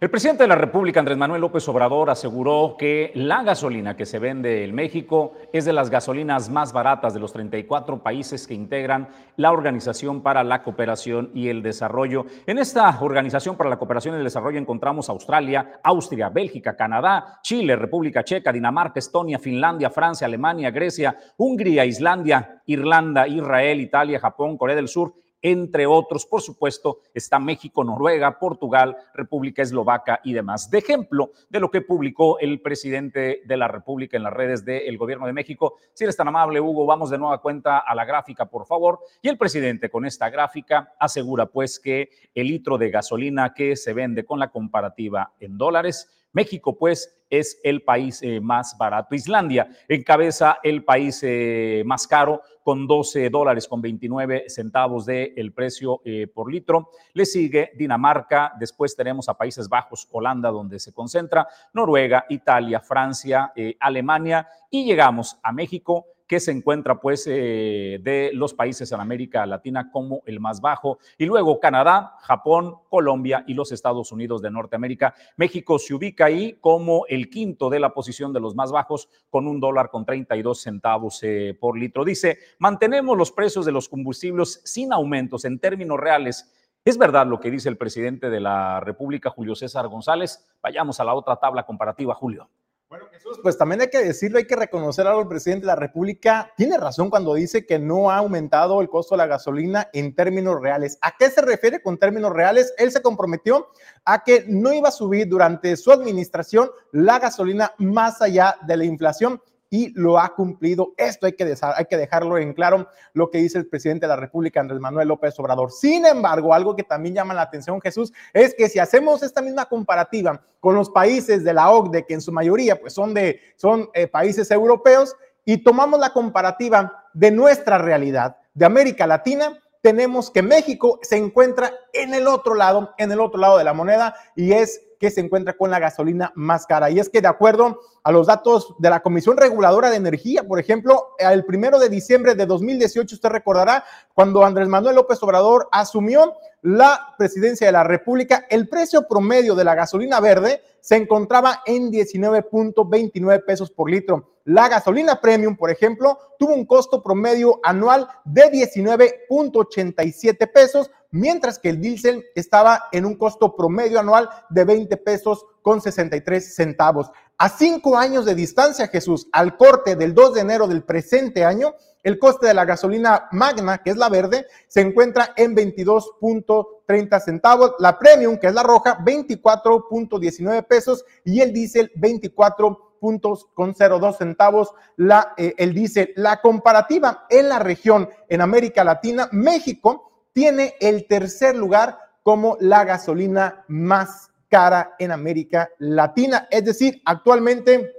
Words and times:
El 0.00 0.10
presidente 0.10 0.44
de 0.44 0.48
la 0.48 0.54
República, 0.54 1.00
Andrés 1.00 1.18
Manuel 1.18 1.40
López 1.40 1.68
Obrador, 1.68 2.08
aseguró 2.08 2.76
que 2.78 3.10
la 3.16 3.42
gasolina 3.42 3.96
que 3.96 4.06
se 4.06 4.20
vende 4.20 4.62
en 4.62 4.72
México 4.72 5.32
es 5.52 5.64
de 5.64 5.72
las 5.72 5.90
gasolinas 5.90 6.50
más 6.50 6.72
baratas 6.72 7.14
de 7.14 7.18
los 7.18 7.32
34 7.32 8.00
países 8.00 8.46
que 8.46 8.54
integran 8.54 9.08
la 9.34 9.50
Organización 9.50 10.22
para 10.22 10.44
la 10.44 10.62
Cooperación 10.62 11.32
y 11.34 11.48
el 11.48 11.64
Desarrollo. 11.64 12.26
En 12.46 12.58
esta 12.58 12.96
Organización 13.00 13.56
para 13.56 13.70
la 13.70 13.78
Cooperación 13.80 14.14
y 14.14 14.18
el 14.18 14.24
Desarrollo 14.24 14.60
encontramos 14.60 15.08
Australia, 15.08 15.80
Austria, 15.82 16.28
Bélgica, 16.28 16.76
Canadá, 16.76 17.40
Chile, 17.42 17.74
República 17.74 18.22
Checa, 18.22 18.52
Dinamarca, 18.52 19.00
Estonia, 19.00 19.40
Finlandia, 19.40 19.90
Francia, 19.90 20.28
Alemania, 20.28 20.70
Grecia, 20.70 21.18
Hungría, 21.36 21.84
Islandia, 21.84 22.62
Irlanda, 22.66 23.26
Israel, 23.26 23.80
Italia, 23.80 24.20
Japón, 24.20 24.56
Corea 24.58 24.76
del 24.76 24.86
Sur 24.86 25.14
entre 25.42 25.86
otros. 25.86 26.26
Por 26.26 26.42
supuesto, 26.42 27.00
está 27.14 27.38
México, 27.38 27.84
Noruega, 27.84 28.38
Portugal, 28.38 28.96
República 29.14 29.62
Eslovaca 29.62 30.20
y 30.24 30.32
demás. 30.32 30.70
De 30.70 30.78
ejemplo 30.78 31.32
de 31.48 31.60
lo 31.60 31.70
que 31.70 31.80
publicó 31.80 32.38
el 32.38 32.60
presidente 32.60 33.42
de 33.44 33.56
la 33.56 33.68
República 33.68 34.16
en 34.16 34.22
las 34.22 34.32
redes 34.32 34.64
del 34.64 34.98
gobierno 34.98 35.26
de 35.26 35.32
México. 35.32 35.76
Si 35.94 36.04
eres 36.04 36.16
tan 36.16 36.28
amable, 36.28 36.60
Hugo, 36.60 36.86
vamos 36.86 37.10
de 37.10 37.18
nueva 37.18 37.40
cuenta 37.40 37.78
a 37.78 37.94
la 37.94 38.04
gráfica, 38.04 38.46
por 38.46 38.66
favor. 38.66 39.00
Y 39.22 39.28
el 39.28 39.38
presidente 39.38 39.90
con 39.90 40.04
esta 40.04 40.30
gráfica 40.30 40.94
asegura 40.98 41.46
pues 41.46 41.78
que 41.78 42.10
el 42.34 42.48
litro 42.48 42.78
de 42.78 42.90
gasolina 42.90 43.54
que 43.54 43.76
se 43.76 43.92
vende 43.92 44.24
con 44.24 44.38
la 44.38 44.50
comparativa 44.50 45.34
en 45.40 45.56
dólares 45.58 46.08
México, 46.32 46.76
pues, 46.76 47.14
es 47.30 47.60
el 47.62 47.82
país 47.82 48.22
eh, 48.22 48.40
más 48.40 48.76
barato. 48.78 49.14
Islandia 49.14 49.68
encabeza 49.88 50.58
el 50.62 50.84
país 50.84 51.20
eh, 51.22 51.82
más 51.84 52.06
caro 52.06 52.42
con 52.68 52.86
12 52.86 53.30
dólares 53.30 53.66
con 53.66 53.80
29 53.80 54.50
centavos 54.50 55.06
de 55.06 55.32
el 55.38 55.54
precio 55.54 56.02
eh, 56.04 56.26
por 56.26 56.52
litro. 56.52 56.90
Le 57.14 57.24
sigue 57.24 57.72
Dinamarca, 57.78 58.52
después 58.60 58.94
tenemos 58.94 59.26
a 59.30 59.38
Países 59.38 59.70
Bajos, 59.70 60.06
Holanda, 60.12 60.50
donde 60.50 60.78
se 60.78 60.92
concentra, 60.92 61.48
Noruega, 61.72 62.26
Italia, 62.28 62.80
Francia, 62.80 63.54
Alemania 63.80 64.46
y 64.70 64.84
llegamos 64.84 65.38
a 65.42 65.50
México 65.50 66.08
que 66.28 66.38
se 66.38 66.52
encuentra 66.52 67.00
pues 67.00 67.26
eh, 67.26 67.98
de 68.02 68.30
los 68.34 68.52
países 68.52 68.92
en 68.92 69.00
América 69.00 69.46
Latina 69.46 69.90
como 69.90 70.22
el 70.26 70.38
más 70.38 70.60
bajo. 70.60 70.98
Y 71.16 71.24
luego 71.24 71.58
Canadá, 71.58 72.16
Japón, 72.20 72.76
Colombia 72.90 73.44
y 73.46 73.54
los 73.54 73.72
Estados 73.72 74.12
Unidos 74.12 74.42
de 74.42 74.50
Norteamérica. 74.50 75.14
México 75.36 75.78
se 75.78 75.94
ubica 75.94 76.26
ahí 76.26 76.58
como 76.60 77.06
el 77.08 77.30
quinto 77.30 77.70
de 77.70 77.80
la 77.80 77.94
posición 77.94 78.32
de 78.32 78.40
los 78.40 78.54
más 78.54 78.70
bajos 78.70 79.08
con 79.30 79.48
un 79.48 79.58
dólar 79.58 79.90
con 79.90 80.04
32 80.04 80.60
centavos 80.60 81.18
eh, 81.22 81.56
por 81.58 81.78
litro. 81.78 82.04
Dice, 82.04 82.38
mantenemos 82.58 83.16
los 83.16 83.32
precios 83.32 83.64
de 83.64 83.72
los 83.72 83.88
combustibles 83.88 84.60
sin 84.64 84.92
aumentos 84.92 85.46
en 85.46 85.58
términos 85.58 85.98
reales. 85.98 86.52
Es 86.84 86.98
verdad 86.98 87.26
lo 87.26 87.40
que 87.40 87.50
dice 87.50 87.70
el 87.70 87.78
presidente 87.78 88.28
de 88.28 88.40
la 88.40 88.80
República, 88.80 89.30
Julio 89.30 89.54
César 89.54 89.88
González. 89.88 90.46
Vayamos 90.62 91.00
a 91.00 91.04
la 91.04 91.14
otra 91.14 91.36
tabla 91.36 91.64
comparativa, 91.64 92.14
Julio. 92.14 92.50
Bueno, 92.90 93.04
Jesús, 93.12 93.38
pues 93.42 93.58
también 93.58 93.82
hay 93.82 93.88
que 93.88 94.02
decirlo, 94.02 94.38
hay 94.38 94.46
que 94.46 94.56
reconocer 94.56 95.06
algo 95.06 95.20
el 95.20 95.28
presidente 95.28 95.64
de 95.64 95.66
la 95.66 95.76
República. 95.76 96.50
Tiene 96.56 96.78
razón 96.78 97.10
cuando 97.10 97.34
dice 97.34 97.66
que 97.66 97.78
no 97.78 98.10
ha 98.10 98.16
aumentado 98.16 98.80
el 98.80 98.88
costo 98.88 99.14
de 99.14 99.18
la 99.18 99.26
gasolina 99.26 99.90
en 99.92 100.14
términos 100.14 100.58
reales. 100.58 100.96
¿A 101.02 101.14
qué 101.18 101.28
se 101.28 101.42
refiere 101.42 101.82
con 101.82 101.98
términos 101.98 102.32
reales? 102.32 102.72
Él 102.78 102.90
se 102.90 103.02
comprometió 103.02 103.68
a 104.06 104.24
que 104.24 104.46
no 104.48 104.72
iba 104.72 104.88
a 104.88 104.92
subir 104.92 105.28
durante 105.28 105.76
su 105.76 105.92
administración 105.92 106.70
la 106.90 107.18
gasolina 107.18 107.74
más 107.76 108.22
allá 108.22 108.56
de 108.66 108.78
la 108.78 108.84
inflación 108.86 109.42
y 109.70 109.92
lo 109.98 110.18
ha 110.18 110.34
cumplido. 110.34 110.94
Esto 110.96 111.26
hay 111.26 111.32
que, 111.32 111.44
hay 111.44 111.84
que 111.84 111.96
dejarlo 111.96 112.38
en 112.38 112.54
claro, 112.54 112.88
lo 113.12 113.30
que 113.30 113.38
dice 113.38 113.58
el 113.58 113.66
presidente 113.66 114.06
de 114.06 114.08
la 114.08 114.16
República, 114.16 114.60
Andrés 114.60 114.80
Manuel 114.80 115.08
López 115.08 115.38
Obrador. 115.38 115.70
Sin 115.70 116.06
embargo, 116.06 116.54
algo 116.54 116.74
que 116.74 116.84
también 116.84 117.14
llama 117.14 117.34
la 117.34 117.42
atención, 117.42 117.80
Jesús, 117.80 118.12
es 118.32 118.54
que 118.54 118.68
si 118.68 118.78
hacemos 118.78 119.22
esta 119.22 119.42
misma 119.42 119.66
comparativa 119.66 120.40
con 120.60 120.74
los 120.74 120.90
países 120.90 121.44
de 121.44 121.52
la 121.52 121.70
OCDE, 121.70 122.06
que 122.06 122.14
en 122.14 122.20
su 122.20 122.32
mayoría 122.32 122.80
pues 122.80 122.92
son, 122.92 123.14
de, 123.14 123.40
son 123.56 123.90
eh, 123.94 124.06
países 124.06 124.50
europeos, 124.50 125.14
y 125.44 125.58
tomamos 125.58 125.98
la 125.98 126.12
comparativa 126.12 127.06
de 127.14 127.30
nuestra 127.30 127.78
realidad, 127.78 128.36
de 128.52 128.66
América 128.66 129.06
Latina, 129.06 129.58
tenemos 129.80 130.30
que 130.30 130.42
México 130.42 130.98
se 131.02 131.16
encuentra 131.16 131.72
en 131.92 132.12
el 132.12 132.26
otro 132.26 132.54
lado, 132.54 132.92
en 132.98 133.12
el 133.12 133.20
otro 133.20 133.40
lado 133.40 133.56
de 133.56 133.64
la 133.64 133.72
moneda, 133.72 134.14
y 134.34 134.52
es 134.52 134.82
que 134.98 135.10
se 135.10 135.20
encuentra 135.20 135.56
con 135.56 135.70
la 135.70 135.78
gasolina 135.78 136.32
más 136.34 136.66
cara. 136.66 136.90
Y 136.90 136.98
es 136.98 137.08
que 137.08 137.20
de 137.20 137.28
acuerdo 137.28 137.80
a 138.02 138.12
los 138.12 138.26
datos 138.26 138.74
de 138.78 138.90
la 138.90 139.00
Comisión 139.00 139.36
Reguladora 139.36 139.90
de 139.90 139.96
Energía, 139.96 140.46
por 140.46 140.58
ejemplo, 140.58 141.14
el 141.18 141.44
primero 141.44 141.78
de 141.78 141.88
diciembre 141.88 142.34
de 142.34 142.46
2018, 142.46 143.14
usted 143.14 143.28
recordará, 143.28 143.84
cuando 144.14 144.44
Andrés 144.44 144.68
Manuel 144.68 144.96
López 144.96 145.22
Obrador 145.22 145.68
asumió 145.72 146.34
la 146.62 147.14
presidencia 147.16 147.68
de 147.68 147.72
la 147.72 147.84
República, 147.84 148.46
el 148.50 148.68
precio 148.68 149.06
promedio 149.06 149.54
de 149.54 149.64
la 149.64 149.74
gasolina 149.74 150.20
verde 150.20 150.62
se 150.80 150.96
encontraba 150.96 151.62
en 151.66 151.92
19.29 151.92 153.44
pesos 153.44 153.70
por 153.70 153.90
litro. 153.90 154.30
La 154.44 154.68
gasolina 154.68 155.20
premium, 155.20 155.56
por 155.56 155.70
ejemplo, 155.70 156.18
tuvo 156.38 156.54
un 156.54 156.64
costo 156.64 157.02
promedio 157.02 157.60
anual 157.62 158.08
de 158.24 158.50
19.87 158.50 160.50
pesos, 160.50 160.90
mientras 161.10 161.58
que 161.58 161.70
el 161.70 161.80
diésel 161.80 162.24
estaba 162.34 162.84
en 162.92 163.04
un 163.04 163.16
costo 163.16 163.56
promedio 163.56 164.00
anual 164.00 164.28
de 164.50 164.64
20 164.64 164.96
pesos 164.98 165.44
con 165.62 165.80
63 165.80 166.54
centavos. 166.54 167.10
A 167.36 167.48
cinco 167.48 167.96
años 167.96 168.24
de 168.24 168.34
distancia, 168.34 168.88
Jesús, 168.88 169.28
al 169.32 169.56
corte 169.56 169.96
del 169.96 170.14
2 170.14 170.34
de 170.34 170.40
enero 170.40 170.66
del 170.66 170.82
presente 170.82 171.44
año, 171.44 171.74
el 172.02 172.18
coste 172.18 172.46
de 172.46 172.54
la 172.54 172.64
gasolina 172.64 173.28
magna, 173.32 173.78
que 173.78 173.90
es 173.90 173.96
la 173.96 174.08
verde, 174.08 174.46
se 174.66 174.80
encuentra 174.80 175.34
en 175.36 175.54
22.30 175.54 177.20
centavos, 177.20 177.74
la 177.78 177.98
premium, 177.98 178.38
que 178.38 178.46
es 178.48 178.54
la 178.54 178.62
roja, 178.62 178.98
24.19 179.04 180.66
pesos 180.66 181.04
y 181.24 181.40
el 181.40 181.52
diésel 181.52 181.92
24 181.96 182.96
puntos 182.98 183.46
con 183.54 183.74
02 183.74 184.16
centavos 184.16 184.72
la, 184.96 185.34
eh, 185.36 185.54
el 185.58 185.74
diésel. 185.74 186.12
La 186.16 186.40
comparativa 186.40 187.26
en 187.28 187.48
la 187.48 187.58
región, 187.58 188.08
en 188.28 188.40
América 188.40 188.84
Latina, 188.84 189.28
México 189.32 190.07
tiene 190.38 190.76
el 190.78 191.08
tercer 191.08 191.56
lugar 191.56 191.98
como 192.22 192.56
la 192.60 192.84
gasolina 192.84 193.64
más 193.66 194.30
cara 194.48 194.94
en 195.00 195.10
América 195.10 195.68
Latina. 195.78 196.46
Es 196.48 196.64
decir, 196.64 197.02
actualmente, 197.04 197.92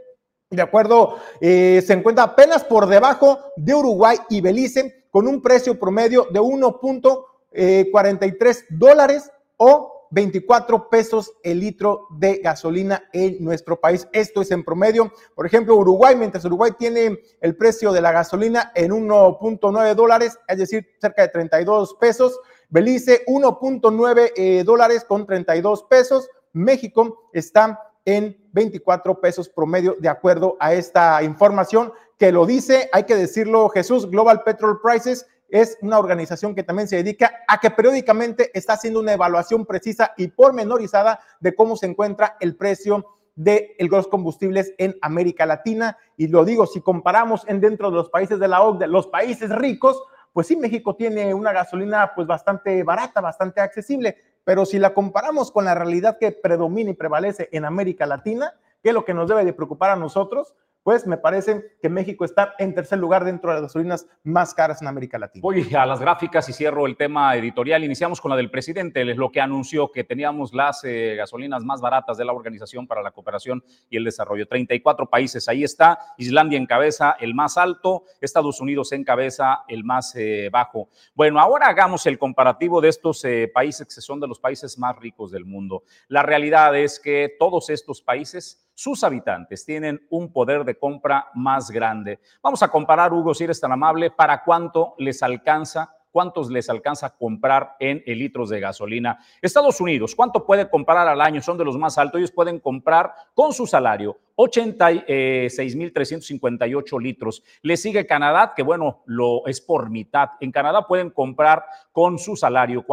de 0.50 0.62
acuerdo, 0.62 1.18
eh, 1.42 1.84
se 1.86 1.92
encuentra 1.92 2.24
apenas 2.24 2.64
por 2.64 2.88
debajo 2.88 3.40
de 3.58 3.76
Uruguay 3.76 4.18
y 4.30 4.40
Belice 4.40 5.08
con 5.12 5.28
un 5.28 5.42
precio 5.42 5.78
promedio 5.78 6.28
de 6.32 6.40
1.43 6.40 8.68
dólares 8.70 9.30
o 9.58 9.99
24 10.12 10.90
pesos 10.90 11.34
el 11.44 11.60
litro 11.60 12.08
de 12.12 12.38
gasolina 12.38 13.04
en 13.14 13.44
nuestro 13.44 13.80
país. 13.80 14.08
Esto 14.12 14.42
es 14.42 14.52
en 14.52 14.64
promedio. 14.64 15.12
Por 15.36 15.46
ejemplo, 15.46 15.76
Uruguay, 15.76 16.16
mientras 16.16 16.46
Uruguay 16.46 16.72
tiene 16.78 17.20
el 17.42 17.56
precio 17.56 17.92
de 17.92 18.02
la 18.02 18.12
gasolina 18.12 18.72
en 18.76 18.92
1.9 18.92 19.96
dólares, 19.96 20.38
es 20.48 20.58
decir, 20.58 20.88
cerca 21.00 21.24
de 21.24 21.30
32 21.30 21.96
pesos. 21.96 22.40
Belice, 22.70 23.26
1.9 23.26 24.32
eh, 24.36 24.64
dólares 24.64 25.06
con 25.06 25.26
32 25.26 25.84
pesos. 25.84 26.30
México 26.54 27.30
está 27.34 27.80
en 28.06 28.36
24 28.54 29.20
pesos 29.22 29.50
promedio, 29.50 29.96
de 30.00 30.10
acuerdo 30.10 30.58
a 30.60 30.74
esta 30.74 31.22
información 31.24 31.94
que 32.18 32.32
lo 32.32 32.46
dice, 32.46 32.90
hay 32.92 33.04
que 33.04 33.16
decirlo, 33.16 33.70
Jesús, 33.70 34.10
Global 34.10 34.44
Petrol 34.44 34.82
Prices 34.82 35.26
es 35.52 35.78
una 35.82 36.00
organización 36.00 36.56
que 36.56 36.64
también 36.64 36.88
se 36.88 36.98
dedica 36.98 37.44
a 37.48 37.60
que 37.60 37.72
periódicamente 37.72 38.52
está 38.54 38.74
haciendo 38.74 39.00
una 39.00 39.14
evaluación 39.14 39.66
precisa 39.66 40.14
y 40.18 40.28
pormenorizada 40.28 41.20
de 41.40 41.56
cómo 41.56 41.76
se 41.76 41.88
encuentra 41.88 42.38
el 42.40 42.56
precio 42.56 43.06
de 43.36 43.76
los 43.80 44.08
combustibles 44.08 44.74
en 44.78 44.98
América 45.02 45.46
Latina. 45.46 45.98
Y 46.18 46.28
lo 46.28 46.44
digo, 46.44 46.68
si 46.68 46.82
comparamos 46.82 47.48
en 47.48 47.62
dentro 47.62 47.90
de 47.90 47.96
los 47.96 48.10
países 48.10 48.40
de 48.40 48.48
la 48.48 48.62
OCDE, 48.62 48.88
los 48.88 49.08
países 49.08 49.50
ricos, 49.50 50.02
pues 50.34 50.48
sí, 50.48 50.56
México 50.56 50.96
tiene 50.96 51.34
una 51.34 51.52
gasolina 51.52 52.12
pues 52.16 52.28
bastante 52.28 52.84
barata, 52.84 53.22
bastante 53.22 53.62
accesible, 53.62 54.18
pero 54.44 54.66
si 54.66 54.78
la 54.78 54.94
comparamos 54.94 55.52
con 55.52 55.66
la 55.66 55.76
realidad 55.76 56.18
que 56.20 56.32
predomina 56.32 56.92
y 56.92 56.96
prevalece 56.96 57.50
en 57.52 57.66
América 57.66 58.06
Latina, 58.06 58.54
que 58.82 58.90
es 58.90 58.94
lo 58.94 59.06
que 59.06 59.14
nos 59.14 59.30
debe 59.30 59.46
de 59.46 59.54
preocupar 59.54 59.92
a 59.92 59.96
nosotros, 59.96 60.54
pues 60.84 61.06
me 61.06 61.18
parece 61.18 61.78
que 61.82 61.90
México 61.90 62.26
está 62.26 62.56
en 62.58 62.74
tercer 62.74 63.00
lugar 63.00 63.26
dentro 63.26 63.50
de 63.50 63.56
las 63.56 63.64
gasolinas 63.64 64.08
más 64.24 64.54
caras 64.54 64.82
en 64.82 64.88
América 64.88 65.20
Latina. 65.20 65.42
Voy 65.42 65.76
a 65.76 65.86
las 65.86 66.00
gráficas 66.00 66.48
y 66.50 66.54
cierro 66.54 66.88
el 66.88 66.96
tema 66.96 67.36
editorial. 67.36 67.84
Iniciamos 67.84 68.22
con 68.22 68.32
la 68.32 68.38
del 68.38 68.50
presidente, 68.50 69.10
es 69.10 69.18
lo 69.18 69.32
que 69.32 69.42
anunció 69.42 69.92
que 69.92 70.04
teníamos 70.04 70.54
las 70.54 70.84
eh, 70.84 71.16
gasolinas 71.18 71.64
más 71.64 71.82
baratas 71.82 72.18
de 72.18 72.26
la 72.26 72.34
Organización 72.34 72.88
para 72.88 73.02
la 73.02 73.12
Cooperación 73.12 73.64
y 73.90 73.98
el 73.98 74.04
Desarrollo. 74.04 74.48
34 74.48 75.10
países, 75.10 75.48
ahí 75.50 75.64
está. 75.64 76.00
Islandia 76.18 76.58
en 76.58 76.66
cabeza, 76.66 77.16
el 77.20 77.34
más 77.34 77.58
alto. 77.58 78.04
Estados 78.22 78.62
Unidos 78.62 78.92
en 78.92 79.04
cabeza, 79.04 79.64
el 79.68 79.84
más 79.84 80.16
eh, 80.16 80.50
bajo. 80.52 80.90
Bueno, 81.14 81.40
ahora 81.40 81.68
hagamos 81.68 82.06
el 82.06 82.18
comparativo 82.18 82.82
de 82.82 82.90
estos 82.90 83.24
eh, 83.26 83.52
países 83.54 83.94
que 83.94 84.02
son 84.02 84.20
de 84.20 84.28
los 84.28 84.40
países 84.40 84.78
más 84.78 84.96
ricos 84.98 85.32
del 85.32 85.46
mundo. 85.46 85.84
La 86.08 86.24
realidad 86.24 86.76
es 86.78 87.00
que 87.00 87.36
todos 87.38 87.70
estos 87.70 88.02
países 88.02 88.69
sus 88.80 89.04
habitantes 89.04 89.66
tienen 89.66 90.08
un 90.10 90.32
poder 90.32 90.64
de 90.64 90.78
compra 90.78 91.28
más 91.34 91.70
grande. 91.70 92.22
Vamos 92.42 92.64
a 92.64 92.70
comparar, 92.70 93.12
Hugo, 93.12 93.34
si 93.34 93.44
eres 93.44 93.60
tan 93.60 93.74
amable, 93.74 94.10
para 94.10 94.42
cuánto 94.42 94.96
les 94.98 95.22
alcanza 95.22 95.94
cuántos 96.12 96.50
les 96.50 96.68
alcanza 96.70 97.12
comprar 97.12 97.76
en 97.80 98.02
litros 98.06 98.50
de 98.50 98.60
gasolina. 98.60 99.20
Estados 99.42 99.80
Unidos, 99.80 100.14
¿cuánto 100.16 100.46
puede 100.46 100.70
comprar 100.70 101.08
al 101.08 101.22
año? 101.22 101.42
Son 101.42 101.58
de 101.58 101.64
los 101.66 101.78
más 101.78 101.98
altos. 102.00 102.20
Ellos 102.20 102.32
pueden 102.32 102.60
comprar 102.60 103.14
con 103.36 103.54
su 103.54 103.68
salario 103.68 104.18
86.358 104.36 107.02
litros. 107.02 107.44
Le 107.62 107.78
sigue 107.78 108.08
Canadá, 108.08 108.54
que 108.56 108.64
bueno, 108.64 109.04
lo 109.06 109.46
es 109.46 109.62
por 109.62 109.92
mitad. 109.92 110.30
En 110.40 110.52
Canadá 110.52 110.88
pueden 110.88 111.12
comprar 111.12 111.64
con 111.92 112.18
su 112.18 112.36
salario 112.36 112.84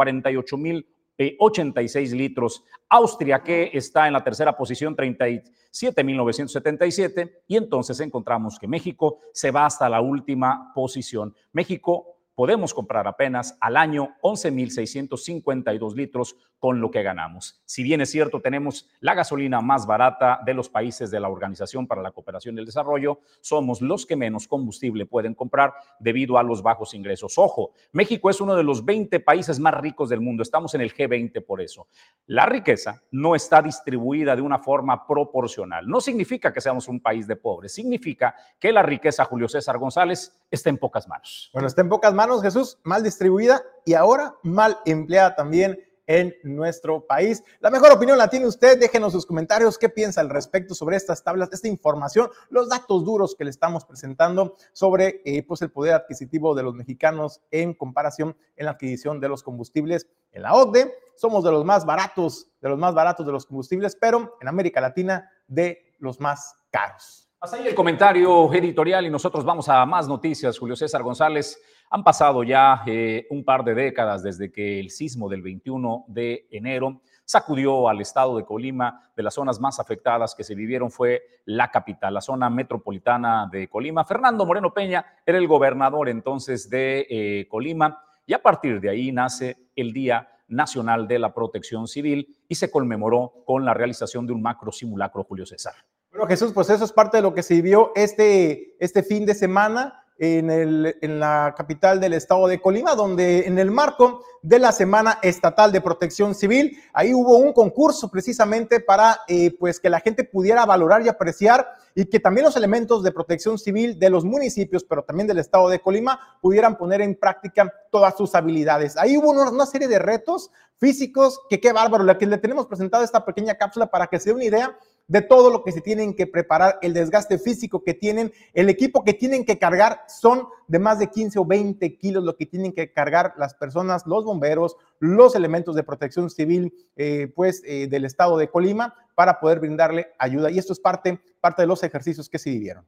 48.086 1.17 2.11
litros. 2.11 2.63
Austria, 2.89 3.43
que 3.43 3.71
está 3.73 4.07
en 4.07 4.13
la 4.13 4.23
tercera 4.23 4.55
posición, 4.55 4.95
37.977. 4.95 7.41
Y 7.47 7.57
entonces 7.57 7.99
encontramos 7.99 8.57
que 8.59 8.67
México 8.67 9.19
se 9.33 9.49
va 9.51 9.65
hasta 9.65 9.89
la 9.89 9.99
última 10.01 10.71
posición. 10.73 11.35
México 11.51 12.16
podemos 12.37 12.71
comprar 12.71 13.07
apenas 13.07 13.57
al 13.59 13.75
año 13.75 14.15
11.652 14.21 15.95
litros 15.95 16.35
con 16.59 16.79
lo 16.79 16.91
que 16.91 17.01
ganamos. 17.01 17.61
Si 17.65 17.81
bien 17.81 17.99
es 18.01 18.11
cierto, 18.11 18.41
tenemos 18.41 18.87
la 18.99 19.15
gasolina 19.15 19.59
más 19.61 19.87
barata 19.87 20.39
de 20.45 20.53
los 20.53 20.69
países 20.69 21.09
de 21.09 21.19
la 21.19 21.29
Organización 21.29 21.87
para 21.87 22.03
la 22.03 22.11
Cooperación 22.11 22.55
y 22.55 22.59
el 22.59 22.65
Desarrollo, 22.65 23.21
somos 23.41 23.81
los 23.81 24.05
que 24.05 24.15
menos 24.15 24.47
combustible 24.47 25.07
pueden 25.07 25.33
comprar 25.33 25.73
debido 25.99 26.37
a 26.37 26.43
los 26.43 26.61
bajos 26.61 26.93
ingresos. 26.93 27.39
Ojo, 27.39 27.71
México 27.91 28.29
es 28.29 28.39
uno 28.39 28.55
de 28.55 28.63
los 28.63 28.85
20 28.85 29.19
países 29.19 29.59
más 29.59 29.73
ricos 29.73 30.09
del 30.09 30.21
mundo, 30.21 30.43
estamos 30.43 30.75
en 30.75 30.81
el 30.81 30.93
G20 30.93 31.43
por 31.43 31.59
eso. 31.59 31.87
La 32.27 32.45
riqueza 32.45 33.01
no 33.11 33.33
está 33.33 33.63
distribuida 33.63 34.35
de 34.35 34.43
una 34.43 34.59
forma 34.59 35.07
proporcional. 35.07 35.87
No 35.87 36.01
significa 36.01 36.53
que 36.53 36.61
seamos 36.61 36.87
un 36.87 36.99
país 36.99 37.25
de 37.25 37.35
pobres, 37.35 37.73
significa 37.73 38.35
que 38.59 38.71
la 38.71 38.83
riqueza, 38.83 39.25
Julio 39.25 39.47
César 39.47 39.79
González, 39.79 40.39
está 40.51 40.69
en 40.69 40.77
pocas 40.77 41.07
manos. 41.07 41.49
Bueno, 41.51 41.67
está 41.67 41.81
en 41.81 41.89
pocas 41.89 42.13
manos 42.13 42.26
Jesús, 42.41 42.77
mal 42.83 43.03
distribuida 43.03 43.63
y 43.85 43.93
ahora 43.93 44.35
mal 44.43 44.77
empleada 44.85 45.35
también 45.35 45.79
en 46.07 46.33
nuestro 46.43 47.05
país. 47.05 47.43
La 47.59 47.69
mejor 47.69 47.91
opinión 47.91 48.17
la 48.17 48.29
tiene 48.29 48.47
usted. 48.47 48.79
Déjenos 48.79 49.11
sus 49.11 49.25
comentarios. 49.25 49.77
¿Qué 49.77 49.89
piensa 49.89 50.21
al 50.21 50.29
respecto 50.29 50.73
sobre 50.73 50.95
estas 50.95 51.23
tablas, 51.23 51.49
esta 51.51 51.67
información, 51.67 52.29
los 52.49 52.69
datos 52.69 53.03
duros 53.03 53.35
que 53.35 53.43
le 53.43 53.49
estamos 53.49 53.85
presentando 53.85 54.55
sobre 54.71 55.21
eh, 55.25 55.43
pues 55.43 55.61
el 55.61 55.69
poder 55.69 55.93
adquisitivo 55.93 56.55
de 56.55 56.63
los 56.63 56.73
mexicanos 56.73 57.41
en 57.51 57.73
comparación 57.73 58.35
en 58.55 58.65
la 58.65 58.71
adquisición 58.71 59.19
de 59.19 59.29
los 59.29 59.43
combustibles 59.43 60.07
en 60.31 60.43
la 60.43 60.53
OCDE? 60.53 60.93
Somos 61.15 61.43
de 61.43 61.51
los 61.51 61.65
más 61.65 61.85
baratos, 61.85 62.47
de 62.61 62.69
los 62.69 62.79
más 62.79 62.93
baratos 62.93 63.25
de 63.25 63.31
los 63.31 63.45
combustibles, 63.45 63.97
pero 63.99 64.37
en 64.39 64.47
América 64.47 64.79
Latina 64.79 65.29
de 65.47 65.95
los 65.99 66.19
más 66.19 66.55
caros. 66.71 67.27
Hasta 67.39 67.57
ahí 67.57 67.67
el 67.67 67.75
comentario 67.75 68.51
editorial 68.53 69.05
y 69.05 69.11
nosotros 69.11 69.45
vamos 69.45 69.69
a 69.69 69.85
más 69.85 70.07
noticias. 70.07 70.57
Julio 70.57 70.75
César 70.75 71.03
González. 71.03 71.59
Han 71.89 72.03
pasado 72.03 72.43
ya 72.43 72.83
eh, 72.85 73.27
un 73.29 73.45
par 73.45 73.63
de 73.63 73.73
décadas 73.73 74.21
desde 74.21 74.51
que 74.51 74.79
el 74.79 74.89
sismo 74.89 75.29
del 75.29 75.41
21 75.41 76.05
de 76.07 76.47
enero 76.51 77.01
sacudió 77.23 77.87
al 77.87 78.01
estado 78.01 78.37
de 78.37 78.45
Colima. 78.45 79.09
De 79.15 79.23
las 79.23 79.33
zonas 79.33 79.59
más 79.59 79.79
afectadas 79.79 80.35
que 80.35 80.43
se 80.43 80.55
vivieron 80.55 80.91
fue 80.91 81.23
la 81.45 81.69
capital, 81.71 82.13
la 82.13 82.21
zona 82.21 82.49
metropolitana 82.49 83.47
de 83.51 83.69
Colima. 83.69 84.05
Fernando 84.05 84.45
Moreno 84.45 84.73
Peña 84.73 85.05
era 85.25 85.37
el 85.37 85.47
gobernador 85.47 86.09
entonces 86.09 86.69
de 86.69 87.07
eh, 87.09 87.47
Colima 87.49 88.01
y 88.25 88.33
a 88.33 88.41
partir 88.41 88.81
de 88.81 88.89
ahí 88.89 89.11
nace 89.11 89.69
el 89.75 89.93
Día 89.93 90.29
Nacional 90.49 91.07
de 91.07 91.19
la 91.19 91.33
Protección 91.33 91.87
Civil 91.87 92.37
y 92.47 92.55
se 92.55 92.71
conmemoró 92.71 93.43
con 93.45 93.65
la 93.65 93.73
realización 93.73 94.25
de 94.27 94.33
un 94.33 94.41
macro 94.41 94.71
simulacro, 94.71 95.23
Julio 95.23 95.45
César. 95.45 95.73
Bueno, 96.09 96.27
Jesús, 96.27 96.51
pues 96.53 96.69
eso 96.69 96.85
es 96.85 96.91
parte 96.91 97.17
de 97.17 97.23
lo 97.23 97.33
que 97.33 97.43
se 97.43 97.55
vivió 97.55 97.91
este, 97.95 98.75
este 98.79 99.03
fin 99.03 99.25
de 99.25 99.35
semana 99.35 100.03
en, 100.19 101.19
la 101.19 101.53
capital 101.55 101.99
del 101.99 102.13
estado 102.13 102.47
de 102.47 102.59
Colima, 102.59 102.95
donde 102.95 103.47
en 103.47 103.59
el 103.59 103.71
marco 103.71 104.23
de 104.41 104.59
la 104.59 104.71
Semana 104.71 105.19
Estatal 105.21 105.71
de 105.71 105.81
Protección 105.81 106.33
Civil, 106.33 106.77
ahí 106.93 107.13
hubo 107.13 107.37
un 107.37 107.53
concurso 107.53 108.09
precisamente 108.09 108.79
para 108.79 109.19
eh, 109.27 109.55
pues 109.59 109.79
que 109.79 109.89
la 109.89 109.99
gente 109.99 110.23
pudiera 110.23 110.65
valorar 110.65 111.01
y 111.03 111.09
apreciar 111.09 111.67
y 111.95 112.05
que 112.05 112.19
también 112.19 112.45
los 112.45 112.55
elementos 112.55 113.03
de 113.03 113.11
protección 113.11 113.57
civil 113.57 113.97
de 113.97 114.09
los 114.09 114.23
municipios, 114.23 114.83
pero 114.83 115.03
también 115.03 115.27
del 115.27 115.39
estado 115.39 115.67
de 115.67 115.79
Colima, 115.79 116.37
pudieran 116.41 116.77
poner 116.77 117.01
en 117.01 117.15
práctica 117.15 117.73
todas 117.91 118.15
sus 118.15 118.35
habilidades. 118.35 118.97
Ahí 118.97 119.17
hubo 119.17 119.31
una, 119.31 119.49
una 119.49 119.65
serie 119.65 119.87
de 119.87 119.97
retos 119.97 120.51
físicos 120.77 121.39
que 121.49 121.59
qué 121.59 121.73
bárbaro, 121.73 122.03
la 122.03 122.17
que 122.17 122.27
le 122.27 122.37
tenemos 122.37 122.67
presentado 122.67 123.03
esta 123.03 123.25
pequeña 123.25 123.55
cápsula 123.55 123.87
para 123.87 124.07
que 124.07 124.19
se 124.19 124.29
dé 124.29 124.35
una 124.35 124.45
idea 124.45 124.77
de 125.07 125.21
todo 125.21 125.49
lo 125.49 125.63
que 125.63 125.71
se 125.71 125.81
tienen 125.81 126.13
que 126.13 126.27
preparar, 126.27 126.79
el 126.81 126.93
desgaste 126.93 127.39
físico 127.39 127.83
que 127.83 127.93
tienen, 127.93 128.33
el 128.53 128.69
equipo 128.69 129.03
que 129.03 129.13
tienen 129.13 129.45
que 129.45 129.57
cargar 129.57 130.01
son 130.07 130.47
de 130.67 130.79
más 130.79 130.99
de 130.99 131.07
15 131.07 131.39
o 131.39 131.45
20 131.45 131.97
kilos 131.97 132.23
lo 132.23 132.35
que 132.35 132.45
tienen 132.45 132.73
que 132.73 132.91
cargar 132.91 133.33
las 133.37 133.53
personas, 133.53 134.05
los 134.05 134.25
bomberos, 134.25 134.75
los 134.99 135.35
elementos 135.35 135.75
de 135.75 135.83
protección 135.83 136.29
civil, 136.29 136.73
eh, 136.95 137.31
pues 137.35 137.61
eh, 137.65 137.87
del 137.87 138.05
estado 138.05 138.37
de 138.37 138.49
Colima 138.49 138.93
para 139.15 139.39
poder 139.39 139.59
brindarle 139.59 140.07
ayuda. 140.19 140.51
Y 140.51 140.59
esto 140.59 140.73
es 140.73 140.79
parte, 140.79 141.19
parte 141.39 141.61
de 141.61 141.67
los 141.67 141.83
ejercicios 141.83 142.29
que 142.29 142.39
se 142.39 142.49
vivieron. 142.49 142.85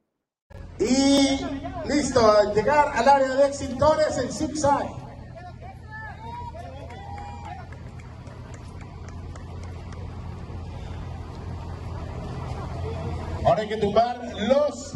Y 0.80 1.40
listo, 1.88 2.54
llegar 2.54 2.92
al 2.96 3.08
área 3.08 3.36
de 3.36 3.48
extintores 3.48 4.18
en 4.18 4.32
zigzag. 4.32 4.99
Ahora 13.46 13.62
hay 13.62 13.68
que 13.68 13.78
tumbar 13.78 14.20
los 14.48 14.96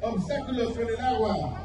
obstáculos 0.00 0.72
con 0.72 0.88
el 0.88 1.00
agua. 1.00 1.64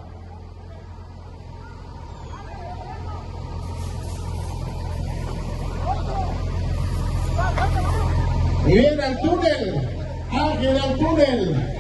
Y 8.68 8.74
bien, 8.74 9.02
al 9.02 9.20
túnel. 9.20 9.90
Ángel, 10.32 10.78
al 10.78 10.98
túnel. 10.98 11.79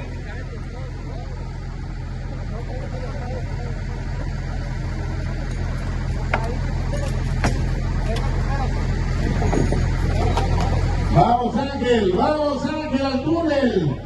Vamos 11.19 11.53
Ángel, 11.57 12.13
vamos 12.13 12.63
Ángel 12.63 13.05
al 13.05 13.23
túnel. 13.25 13.99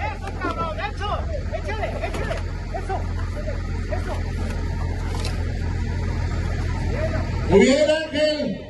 Eso, 0.00 0.28
cabrón, 0.40 0.80
eso, 0.80 1.08
échale, 1.52 1.88
échale, 2.06 2.36
eso, 2.78 2.96
eso. 3.92 4.14
Muy 7.50 7.60
bien 7.60 7.90
Ángel. 7.90 8.64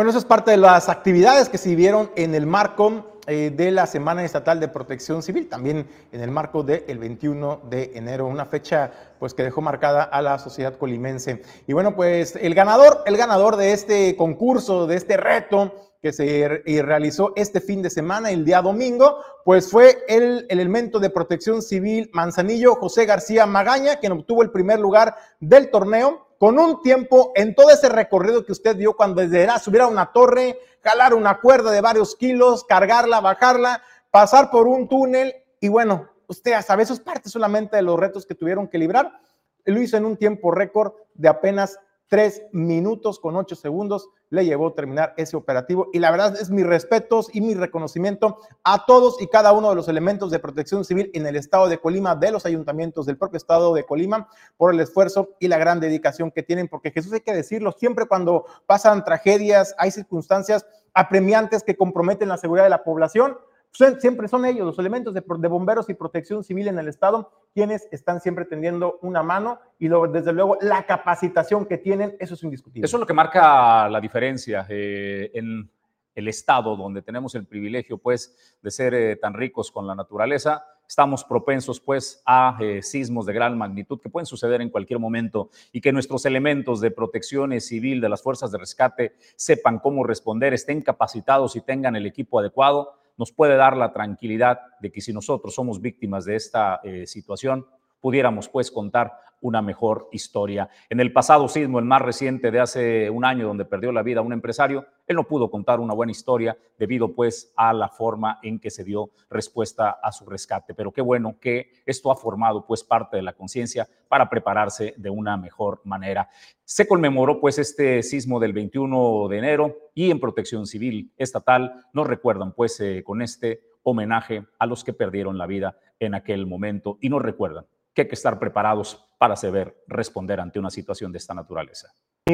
Bueno, 0.00 0.12
eso 0.12 0.18
es 0.18 0.24
parte 0.24 0.52
de 0.52 0.56
las 0.56 0.88
actividades 0.88 1.50
que 1.50 1.58
se 1.58 1.74
vieron 1.74 2.10
en 2.16 2.34
el 2.34 2.46
marco 2.46 3.18
eh, 3.26 3.52
de 3.54 3.70
la 3.70 3.86
Semana 3.86 4.24
Estatal 4.24 4.58
de 4.58 4.66
Protección 4.68 5.22
Civil, 5.22 5.46
también 5.46 5.86
en 6.10 6.22
el 6.22 6.30
marco 6.30 6.62
del 6.62 6.98
21 6.98 7.60
de 7.68 7.90
enero, 7.94 8.26
una 8.26 8.46
fecha 8.46 8.90
pues 9.18 9.34
que 9.34 9.42
dejó 9.42 9.60
marcada 9.60 10.04
a 10.04 10.22
la 10.22 10.38
sociedad 10.38 10.78
colimense. 10.78 11.42
Y 11.66 11.74
bueno, 11.74 11.94
pues 11.94 12.34
el 12.36 12.54
ganador, 12.54 13.02
el 13.04 13.18
ganador 13.18 13.56
de 13.56 13.74
este 13.74 14.16
concurso, 14.16 14.86
de 14.86 14.96
este 14.96 15.18
reto 15.18 15.74
que 16.00 16.14
se 16.14 16.62
realizó 16.82 17.34
este 17.36 17.60
fin 17.60 17.82
de 17.82 17.90
semana, 17.90 18.30
el 18.30 18.46
día 18.46 18.62
domingo, 18.62 19.18
pues 19.44 19.70
fue 19.70 19.98
el 20.08 20.46
elemento 20.48 20.98
de 20.98 21.10
protección 21.10 21.60
civil 21.60 22.08
Manzanillo, 22.14 22.74
José 22.76 23.04
García 23.04 23.44
Magaña, 23.44 23.96
quien 23.96 24.12
obtuvo 24.12 24.42
el 24.42 24.50
primer 24.50 24.80
lugar 24.80 25.14
del 25.40 25.70
torneo 25.70 26.29
con 26.40 26.58
un 26.58 26.80
tiempo 26.80 27.32
en 27.34 27.54
todo 27.54 27.68
ese 27.68 27.90
recorrido 27.90 28.46
que 28.46 28.52
usted 28.52 28.74
vio 28.74 28.96
cuando 28.96 29.20
desde 29.20 29.42
era 29.42 29.58
subir 29.58 29.82
a 29.82 29.86
una 29.86 30.10
torre, 30.10 30.58
jalar 30.82 31.12
una 31.12 31.38
cuerda 31.38 31.70
de 31.70 31.82
varios 31.82 32.16
kilos, 32.16 32.64
cargarla, 32.64 33.20
bajarla, 33.20 33.82
pasar 34.10 34.50
por 34.50 34.66
un 34.66 34.88
túnel 34.88 35.34
y 35.60 35.68
bueno, 35.68 36.08
usted 36.28 36.52
ya 36.52 36.62
sabe, 36.62 36.84
eso 36.84 36.94
es 36.94 37.00
parte 37.00 37.28
solamente 37.28 37.76
de 37.76 37.82
los 37.82 38.00
retos 38.00 38.24
que 38.24 38.34
tuvieron 38.34 38.68
que 38.68 38.78
librar. 38.78 39.20
Lo 39.66 39.82
hizo 39.82 39.98
en 39.98 40.06
un 40.06 40.16
tiempo 40.16 40.50
récord 40.50 40.94
de 41.12 41.28
apenas 41.28 41.78
Tres 42.10 42.42
minutos 42.50 43.20
con 43.20 43.36
ocho 43.36 43.54
segundos 43.54 44.08
le 44.30 44.44
llevó 44.44 44.72
terminar 44.72 45.14
ese 45.16 45.36
operativo. 45.36 45.90
Y 45.92 46.00
la 46.00 46.10
verdad 46.10 46.36
es 46.40 46.50
mis 46.50 46.66
respetos 46.66 47.30
y 47.32 47.40
mi 47.40 47.54
reconocimiento 47.54 48.38
a 48.64 48.84
todos 48.84 49.22
y 49.22 49.28
cada 49.28 49.52
uno 49.52 49.68
de 49.68 49.76
los 49.76 49.86
elementos 49.86 50.32
de 50.32 50.40
protección 50.40 50.84
civil 50.84 51.12
en 51.14 51.24
el 51.24 51.36
estado 51.36 51.68
de 51.68 51.78
Colima, 51.78 52.16
de 52.16 52.32
los 52.32 52.46
ayuntamientos 52.46 53.06
del 53.06 53.16
propio 53.16 53.36
estado 53.36 53.72
de 53.74 53.84
Colima, 53.84 54.28
por 54.56 54.74
el 54.74 54.80
esfuerzo 54.80 55.36
y 55.38 55.46
la 55.46 55.58
gran 55.58 55.78
dedicación 55.78 56.32
que 56.32 56.42
tienen, 56.42 56.66
porque 56.66 56.90
Jesús 56.90 57.12
hay 57.12 57.20
que 57.20 57.32
decirlo, 57.32 57.70
siempre 57.70 58.06
cuando 58.06 58.44
pasan 58.66 59.04
tragedias, 59.04 59.76
hay 59.78 59.92
circunstancias 59.92 60.66
apremiantes 60.94 61.62
que 61.62 61.76
comprometen 61.76 62.28
la 62.28 62.38
seguridad 62.38 62.64
de 62.64 62.70
la 62.70 62.82
población, 62.82 63.38
siempre 63.72 64.28
son 64.28 64.44
ellos, 64.44 64.66
los 64.66 64.78
elementos 64.78 65.14
de, 65.14 65.20
bomberos 65.48 65.88
y 65.88 65.94
protección 65.94 66.44
civil 66.44 66.68
en 66.68 66.78
el 66.78 66.88
Estado, 66.88 67.30
quienes 67.54 67.88
están 67.90 68.20
siempre 68.20 68.44
tendiendo 68.44 68.98
una 69.02 69.22
mano 69.22 69.60
y 69.78 69.88
desde 69.88 70.32
luego 70.32 70.58
la 70.60 70.84
capacitación 70.86 71.66
que 71.66 71.78
tienen, 71.78 72.16
eso 72.18 72.34
es 72.34 72.42
indiscutible. 72.42 72.86
Eso 72.86 72.96
es 72.96 73.00
lo 73.00 73.06
que 73.06 73.14
marca 73.14 73.88
la 73.88 74.00
diferencia 74.00 74.66
eh, 74.68 75.30
en 75.34 75.70
el 76.14 76.28
Estado, 76.28 76.76
donde 76.76 77.02
tenemos 77.02 77.34
el 77.34 77.46
privilegio, 77.46 77.98
pues, 77.98 78.56
de 78.60 78.70
ser 78.70 78.94
eh, 78.94 79.16
tan 79.16 79.34
ricos 79.34 79.70
con 79.70 79.86
la 79.86 79.94
naturaleza. 79.94 80.64
Estamos 80.86 81.24
propensos, 81.24 81.80
pues, 81.80 82.20
a 82.26 82.58
eh, 82.60 82.82
sismos 82.82 83.24
de 83.24 83.32
gran 83.32 83.56
magnitud 83.56 84.00
que 84.00 84.10
pueden 84.10 84.26
suceder 84.26 84.60
en 84.60 84.70
cualquier 84.70 84.98
momento 84.98 85.50
y 85.72 85.80
que 85.80 85.92
nuestros 85.92 86.26
elementos 86.26 86.80
de 86.80 86.90
protección 86.90 87.58
civil 87.60 88.00
de 88.00 88.08
las 88.08 88.22
fuerzas 88.22 88.50
de 88.50 88.58
rescate 88.58 89.14
sepan 89.36 89.78
cómo 89.78 90.02
responder, 90.02 90.52
estén 90.52 90.82
capacitados 90.82 91.54
y 91.54 91.60
tengan 91.60 91.94
el 91.94 92.06
equipo 92.06 92.40
adecuado 92.40 92.99
nos 93.20 93.32
puede 93.32 93.54
dar 93.56 93.76
la 93.76 93.92
tranquilidad 93.92 94.60
de 94.80 94.90
que 94.90 95.02
si 95.02 95.12
nosotros 95.12 95.54
somos 95.54 95.82
víctimas 95.82 96.24
de 96.24 96.36
esta 96.36 96.80
eh, 96.82 97.06
situación, 97.06 97.66
pudiéramos 98.00 98.48
pues 98.48 98.70
contar 98.70 99.12
una 99.40 99.62
mejor 99.62 100.08
historia. 100.12 100.68
En 100.88 101.00
el 101.00 101.12
pasado 101.12 101.48
sismo, 101.48 101.78
el 101.78 101.84
más 101.84 102.02
reciente 102.02 102.50
de 102.50 102.60
hace 102.60 103.10
un 103.10 103.24
año, 103.24 103.46
donde 103.46 103.64
perdió 103.64 103.92
la 103.92 104.02
vida 104.02 104.20
un 104.20 104.32
empresario, 104.32 104.86
él 105.06 105.16
no 105.16 105.26
pudo 105.26 105.50
contar 105.50 105.80
una 105.80 105.94
buena 105.94 106.12
historia 106.12 106.56
debido 106.78 107.14
pues 107.14 107.52
a 107.56 107.72
la 107.72 107.88
forma 107.88 108.38
en 108.42 108.58
que 108.60 108.70
se 108.70 108.84
dio 108.84 109.10
respuesta 109.28 109.98
a 110.02 110.12
su 110.12 110.26
rescate. 110.26 110.74
Pero 110.74 110.92
qué 110.92 111.00
bueno 111.00 111.36
que 111.40 111.72
esto 111.86 112.10
ha 112.10 112.16
formado 112.16 112.66
pues 112.66 112.84
parte 112.84 113.16
de 113.16 113.22
la 113.22 113.32
conciencia 113.32 113.88
para 114.08 114.28
prepararse 114.28 114.94
de 114.96 115.10
una 115.10 115.36
mejor 115.36 115.80
manera. 115.84 116.28
Se 116.64 116.86
conmemoró 116.86 117.40
pues 117.40 117.58
este 117.58 118.02
sismo 118.02 118.38
del 118.38 118.52
21 118.52 119.28
de 119.28 119.38
enero 119.38 119.76
y 119.94 120.10
en 120.10 120.20
Protección 120.20 120.66
Civil 120.66 121.12
Estatal 121.16 121.86
nos 121.92 122.06
recuerdan 122.06 122.52
pues 122.52 122.78
eh, 122.80 123.02
con 123.04 123.22
este 123.22 123.62
homenaje 123.82 124.44
a 124.58 124.66
los 124.66 124.84
que 124.84 124.92
perdieron 124.92 125.38
la 125.38 125.46
vida 125.46 125.78
en 125.98 126.14
aquel 126.14 126.46
momento 126.46 126.98
y 127.00 127.08
nos 127.08 127.22
recuerdan 127.22 127.66
que 128.00 128.06
hay 128.06 128.08
que 128.08 128.14
estar 128.14 128.38
preparados 128.38 129.06
para 129.18 129.36
saber 129.36 129.76
responder 129.86 130.40
ante 130.40 130.58
una 130.58 130.70
situación 130.70 131.12
de 131.12 131.18
esta 131.18 131.34
naturaleza. 131.34 131.88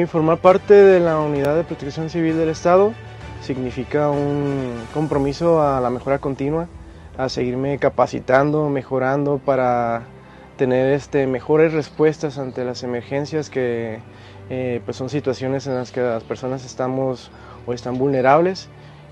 Formar 0.07 0.37
parte 0.37 0.73
de 0.73 0.99
la 0.99 1.19
Unidad 1.19 1.55
de 1.55 1.63
Protección 1.63 2.09
Civil 2.09 2.37
del 2.37 2.49
Estado 2.49 2.93
significa 3.41 4.09
un 4.09 4.73
compromiso 4.93 5.61
a 5.61 5.81
la 5.81 5.89
mejora 5.89 6.19
continua, 6.19 6.67
a 7.17 7.29
seguirme 7.29 7.77
capacitando, 7.79 8.69
mejorando 8.69 9.39
para 9.39 10.03
tener 10.55 10.93
este, 10.93 11.27
mejores 11.27 11.73
respuestas 11.73 12.37
ante 12.37 12.63
las 12.63 12.83
emergencias 12.83 13.49
que 13.49 13.99
eh, 14.49 14.81
pues 14.85 14.95
son 14.95 15.09
situaciones 15.09 15.67
en 15.67 15.75
las 15.75 15.91
que 15.91 16.01
las 16.01 16.23
personas 16.23 16.65
estamos 16.65 17.31
o 17.65 17.73
están 17.73 17.97
vulnerables. 17.97 18.69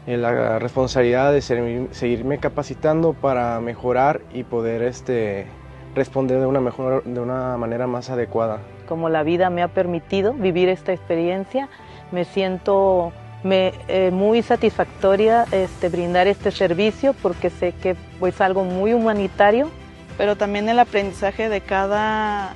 Eh, 0.07 0.17
la 0.17 0.59
responsabilidad 0.59 1.33
de 1.33 1.41
seguirme 1.41 2.37
capacitando 2.37 3.13
para 3.13 3.59
mejorar 3.59 4.21
y 4.31 4.43
poder 4.43 4.83
este, 4.83 5.47
responder 5.95 6.39
de 6.39 6.45
una, 6.45 6.59
mejor, 6.59 7.03
de 7.03 7.19
una 7.19 7.57
manera 7.57 7.87
más 7.87 8.09
adecuada. 8.09 8.59
Como 8.87 9.09
la 9.09 9.23
vida 9.23 9.49
me 9.49 9.63
ha 9.63 9.69
permitido 9.69 10.33
vivir 10.33 10.69
esta 10.69 10.93
experiencia, 10.93 11.69
me 12.11 12.25
siento 12.25 13.11
me, 13.43 13.73
eh, 13.87 14.11
muy 14.11 14.41
satisfactoria 14.41 15.45
este, 15.51 15.89
brindar 15.89 16.27
este 16.27 16.51
servicio 16.51 17.13
porque 17.21 17.49
sé 17.49 17.73
que 17.73 17.91
es 17.91 17.97
pues, 18.19 18.41
algo 18.41 18.63
muy 18.63 18.93
humanitario. 18.93 19.69
Pero 20.17 20.35
también 20.37 20.69
el 20.69 20.79
aprendizaje 20.79 21.49
de 21.49 21.59
cada, 21.59 22.53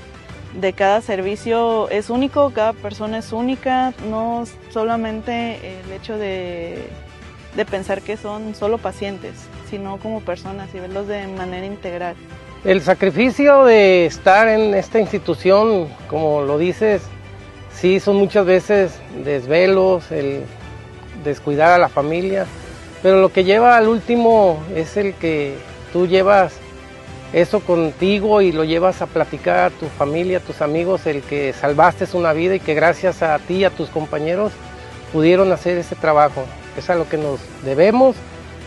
de 0.60 0.72
cada 0.74 1.02
servicio 1.02 1.90
es 1.90 2.10
único, 2.10 2.52
cada 2.52 2.72
persona 2.72 3.18
es 3.18 3.34
única, 3.34 3.94
no 4.10 4.46
solamente 4.70 5.80
el 5.82 5.92
hecho 5.92 6.18
de, 6.18 6.88
de 7.58 7.66
pensar 7.66 8.02
que 8.02 8.16
son 8.16 8.56
solo 8.56 8.78
pacientes, 8.78 9.34
sino 9.70 9.98
como 9.98 10.22
personas 10.22 10.74
y 10.74 10.80
verlos 10.80 11.08
de 11.08 11.28
manera 11.28 11.66
integral. 11.66 12.16
El 12.66 12.82
sacrificio 12.82 13.64
de 13.64 14.06
estar 14.06 14.50
en 14.50 14.74
esta 14.74 15.00
institución, 15.00 15.88
como 16.10 16.42
lo 16.42 16.58
dices, 16.58 17.02
sí 17.74 18.02
son 18.02 18.18
muchas 18.18 18.46
veces 18.46 18.92
desvelos, 19.24 20.12
el 20.12 20.44
descuidar 21.24 21.72
a 21.72 21.78
la 21.78 21.88
familia, 21.88 22.46
pero 23.02 23.22
lo 23.22 23.32
que 23.32 23.46
lleva 23.46 23.78
al 23.78 23.88
último 23.88 24.62
es 24.76 24.98
el 24.98 25.14
que 25.14 25.56
tú 25.94 26.06
llevas 26.06 26.54
eso 27.32 27.62
contigo 27.62 28.42
y 28.42 28.52
lo 28.52 28.66
llevas 28.66 29.02
a 29.02 29.08
platicar 29.08 29.60
a 29.60 29.70
tu 29.70 29.86
familia, 29.86 30.40
a 30.40 30.42
tus 30.42 30.62
amigos, 30.62 31.06
el 31.06 31.22
que 31.22 31.54
salvaste 31.54 32.06
una 32.12 32.34
vida 32.34 32.56
y 32.56 32.60
que 32.60 32.74
gracias 32.74 33.24
a 33.24 33.40
ti 33.40 33.60
y 33.60 33.64
a 33.64 33.70
tus 33.70 33.88
compañeros 33.88 34.52
pudieron 35.14 35.50
hacer 35.54 35.78
ese 35.78 35.96
trabajo. 35.96 36.44
Es 36.78 36.90
a 36.90 36.96
lo 36.96 37.08
que 37.08 37.18
nos 37.18 37.40
debemos 37.64 38.18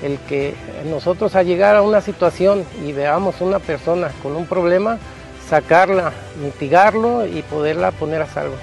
el 0.02 0.18
que 0.18 0.54
nosotros 0.87 1.35
al 1.35 1.47
llegar 1.47 1.76
a 1.76 1.82
una 1.82 2.00
situación 2.00 2.64
y 2.85 2.92
veamos 2.92 3.40
una 3.40 3.59
persona 3.59 4.11
con 4.23 4.37
un 4.37 4.47
problema, 4.47 4.99
sacarla, 5.47 6.12
mitigarlo 6.42 7.26
y 7.26 7.42
poderla 7.42 7.92
poner 7.92 8.23
a 8.23 8.26
salvo. 8.26 8.56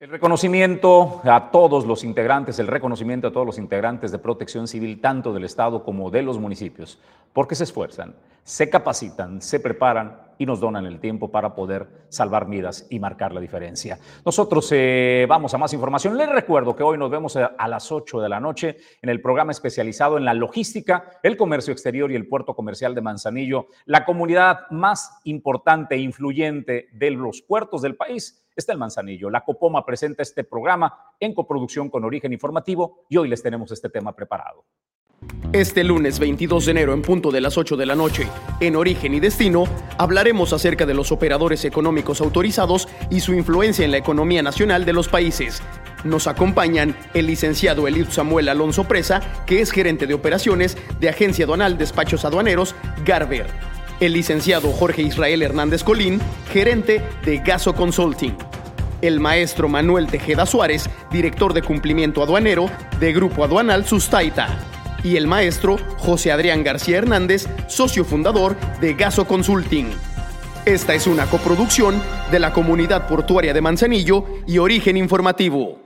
El 0.00 0.12
reconocimiento 0.12 1.20
a 1.24 1.50
todos 1.50 1.84
los 1.84 2.02
integrantes, 2.02 2.58
el 2.58 2.66
reconocimiento 2.66 3.28
a 3.28 3.30
todos 3.30 3.44
los 3.44 3.58
integrantes 3.58 4.10
de 4.10 4.18
protección 4.18 4.66
civil, 4.66 5.00
tanto 5.02 5.34
del 5.34 5.44
Estado 5.44 5.84
como 5.84 6.10
de 6.10 6.22
los 6.22 6.38
municipios, 6.38 6.98
porque 7.34 7.54
se 7.54 7.64
esfuerzan, 7.64 8.14
se 8.42 8.70
capacitan, 8.70 9.42
se 9.42 9.60
preparan 9.60 10.27
y 10.38 10.46
nos 10.46 10.60
donan 10.60 10.86
el 10.86 11.00
tiempo 11.00 11.30
para 11.30 11.54
poder 11.54 11.88
salvar 12.08 12.48
vidas 12.48 12.86
y 12.90 12.98
marcar 12.98 13.32
la 13.32 13.40
diferencia. 13.40 13.98
Nosotros 14.24 14.68
eh, 14.72 15.26
vamos 15.28 15.52
a 15.54 15.58
más 15.58 15.72
información. 15.72 16.16
Les 16.16 16.28
recuerdo 16.28 16.74
que 16.74 16.82
hoy 16.82 16.96
nos 16.96 17.10
vemos 17.10 17.36
a, 17.36 17.68
las 17.68 17.92
8 17.92 18.20
de 18.20 18.28
la 18.28 18.40
noche 18.40 18.76
en 19.02 19.10
el 19.10 19.20
programa 19.20 19.52
especializado 19.52 20.16
en 20.16 20.24
la 20.24 20.34
logística, 20.34 21.18
el 21.22 21.36
comercio 21.36 21.72
exterior 21.72 22.10
y 22.10 22.14
el 22.14 22.28
puerto 22.28 22.54
comercial 22.54 22.94
de 22.94 23.00
Manzanillo, 23.00 23.66
la 23.84 24.04
comunidad 24.04 24.70
más 24.70 25.18
importante 25.24 25.96
e 25.96 25.98
influyente 25.98 26.88
de 26.92 27.10
los 27.10 27.42
puertos 27.42 27.82
del 27.82 27.96
país. 27.96 28.44
Está 28.54 28.72
el 28.72 28.78
Manzanillo. 28.78 29.30
La 29.30 29.44
Copoma 29.44 29.84
presenta 29.84 30.22
este 30.22 30.44
programa 30.44 31.12
en 31.20 31.34
coproducción 31.34 31.90
con 31.90 32.04
Origen 32.04 32.32
Informativo 32.32 33.04
y 33.08 33.16
hoy 33.16 33.28
les 33.28 33.42
tenemos 33.42 33.70
este 33.70 33.88
tema 33.88 34.14
preparado. 34.14 34.64
Este 35.54 35.82
lunes 35.82 36.18
22 36.18 36.66
de 36.66 36.70
enero 36.72 36.92
en 36.92 37.00
punto 37.00 37.30
de 37.30 37.40
las 37.40 37.56
8 37.56 37.78
de 37.78 37.86
la 37.86 37.94
noche, 37.94 38.28
en 38.60 38.76
Origen 38.76 39.14
y 39.14 39.20
Destino, 39.20 39.64
hablaremos 39.96 40.52
acerca 40.52 40.84
de 40.84 40.92
los 40.92 41.10
operadores 41.10 41.64
económicos 41.64 42.20
autorizados 42.20 42.86
y 43.08 43.20
su 43.20 43.32
influencia 43.32 43.82
en 43.82 43.90
la 43.90 43.96
economía 43.96 44.42
nacional 44.42 44.84
de 44.84 44.92
los 44.92 45.08
países. 45.08 45.62
Nos 46.04 46.26
acompañan 46.26 46.94
el 47.14 47.26
licenciado 47.26 47.88
Eliud 47.88 48.10
Samuel 48.10 48.50
Alonso 48.50 48.84
Presa, 48.84 49.22
que 49.46 49.62
es 49.62 49.70
gerente 49.70 50.06
de 50.06 50.12
operaciones 50.12 50.76
de 51.00 51.08
Agencia 51.08 51.46
Aduanal 51.46 51.78
Despachos 51.78 52.26
Aduaneros, 52.26 52.74
Garber. 53.06 53.46
El 54.00 54.12
licenciado 54.12 54.70
Jorge 54.70 55.00
Israel 55.00 55.42
Hernández 55.42 55.82
Colín, 55.82 56.20
gerente 56.52 57.02
de 57.24 57.38
Gaso 57.38 57.74
Consulting. 57.74 58.36
El 59.00 59.18
maestro 59.18 59.68
Manuel 59.68 60.08
Tejeda 60.08 60.44
Suárez, 60.44 60.90
director 61.10 61.54
de 61.54 61.62
cumplimiento 61.62 62.22
aduanero 62.22 62.68
de 63.00 63.14
Grupo 63.14 63.44
Aduanal 63.44 63.86
Sustaita 63.86 64.58
y 65.02 65.16
el 65.16 65.26
maestro 65.26 65.76
José 65.98 66.32
Adrián 66.32 66.64
García 66.64 66.98
Hernández, 66.98 67.46
socio 67.66 68.04
fundador 68.04 68.56
de 68.80 68.94
Gaso 68.94 69.26
Consulting. 69.26 69.90
Esta 70.64 70.94
es 70.94 71.06
una 71.06 71.26
coproducción 71.26 72.00
de 72.30 72.38
la 72.38 72.52
Comunidad 72.52 73.08
Portuaria 73.08 73.54
de 73.54 73.60
Manzanillo 73.60 74.24
y 74.46 74.58
Origen 74.58 74.96
Informativo. 74.96 75.80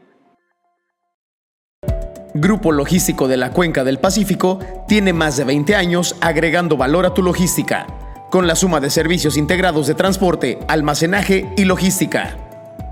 Grupo 2.34 2.72
Logístico 2.72 3.28
de 3.28 3.36
la 3.36 3.50
Cuenca 3.50 3.84
del 3.84 3.98
Pacífico 3.98 4.58
tiene 4.88 5.12
más 5.12 5.36
de 5.36 5.44
20 5.44 5.76
años 5.76 6.16
agregando 6.20 6.76
valor 6.76 7.04
a 7.04 7.12
tu 7.12 7.22
logística, 7.22 7.86
con 8.30 8.46
la 8.46 8.56
suma 8.56 8.80
de 8.80 8.88
servicios 8.88 9.36
integrados 9.36 9.86
de 9.86 9.94
transporte, 9.94 10.58
almacenaje 10.66 11.52
y 11.56 11.64
logística. 11.64 12.38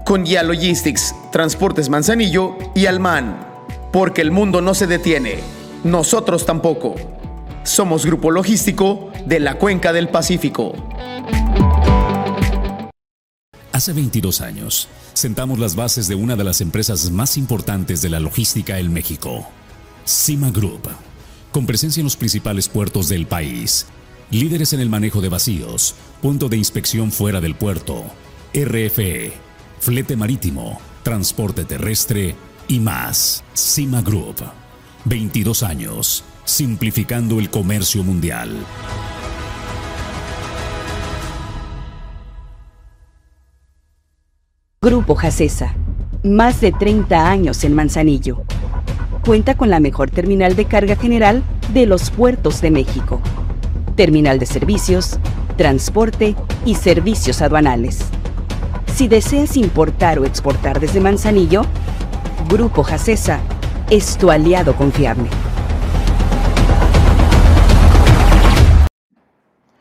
Con 0.04 0.26
Ya 0.26 0.42
Logistics, 0.42 1.14
Transportes 1.32 1.88
Manzanillo 1.88 2.56
y 2.74 2.86
Alman, 2.86 3.38
porque 3.90 4.20
el 4.20 4.30
mundo 4.30 4.60
no 4.60 4.74
se 4.74 4.86
detiene 4.86 5.59
nosotros 5.84 6.46
tampoco. 6.46 6.96
Somos 7.62 8.06
Grupo 8.06 8.30
Logístico 8.30 9.12
de 9.26 9.40
la 9.40 9.58
Cuenca 9.58 9.92
del 9.92 10.08
Pacífico. 10.08 10.74
Hace 13.72 13.92
22 13.92 14.40
años, 14.40 14.88
sentamos 15.14 15.58
las 15.58 15.76
bases 15.76 16.06
de 16.08 16.14
una 16.14 16.36
de 16.36 16.44
las 16.44 16.60
empresas 16.60 17.10
más 17.10 17.36
importantes 17.36 18.02
de 18.02 18.10
la 18.10 18.20
logística 18.20 18.78
en 18.78 18.92
México, 18.92 19.46
Cima 20.04 20.50
Group 20.50 20.88
con 21.52 21.66
presencia 21.66 22.00
en 22.00 22.04
los 22.04 22.16
principales 22.16 22.68
puertos 22.68 23.08
del 23.08 23.26
país. 23.26 23.86
Líderes 24.30 24.72
en 24.72 24.80
el 24.80 24.88
manejo 24.88 25.20
de 25.20 25.28
vacíos, 25.28 25.94
punto 26.22 26.48
de 26.48 26.56
inspección 26.56 27.10
fuera 27.10 27.40
del 27.40 27.56
puerto, 27.56 28.04
RFE, 28.54 29.32
flete 29.80 30.16
marítimo, 30.16 30.80
transporte 31.02 31.64
terrestre 31.64 32.36
y 32.68 32.78
más. 32.78 33.42
Cima 33.54 34.02
Group. 34.02 34.44
22 35.04 35.62
años, 35.62 36.24
simplificando 36.44 37.38
el 37.38 37.48
comercio 37.50 38.02
mundial. 38.02 38.50
Grupo 44.82 45.14
Jacesa. 45.14 45.74
Más 46.22 46.60
de 46.60 46.72
30 46.72 47.30
años 47.30 47.64
en 47.64 47.74
Manzanillo. 47.74 48.42
Cuenta 49.24 49.56
con 49.56 49.70
la 49.70 49.80
mejor 49.80 50.10
terminal 50.10 50.56
de 50.56 50.66
carga 50.66 50.96
general 50.96 51.42
de 51.72 51.86
los 51.86 52.10
puertos 52.10 52.60
de 52.60 52.70
México. 52.70 53.20
Terminal 53.96 54.38
de 54.38 54.46
servicios, 54.46 55.18
transporte 55.56 56.36
y 56.66 56.74
servicios 56.74 57.40
aduanales. 57.40 58.00
Si 58.94 59.08
deseas 59.08 59.56
importar 59.56 60.18
o 60.18 60.24
exportar 60.24 60.80
desde 60.80 61.00
Manzanillo, 61.00 61.62
Grupo 62.48 62.82
Jacesa 62.82 63.40
es 63.90 64.16
tu 64.16 64.30
aliado 64.30 64.76
confiable. 64.76 65.28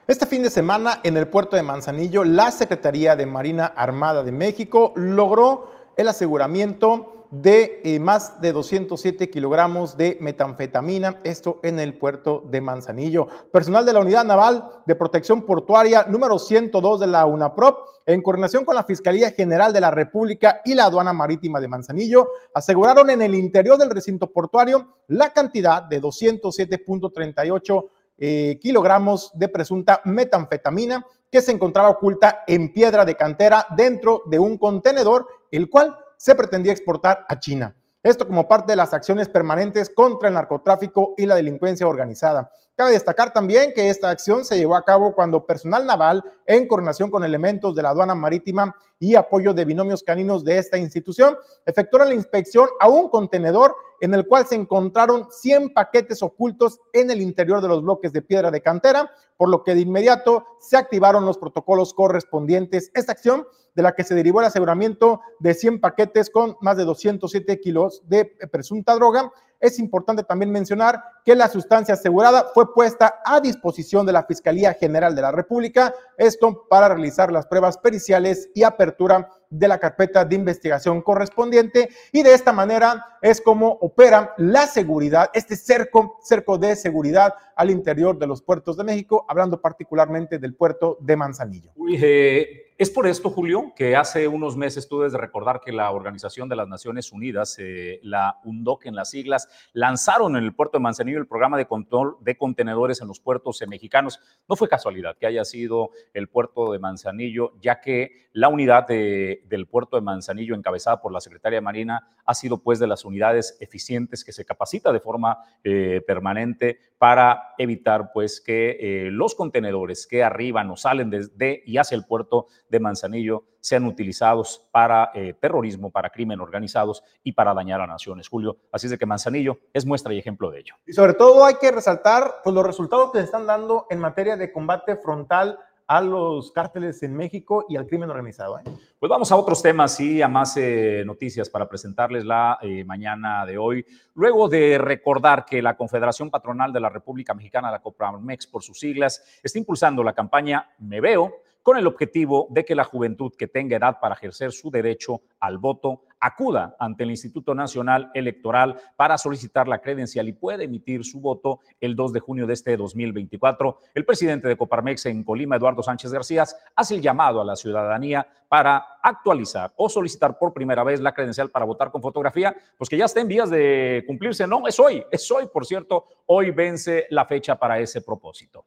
Este 0.08 0.26
fin 0.26 0.42
de 0.42 0.50
semana 0.50 1.00
en 1.04 1.16
el 1.16 1.28
puerto 1.28 1.56
de 1.56 1.62
Manzanillo, 1.62 2.24
la 2.24 2.50
Secretaría 2.50 3.16
de 3.16 3.28
Marina 3.28 3.68
Armada 3.68 4.24
de 4.24 4.32
México 4.32 4.94
logró 4.96 5.72
el 5.96 6.08
aseguramiento 6.08 7.19
de 7.32 7.82
eh, 7.84 8.00
más 8.00 8.42
de 8.42 8.52
207 8.52 9.30
kilogramos 9.30 9.96
de 9.96 10.18
metanfetamina, 10.20 11.22
esto 11.24 11.60
en 11.64 11.80
el 11.80 11.98
puerto 11.98 12.44
de 12.50 12.62
Manzanillo. 12.62 13.28
Personal 13.52 13.86
de 13.86 13.94
la 13.94 14.00
Unidad 14.00 14.26
Naval 14.26 14.68
de 14.86 14.96
Protección 14.96 15.44
Portuaria 15.44 16.06
número 16.10 16.40
102 16.40 17.00
de 17.00 17.08
la 17.08 17.26
UNAPROP, 17.26 17.88
en 18.06 18.22
coordinación 18.22 18.66
con 18.66 18.76
la 18.76 18.84
Fiscalía 18.84 19.32
General 19.32 19.72
de 19.72 19.82
la 19.82 19.92
República 19.92 20.62
y 20.66 20.74
la 20.74 20.86
Aduana 20.86 21.14
Marítima 21.14 21.60
de 21.60 21.68
Manzanillo, 21.68 22.30
aseguraron 22.54 23.10
en 23.12 23.22
el 23.22 23.36
interior 23.36 23.78
del 23.78 23.92
recinto 23.92 24.32
portuario 24.32 24.96
la 25.08 25.32
cantidad 25.32 25.84
de 25.84 26.02
207.38 26.02 27.90
eh, 28.22 28.60
kilogramos 28.62 29.32
de 29.34 29.48
presunta 29.48 30.02
metanfetamina 30.04 31.06
que 31.32 31.42
se 31.42 31.54
encontraba 31.54 31.90
oculta 31.90 32.44
en 32.48 32.74
piedra 32.74 33.06
de 33.06 33.16
cantera 33.16 33.66
dentro 33.78 34.24
de 34.26 34.40
un 34.40 34.58
contenedor, 34.58 35.26
el 35.52 35.70
cual 35.70 35.96
se 36.20 36.36
pretendía 36.36 36.74
exportar 36.74 37.26
a 37.30 37.40
China. 37.40 37.74
Esto 38.04 38.28
como 38.28 38.48
parte 38.48 38.74
de 38.74 38.76
las 38.76 38.94
acciones 38.94 39.30
permanentes 39.30 39.90
contra 39.90 40.28
el 40.28 40.34
narcotráfico 40.36 41.14
y 41.18 41.26
la 41.26 41.36
delincuencia 41.36 41.88
organizada. 41.88 42.52
Cabe 42.76 42.92
destacar 42.92 43.32
también 43.32 43.74
que 43.74 43.90
esta 43.90 44.10
acción 44.10 44.44
se 44.44 44.58
llevó 44.58 44.76
a 44.76 44.84
cabo 44.84 45.16
cuando 45.16 45.46
personal 45.46 45.86
naval, 45.86 46.24
en 46.46 46.68
coordinación 46.68 47.10
con 47.10 47.24
elementos 47.24 47.74
de 47.74 47.84
la 47.84 47.90
aduana 47.90 48.16
marítima 48.16 48.76
y 49.00 49.16
apoyo 49.16 49.54
de 49.54 49.66
binomios 49.66 50.04
caninos 50.04 50.44
de 50.44 50.58
esta 50.58 50.78
institución, 50.78 51.38
efectuaron 51.66 52.10
la 52.10 52.16
inspección 52.16 52.68
a 52.82 52.90
un 52.90 53.10
contenedor 53.10 53.76
en 54.02 54.14
el 54.14 54.28
cual 54.28 54.46
se 54.48 54.56
encontraron 54.56 55.28
100 55.32 55.74
paquetes 55.74 56.24
ocultos 56.24 56.80
en 56.94 57.12
el 57.12 57.22
interior 57.22 57.62
de 57.62 57.68
los 57.68 57.82
bloques 57.82 58.14
de 58.14 58.22
piedra 58.22 58.52
de 58.52 58.62
cantera, 58.62 59.12
por 59.38 59.50
lo 59.50 59.64
que 59.64 59.76
de 59.76 59.82
inmediato 59.82 60.46
se 60.60 60.78
activaron 60.78 61.26
los 61.26 61.38
protocolos 61.38 61.94
correspondientes. 61.94 62.92
Esta 62.94 63.14
acción 63.14 63.46
de 63.76 63.84
la 63.84 63.94
que 63.94 64.04
se 64.04 64.16
derivó 64.16 64.42
el 64.42 64.48
aseguramiento 64.48 65.22
de 65.40 65.54
100 65.54 65.80
paquetes 65.80 66.30
con 66.30 66.58
más 66.62 66.78
de 66.78 66.86
207 66.86 67.60
kilos 67.60 68.02
de 68.08 68.26
presunta 68.52 68.94
droga. 68.96 69.32
Es 69.60 69.80
importante 69.80 70.24
también 70.24 70.52
mencionar 70.52 71.02
que 71.26 71.36
la 71.36 71.50
sustancia 71.50 71.94
asegurada 71.94 72.52
fue 72.54 72.74
puesta 72.74 73.20
a 73.26 73.40
disposición 73.40 74.06
de 74.06 74.14
la 74.14 74.24
Fiscalía 74.24 74.74
General 74.74 75.16
de 75.16 75.22
la 75.22 75.32
República, 75.32 75.94
esto 76.18 76.66
para 76.70 76.90
realizar 76.90 77.32
las 77.32 77.46
pruebas 77.46 77.78
periciales 77.78 78.50
y 78.54 78.64
apertura 78.64 79.30
de 79.50 79.68
la 79.68 79.80
carpeta 79.80 80.26
de 80.26 80.36
investigación 80.36 81.02
correspondiente 81.02 81.90
y 82.12 82.24
de 82.24 82.34
esta 82.34 82.54
manera 82.54 83.18
es 83.22 83.42
como 83.42 83.70
opera 83.82 84.34
la 84.38 84.68
seguridad, 84.68 85.30
este 85.34 85.56
cerco, 85.56 86.20
cerco 86.22 86.58
de 86.58 86.76
seguridad 86.76 87.34
al 87.56 87.72
interior 87.72 88.18
de 88.18 88.28
los 88.28 88.42
puertos 88.42 88.78
de 88.78 88.84
México, 88.84 89.26
hablando 89.28 89.60
particularmente 89.60 90.40
del 90.40 90.56
puerto 90.56 90.98
de 91.02 91.16
Manzanillo. 91.16 91.72
Eh, 91.92 92.69
es 92.80 92.90
por 92.90 93.08
esto, 93.08 93.30
Julio, 93.30 93.74
que 93.76 93.98
hace 93.98 94.30
unos 94.30 94.56
meses 94.56 94.88
tú 94.88 95.02
de 95.02 95.10
recordar 95.10 95.60
que 95.60 95.74
la 95.74 95.92
Organización 95.92 96.48
de 96.48 96.56
las 96.56 96.70
Naciones 96.70 97.12
Unidas, 97.12 97.58
eh, 97.60 98.00
la 98.04 98.40
UNDOC 98.46 98.86
en 98.86 98.96
las 98.96 99.10
siglas, 99.10 99.50
lanzaron 99.74 100.38
en 100.38 100.46
el 100.46 100.56
puerto 100.56 100.78
de 100.78 100.84
Manzanillo 100.84 101.18
el 101.18 101.28
programa 101.28 101.58
de 101.58 101.66
control 101.66 102.16
de 102.22 102.38
contenedores 102.38 103.02
en 103.02 103.10
los 103.10 103.20
puertos 103.20 103.62
mexicanos. 103.68 104.22
No 104.48 104.56
fue 104.56 104.70
casualidad 104.70 105.18
que 105.18 105.26
haya 105.26 105.44
sido 105.44 105.90
el 106.14 106.30
puerto 106.30 106.72
de 106.72 106.80
Manzanillo, 106.80 107.52
ya 107.60 107.82
que 107.82 108.30
la 108.32 108.48
unidad 108.48 108.88
del 108.88 109.68
puerto 109.70 109.98
de 109.98 110.02
Manzanillo, 110.02 110.56
encabezada 110.56 111.02
por 111.02 111.12
la 111.12 111.20
Secretaria 111.20 111.58
de 111.58 111.62
Marina, 111.62 112.08
ha 112.24 112.34
sido 112.34 112.60
pues 112.60 112.80
de 112.80 112.88
las 112.88 113.04
unidades 113.04 113.58
eficientes 113.60 114.24
que 114.24 114.32
se 114.32 114.46
capacita 114.46 114.94
de 114.94 115.02
forma 115.02 115.40
eh, 115.66 116.02
permanente 116.08 116.80
para 117.00 117.56
evitar 117.58 118.12
pues 118.14 118.42
que 118.42 118.78
eh, 118.80 119.10
los 119.10 119.34
contenedores 119.34 120.06
que 120.06 120.22
arriban 120.22 120.70
o 120.70 120.76
salen 120.76 121.10
desde 121.10 121.64
y 121.66 121.78
hacia 121.78 121.96
el 121.96 122.06
puerto 122.06 122.48
de 122.68 122.82
Manzanillo 122.82 123.46
sean 123.62 123.86
utilizados 123.86 124.68
para 124.72 125.12
eh, 125.14 125.34
terrorismo, 125.34 125.92
para 125.92 126.10
crimen 126.10 126.42
organizados 126.42 127.02
y 127.24 127.32
para 127.32 127.54
dañar 127.54 127.80
a 127.80 127.88
naciones, 127.88 128.28
Julio. 128.28 128.58
Así 128.72 128.88
es 128.88 128.92
de 128.92 128.98
que 128.98 129.06
Manzanillo 129.06 129.60
es 129.74 129.86
muestra 129.86 130.14
y 130.14 130.20
ejemplo 130.20 130.52
de 130.52 130.60
ello. 130.60 130.76
Y 130.86 130.94
sobre 130.94 131.14
todo 131.14 131.46
hay 131.46 131.56
que 131.56 131.72
resaltar 131.72 132.42
pues, 132.44 132.54
los 132.54 132.66
resultados 132.66 133.12
que 133.12 133.20
se 133.20 133.26
están 133.26 133.48
dando 133.48 133.88
en 133.90 134.00
materia 134.00 134.36
de 134.36 134.52
combate 134.52 134.98
frontal 134.98 135.58
a 135.90 136.02
los 136.02 136.52
cárteles 136.52 137.02
en 137.02 137.16
México 137.16 137.66
y 137.68 137.76
al 137.76 137.88
crimen 137.88 138.12
organizado. 138.12 138.60
¿eh? 138.60 138.62
Pues 139.00 139.10
vamos 139.10 139.32
a 139.32 139.36
otros 139.36 139.60
temas 139.64 140.00
y 140.00 140.22
a 140.22 140.28
más 140.28 140.56
eh, 140.56 141.02
noticias 141.04 141.50
para 141.50 141.68
presentarles 141.68 142.24
la 142.26 142.60
eh, 142.62 142.84
mañana 142.84 143.44
de 143.44 143.58
hoy. 143.58 143.84
Luego 144.14 144.48
de 144.48 144.78
recordar 144.78 145.46
que 145.46 145.64
la 145.64 145.76
Confederación 145.76 146.30
Patronal 146.30 146.72
de 146.72 146.80
la 146.80 146.90
República 146.90 147.34
Mexicana, 147.34 147.72
la 147.72 147.82
COPRAMEX 147.82 148.46
por 148.46 148.62
sus 148.62 148.80
siglas, 148.80 149.24
está 149.42 149.58
impulsando 149.58 150.04
la 150.04 150.14
campaña 150.14 150.70
Me 150.78 151.02
Veo 151.02 151.42
con 151.64 151.78
el 151.78 151.88
objetivo 151.88 152.48
de 152.50 152.66
que 152.66 152.76
la 152.76 152.84
juventud 152.84 153.34
que 153.38 153.48
tenga 153.48 153.78
edad 153.78 154.00
para 154.00 154.16
ejercer 154.16 154.52
su 154.52 154.72
derecho 154.72 155.22
al 155.40 155.58
voto 155.58 156.04
acuda 156.20 156.76
ante 156.80 157.04
el 157.04 157.12
Instituto 157.12 157.56
Nacional 157.56 158.12
Electoral 158.14 158.80
para 158.96 159.18
solicitar 159.18 159.68
la 159.68 159.80
credencial 159.80 160.28
y 160.28 160.34
pueda 160.34 160.64
emitir 160.64 161.06
su 161.06 161.20
voto 161.22 161.60
el 161.80 161.96
2 161.96 162.14
de 162.14 162.20
junio 162.20 162.48
de 162.48 162.54
este 162.54 162.76
2024. 162.76 163.80
El 163.94 164.06
presidente 164.06 164.48
de 164.48 164.58
Coparmex 164.58 165.06
en 165.06 165.24
Colima, 165.24 165.56
Eduardo 165.56 165.82
Sánchez 165.82 166.12
García, 166.12 166.46
hace 166.76 166.96
el 166.96 167.02
llamado 167.02 167.42
a 167.42 167.46
la 167.46 167.56
ciudadanía 167.56 168.28
para 168.48 168.86
actualizar 169.02 169.72
o 169.78 169.88
solicitar 169.88 170.38
por 170.38 170.54
primera 170.54 170.84
vez 170.84 171.00
la 171.00 171.14
credencial 171.14 171.50
para 171.50 171.66
votar 171.66 171.92
con 171.92 172.02
fotografía, 172.02 172.56
pues 172.78 172.90
que 172.90 172.98
ya 172.98 173.06
está 173.06 173.22
en 173.22 173.28
vías 173.28 173.50
de 173.50 174.04
cumplirse. 174.08 174.48
No, 174.48 174.68
es 174.68 174.80
hoy, 174.80 175.04
es 175.12 175.30
hoy, 175.32 175.48
por 175.48 175.66
cierto, 175.66 176.06
hoy 176.26 176.52
vence 176.52 177.06
la 177.12 177.26
fecha 177.26 177.58
para 177.58 177.80
ese 177.80 178.02
propósito 178.02 178.66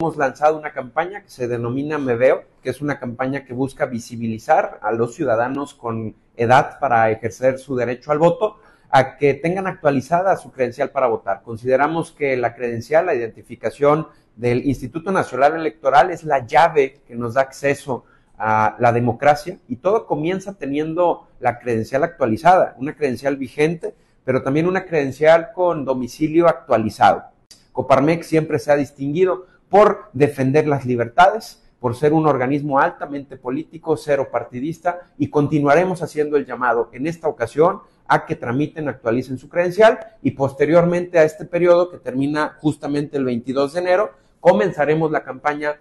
hemos 0.00 0.16
lanzado 0.16 0.58
una 0.58 0.72
campaña 0.72 1.22
que 1.22 1.28
se 1.28 1.46
denomina 1.46 1.98
Me 1.98 2.16
Veo, 2.16 2.42
que 2.64 2.70
es 2.70 2.80
una 2.80 2.98
campaña 2.98 3.44
que 3.44 3.52
busca 3.52 3.86
visibilizar 3.86 4.80
a 4.82 4.90
los 4.90 5.14
ciudadanos 5.14 5.72
con 5.72 6.16
edad 6.36 6.80
para 6.80 7.12
ejercer 7.12 7.60
su 7.60 7.76
derecho 7.76 8.10
al 8.10 8.18
voto 8.18 8.56
a 8.90 9.16
que 9.16 9.34
tengan 9.34 9.68
actualizada 9.68 10.36
su 10.36 10.50
credencial 10.50 10.90
para 10.90 11.06
votar. 11.06 11.42
Consideramos 11.44 12.10
que 12.10 12.36
la 12.36 12.56
credencial, 12.56 13.06
la 13.06 13.14
identificación 13.14 14.08
del 14.34 14.66
Instituto 14.66 15.12
Nacional 15.12 15.54
Electoral 15.54 16.10
es 16.10 16.24
la 16.24 16.44
llave 16.44 17.00
que 17.06 17.14
nos 17.14 17.34
da 17.34 17.42
acceso 17.42 18.04
a 18.36 18.74
la 18.80 18.90
democracia 18.90 19.60
y 19.68 19.76
todo 19.76 20.06
comienza 20.06 20.54
teniendo 20.54 21.28
la 21.38 21.60
credencial 21.60 22.02
actualizada, 22.02 22.74
una 22.78 22.96
credencial 22.96 23.36
vigente, 23.36 23.94
pero 24.24 24.42
también 24.42 24.66
una 24.66 24.86
credencial 24.86 25.52
con 25.52 25.84
domicilio 25.84 26.48
actualizado. 26.48 27.26
Coparmex 27.70 28.26
siempre 28.26 28.58
se 28.58 28.72
ha 28.72 28.76
distinguido 28.76 29.53
por 29.74 30.08
defender 30.12 30.68
las 30.68 30.86
libertades, 30.86 31.60
por 31.80 31.96
ser 31.96 32.12
un 32.12 32.28
organismo 32.28 32.78
altamente 32.78 33.36
político, 33.36 33.96
cero 33.96 34.28
partidista, 34.30 35.10
y 35.18 35.30
continuaremos 35.30 36.00
haciendo 36.00 36.36
el 36.36 36.46
llamado 36.46 36.90
en 36.92 37.08
esta 37.08 37.26
ocasión 37.26 37.80
a 38.06 38.24
que 38.24 38.36
tramiten, 38.36 38.88
actualicen 38.88 39.36
su 39.36 39.48
credencial 39.48 39.98
y 40.22 40.30
posteriormente 40.30 41.18
a 41.18 41.24
este 41.24 41.44
periodo 41.44 41.90
que 41.90 41.98
termina 41.98 42.56
justamente 42.60 43.16
el 43.16 43.24
22 43.24 43.72
de 43.72 43.80
enero, 43.80 44.12
comenzaremos 44.38 45.10
la 45.10 45.24
campaña 45.24 45.80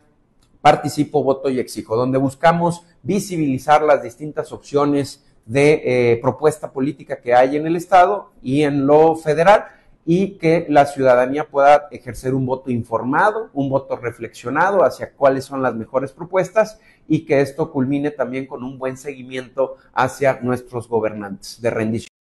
Participo, 0.60 1.24
Voto 1.24 1.52
y 1.52 1.60
Exijo, 1.60 1.96
donde 1.96 2.18
buscamos 2.18 2.88
visibilizar 3.04 3.84
las 3.84 4.02
distintas 4.02 4.52
opciones 4.54 5.24
de 5.46 5.82
eh, 6.14 6.20
propuesta 6.20 6.72
política 6.72 7.22
que 7.22 7.36
hay 7.36 7.58
en 7.58 7.68
el 7.68 7.76
Estado 7.76 8.32
y 8.42 8.64
en 8.64 8.88
lo 8.88 9.16
federal 9.16 9.66
y 10.06 10.38
que 10.38 10.66
la 10.70 10.86
ciudadanía 10.86 11.50
pueda 11.50 11.88
ejercer 11.92 12.34
un 12.34 12.46
voto 12.46 12.72
informado, 12.72 13.50
un 13.54 13.70
voto 13.70 13.96
reflexionado 13.96 14.84
hacia 14.84 15.14
cuáles 15.14 15.46
son 15.46 15.62
las 15.62 15.76
mejores 15.76 16.12
propuestas 16.12 16.80
y 17.08 17.26
que 17.26 17.42
esto 17.42 17.72
culmine 17.72 18.12
también 18.12 18.46
con 18.46 18.64
un 18.64 18.78
buen 18.78 18.98
seguimiento 18.98 19.76
hacia 19.94 20.40
nuestros 20.42 20.88
gobernantes 20.88 21.62
de 21.62 21.70
rendición. 21.70 22.13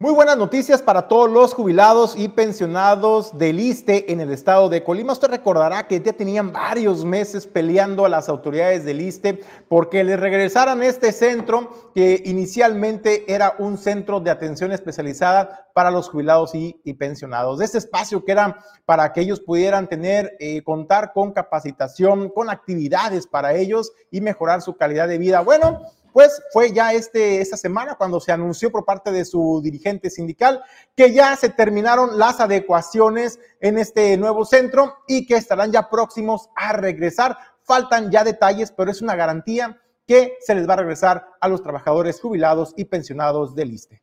Muy 0.00 0.12
buenas 0.12 0.36
noticias 0.36 0.82
para 0.82 1.06
todos 1.06 1.30
los 1.30 1.54
jubilados 1.54 2.16
y 2.18 2.26
pensionados 2.26 3.38
del 3.38 3.60
ISTE 3.60 4.10
en 4.10 4.18
el 4.18 4.32
estado 4.32 4.68
de 4.68 4.82
Colima. 4.82 5.12
Usted 5.12 5.28
recordará 5.28 5.86
que 5.86 6.00
ya 6.00 6.12
tenían 6.12 6.52
varios 6.52 7.04
meses 7.04 7.46
peleando 7.46 8.04
a 8.04 8.08
las 8.08 8.28
autoridades 8.28 8.84
del 8.84 9.00
ISTE 9.00 9.44
porque 9.68 10.02
les 10.02 10.18
regresaran 10.18 10.82
este 10.82 11.12
centro 11.12 11.92
que 11.94 12.20
inicialmente 12.26 13.32
era 13.32 13.54
un 13.60 13.78
centro 13.78 14.18
de 14.18 14.32
atención 14.32 14.72
especializada 14.72 15.68
para 15.74 15.92
los 15.92 16.08
jubilados 16.08 16.56
y, 16.56 16.72
pensionados. 16.94 17.60
Este 17.60 17.78
espacio 17.78 18.24
que 18.24 18.32
era 18.32 18.64
para 18.84 19.12
que 19.12 19.20
ellos 19.20 19.38
pudieran 19.38 19.88
tener, 19.88 20.36
eh, 20.40 20.64
contar 20.64 21.12
con 21.12 21.30
capacitación, 21.30 22.30
con 22.30 22.50
actividades 22.50 23.28
para 23.28 23.54
ellos 23.54 23.92
y 24.10 24.20
mejorar 24.20 24.60
su 24.60 24.76
calidad 24.76 25.06
de 25.06 25.18
vida. 25.18 25.40
Bueno, 25.40 25.82
pues 26.14 26.40
fue 26.52 26.72
ya 26.72 26.92
este, 26.92 27.40
esta 27.40 27.56
semana 27.56 27.96
cuando 27.96 28.20
se 28.20 28.30
anunció 28.30 28.70
por 28.70 28.84
parte 28.84 29.10
de 29.10 29.24
su 29.24 29.60
dirigente 29.60 30.10
sindical 30.10 30.62
que 30.94 31.12
ya 31.12 31.34
se 31.34 31.48
terminaron 31.48 32.20
las 32.20 32.38
adecuaciones 32.38 33.40
en 33.60 33.78
este 33.78 34.16
nuevo 34.16 34.44
centro 34.44 34.94
y 35.08 35.26
que 35.26 35.34
estarán 35.34 35.72
ya 35.72 35.90
próximos 35.90 36.50
a 36.54 36.72
regresar. 36.72 37.36
Faltan 37.64 38.12
ya 38.12 38.22
detalles, 38.22 38.70
pero 38.70 38.92
es 38.92 39.02
una 39.02 39.16
garantía 39.16 39.80
que 40.06 40.34
se 40.40 40.54
les 40.54 40.68
va 40.68 40.74
a 40.74 40.76
regresar 40.76 41.26
a 41.40 41.48
los 41.48 41.64
trabajadores 41.64 42.20
jubilados 42.20 42.74
y 42.76 42.84
pensionados 42.84 43.56
del 43.56 43.72
ISTE. 43.72 44.00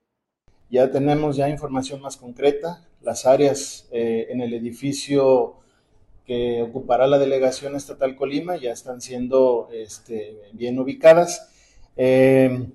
Ya 0.69 0.91
tenemos 0.91 1.37
ya 1.37 1.47
información 1.47 2.01
más 2.01 2.17
concreta. 2.17 2.85
Las 3.01 3.25
áreas 3.25 3.87
eh, 3.89 4.27
en 4.29 4.41
el 4.41 4.53
edificio 4.53 5.61
que 6.25 6.61
ocupará 6.61 7.07
la 7.07 7.19
delegación 7.19 7.77
estatal 7.77 8.17
Colima 8.17 8.57
ya 8.57 8.73
están 8.73 8.99
siendo 8.99 9.69
este, 9.71 10.41
bien 10.51 10.77
ubicadas 10.77 11.47
eh, 11.95 12.67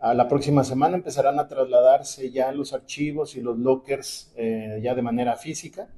a 0.00 0.14
la 0.14 0.26
próxima 0.26 0.64
semana 0.64 0.96
empezarán 0.96 1.38
a 1.38 1.46
trasladarse 1.46 2.30
ya 2.30 2.50
los 2.50 2.72
archivos 2.72 3.36
y 3.36 3.40
los 3.40 3.56
lockers 3.58 4.32
eh, 4.36 4.80
ya 4.82 4.94
de 4.94 5.02
manera 5.02 5.36
física. 5.36 5.88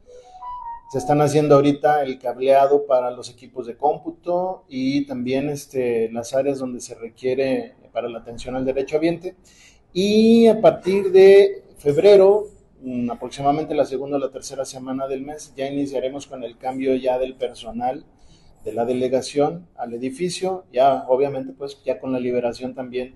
Se 0.92 0.98
están 0.98 1.22
haciendo 1.22 1.54
ahorita 1.54 2.02
el 2.02 2.18
cableado 2.18 2.86
para 2.86 3.10
los 3.10 3.30
equipos 3.30 3.66
de 3.66 3.76
cómputo 3.76 4.64
y 4.68 5.06
también 5.06 5.48
este, 5.48 6.10
las 6.12 6.34
áreas 6.34 6.58
donde 6.58 6.80
se 6.80 6.94
requiere 6.94 7.76
para 7.92 8.08
la 8.08 8.18
atención 8.18 8.54
al 8.54 8.64
derecho 8.64 8.96
ambiente. 8.96 9.36
Y 9.94 10.48
a 10.48 10.60
partir 10.60 11.10
de 11.10 11.62
febrero, 11.78 12.48
mm, 12.82 13.10
aproximadamente 13.10 13.74
la 13.74 13.86
segunda 13.86 14.18
o 14.18 14.20
la 14.20 14.30
tercera 14.30 14.64
semana 14.66 15.06
del 15.06 15.22
mes, 15.22 15.54
ya 15.56 15.66
iniciaremos 15.66 16.26
con 16.26 16.44
el 16.44 16.58
cambio 16.58 16.94
ya 16.94 17.18
del 17.18 17.36
personal 17.36 18.04
de 18.64 18.72
la 18.72 18.84
delegación 18.84 19.66
al 19.76 19.92
edificio, 19.94 20.64
ya 20.72 21.04
obviamente 21.08 21.52
pues 21.52 21.82
ya 21.84 22.00
con 22.00 22.12
la 22.12 22.18
liberación 22.18 22.74
también 22.74 23.14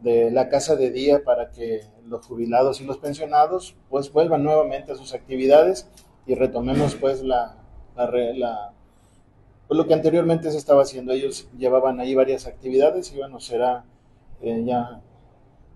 de 0.00 0.30
la 0.30 0.48
casa 0.48 0.76
de 0.76 0.90
día 0.90 1.22
para 1.24 1.50
que 1.50 1.82
los 2.06 2.24
jubilados 2.26 2.80
y 2.80 2.84
los 2.84 2.98
pensionados 2.98 3.74
pues 3.90 4.12
vuelvan 4.12 4.42
nuevamente 4.42 4.92
a 4.92 4.96
sus 4.96 5.14
actividades 5.14 5.88
y 6.26 6.34
retomemos 6.34 6.94
pues 6.94 7.22
la, 7.22 7.56
la, 7.96 8.72
pues, 9.66 9.78
lo 9.78 9.86
que 9.86 9.94
anteriormente 9.94 10.50
se 10.50 10.58
estaba 10.58 10.82
haciendo. 10.82 11.12
Ellos 11.12 11.48
llevaban 11.56 12.00
ahí 12.00 12.14
varias 12.14 12.46
actividades 12.46 13.12
y 13.12 13.16
bueno, 13.16 13.40
será 13.40 13.84
eh, 14.40 14.62
ya 14.64 15.00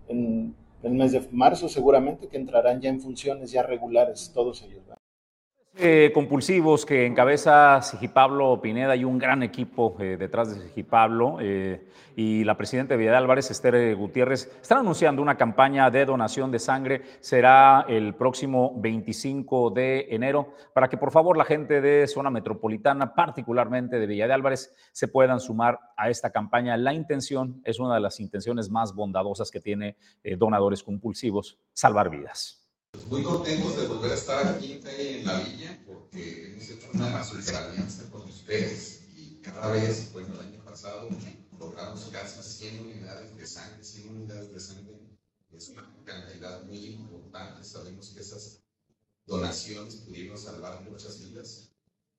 en 0.09 0.55
el 0.83 0.93
mes 0.93 1.13
de 1.13 1.27
marzo 1.31 1.69
seguramente 1.69 2.29
que 2.29 2.37
entrarán 2.37 2.81
ya 2.81 2.91
en 2.91 3.01
funciones 3.01 3.51
ya 3.53 3.63
regulares 3.63 4.31
todos 4.35 4.63
ellos. 4.63 4.83
Eh, 5.75 6.11
compulsivos 6.13 6.85
que 6.85 7.07
encabeza 7.07 7.81
Pablo 8.13 8.61
Pineda 8.61 8.95
y 8.95 9.05
un 9.05 9.19
gran 9.19 9.43
equipo 9.43 9.97
eh, 10.01 10.19
detrás 10.19 10.55
de 10.55 10.85
Pablo 10.85 11.39
eh, 11.41 11.89
y 12.15 12.45
la 12.45 12.59
presidenta 12.59 12.93
de 12.93 12.99
Villa 12.99 13.17
Álvarez, 13.17 13.51
Esther 13.51 13.97
Gutiérrez, 13.97 14.55
están 14.61 14.81
anunciando 14.81 15.23
una 15.23 15.39
campaña 15.39 15.91
de 15.91 16.05
donación 16.05 16.51
de 16.51 16.59
sangre. 16.59 17.03
Será 17.21 17.87
el 17.89 18.15
próximo 18.15 18.75
25 18.83 19.71
de 19.71 20.09
enero 20.11 20.53
para 20.75 20.89
que 20.89 20.99
por 20.99 21.11
favor 21.11 21.39
la 21.39 21.47
gente 21.47 21.81
de 21.81 22.07
zona 22.07 22.29
metropolitana, 22.29 23.15
particularmente 23.15 23.99
de 23.99 24.07
Villa 24.07 24.27
de 24.27 24.35
Álvarez, 24.35 24.75
se 24.93 25.09
puedan 25.09 25.41
sumar 25.41 25.81
a 25.97 26.11
esta 26.11 26.29
campaña. 26.29 26.77
La 26.77 26.93
intención 26.93 27.63
es 27.65 27.81
una 27.81 27.95
de 27.95 28.01
las 28.01 28.21
intenciones 28.21 28.69
más 28.69 28.95
bondadosas 28.95 29.51
que 29.51 29.61
tiene 29.61 29.97
donadores 30.37 30.83
compulsivos, 30.83 31.59
salvar 31.73 32.11
vidas. 32.11 32.62
Muy 33.09 33.23
contentos 33.23 33.77
de 33.77 33.87
volver 33.87 34.13
a 34.13 34.15
estar 34.15 34.47
aquí 34.47 34.79
en 34.85 35.25
la 35.25 35.41
villa 35.41 35.83
porque 35.87 36.47
hemos 36.47 36.69
hecho 36.69 36.89
una 36.93 37.25
super 37.25 37.57
alianza 37.57 38.11
con 38.11 38.23
ustedes. 38.23 39.03
Y 39.17 39.41
cada 39.41 39.71
vez, 39.73 40.13
bueno, 40.13 40.35
el 40.35 40.49
año 40.49 40.63
pasado 40.63 41.09
logramos 41.59 42.05
casi 42.13 42.43
100 42.43 42.81
unidades 42.81 43.35
de 43.35 43.47
sangre, 43.47 43.83
100 43.83 44.09
unidades 44.09 44.53
de 44.53 44.61
sangre. 44.61 45.01
Es 45.53 45.71
una 45.71 45.91
cantidad 46.05 46.65
muy 46.65 46.87
importante. 46.87 47.65
Sabemos 47.65 48.11
que 48.11 48.21
esas 48.21 48.63
donaciones 49.25 49.97
pudieron 49.97 50.39
salvar 50.39 50.83
muchas 50.83 51.21
vidas. 51.21 51.71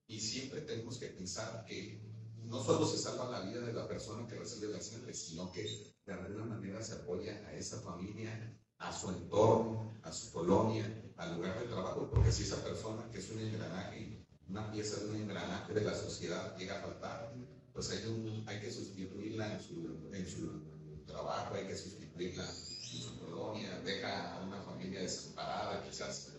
Y 0.07 0.19
siempre 0.19 0.61
tenemos 0.61 0.97
que 0.97 1.07
pensar 1.07 1.65
que 1.65 2.01
no 2.45 2.63
solo 2.63 2.87
se 2.87 2.97
salva 2.97 3.29
la 3.29 3.41
vida 3.41 3.61
de 3.61 3.73
la 3.73 3.87
persona 3.87 4.27
que 4.27 4.39
recibe 4.39 4.67
la 4.67 4.81
sangre, 4.81 5.13
sino 5.13 5.51
que 5.51 5.95
de 6.03 6.13
alguna 6.13 6.45
manera 6.45 6.83
se 6.83 6.93
apoya 6.93 7.33
a 7.47 7.53
esa 7.53 7.79
familia 7.81 8.59
a 8.79 8.91
su 8.91 9.09
entorno, 9.09 9.99
a 10.03 10.11
su 10.11 10.31
colonia, 10.31 10.85
al 11.17 11.35
lugar 11.35 11.59
de 11.59 11.67
trabajo, 11.67 12.09
porque 12.09 12.31
si 12.31 12.43
esa 12.43 12.63
persona 12.63 13.09
que 13.11 13.19
es 13.19 13.29
un 13.29 13.39
engranaje, 13.39 14.25
una 14.47 14.71
pieza 14.71 14.99
de 14.99 15.09
un 15.09 15.15
engranaje 15.15 15.73
de 15.73 15.81
la 15.81 15.95
sociedad 15.95 16.57
llega 16.57 16.79
a 16.79 16.81
faltar, 16.81 17.33
pues 17.73 17.89
hay, 17.91 18.43
hay 18.45 18.59
que 18.59 18.71
sustituirla 18.71 19.53
en 19.53 19.59
su, 19.61 20.09
en 20.13 20.27
su 20.27 21.03
trabajo, 21.05 21.55
hay 21.55 21.67
que 21.67 21.77
sustituirla 21.77 22.43
en 22.43 23.01
su 23.01 23.19
colonia, 23.19 23.79
deja 23.81 24.37
a 24.37 24.45
una 24.45 24.61
familia 24.61 25.01
desamparada 25.01 25.83
quizás. 25.83 26.33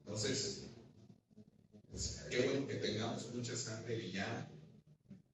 Entonces, 0.00 0.70
pues, 1.90 2.24
qué 2.30 2.46
bueno 2.46 2.66
que 2.66 2.76
tengamos 2.76 3.34
mucha 3.34 3.56
sangre 3.56 3.96
villana. 3.96 4.50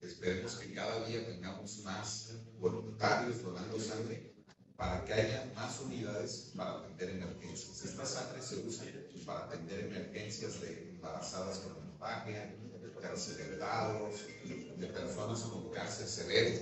Esperemos 0.00 0.56
que 0.56 0.74
cada 0.74 1.06
día 1.06 1.24
tengamos 1.26 1.78
más 1.78 2.36
voluntarios 2.58 3.42
donando 3.42 3.78
sangre 3.80 4.33
para 4.76 5.04
que 5.04 5.12
haya 5.12 5.52
más 5.54 5.80
unidades 5.80 6.52
para 6.56 6.78
atender 6.78 7.10
emergencias. 7.10 7.84
Esta 7.84 8.04
sangre 8.04 8.42
se 8.42 8.56
usa 8.66 8.84
para 9.24 9.44
atender 9.44 9.80
emergencias 9.86 10.60
de 10.60 10.90
embarazadas 10.94 11.58
con 11.58 11.76
hemorragia, 11.76 12.54
de 12.82 13.00
carcelados, 13.00 14.14
de 14.44 14.86
personas 14.88 15.40
con 15.40 15.70
cáncer 15.70 16.08
severo. 16.08 16.60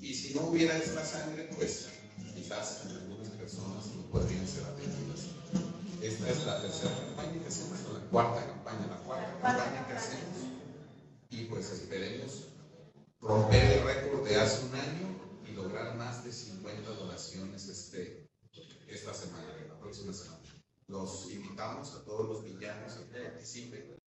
Y 0.00 0.14
si 0.14 0.34
no 0.34 0.48
hubiera 0.48 0.76
esta 0.76 1.04
sangre, 1.04 1.48
pues 1.56 1.86
quizás 2.34 2.82
algunas 2.84 3.28
personas 3.30 3.86
no 3.94 4.02
podrían 4.10 4.46
ser 4.46 4.64
atendidas. 4.64 5.26
Esta 6.02 6.30
es 6.30 6.44
la 6.44 6.60
tercera 6.60 6.92
campaña 7.06 7.40
que 7.40 7.48
hacemos, 7.48 7.78
la 7.92 8.10
cuarta 8.10 8.46
campaña, 8.46 8.86
la 8.88 8.96
cuarta 8.98 9.32
campaña 9.40 9.86
que 9.86 9.92
hacemos. 9.94 10.36
Y 11.30 11.44
pues 11.44 11.70
esperemos 11.70 12.48
romper 13.20 13.64
el 13.64 13.84
récord 13.84 14.28
de 14.28 14.36
hace 14.36 14.66
un 14.66 14.74
año 14.74 15.23
lograr 15.54 15.96
más 15.96 16.24
de 16.24 16.32
50 16.32 16.90
donaciones 16.90 17.68
este, 17.68 18.28
esta 18.86 19.14
semana, 19.14 19.46
la 19.68 19.78
próxima 19.78 20.12
semana. 20.12 20.42
Los 20.88 21.30
invitamos 21.30 21.94
a 21.94 22.04
todos 22.04 22.28
los 22.28 22.44
villanos 22.44 22.92
a 22.92 23.08
que 23.08 23.20
participen 23.20 24.03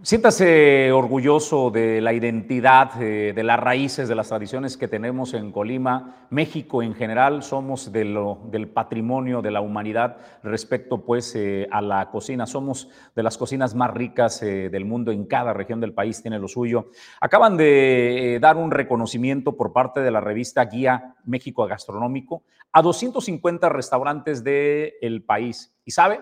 Siéntase 0.00 0.90
orgulloso 0.90 1.70
de 1.70 2.00
la 2.00 2.12
identidad, 2.12 3.00
eh, 3.00 3.32
de 3.32 3.42
las 3.44 3.60
raíces, 3.60 4.08
de 4.08 4.16
las 4.16 4.30
tradiciones 4.30 4.76
que 4.76 4.88
tenemos 4.88 5.32
en 5.32 5.52
Colima. 5.52 6.26
México 6.28 6.82
en 6.82 6.94
general 6.94 7.44
somos 7.44 7.92
de 7.92 8.02
del 8.50 8.68
patrimonio 8.68 9.42
de 9.42 9.52
la 9.52 9.60
humanidad 9.60 10.16
respecto 10.42 11.04
pues 11.04 11.36
eh, 11.36 11.68
a 11.70 11.80
la 11.80 12.10
cocina. 12.10 12.46
Somos 12.46 12.88
de 13.14 13.22
las 13.22 13.38
cocinas 13.38 13.76
más 13.76 13.92
ricas 13.92 14.42
eh, 14.42 14.70
del 14.70 14.84
mundo. 14.86 15.12
En 15.12 15.24
cada 15.24 15.52
región 15.52 15.78
del 15.78 15.94
país 15.94 16.20
tiene 16.20 16.40
lo 16.40 16.48
suyo. 16.48 16.90
Acaban 17.20 17.56
de 17.56 18.38
dar 18.42 18.56
un 18.56 18.72
reconocimiento 18.72 19.56
por 19.56 19.72
parte 19.72 20.00
de 20.00 20.10
la 20.10 20.20
revista 20.20 20.64
Guía 20.64 21.14
México 21.26 21.64
Gastronómico 21.68 22.42
a 22.72 22.82
250 22.82 23.68
restaurantes 23.68 24.42
del 24.42 25.22
país. 25.22 25.72
¿Y 25.84 25.92
sabe? 25.92 26.18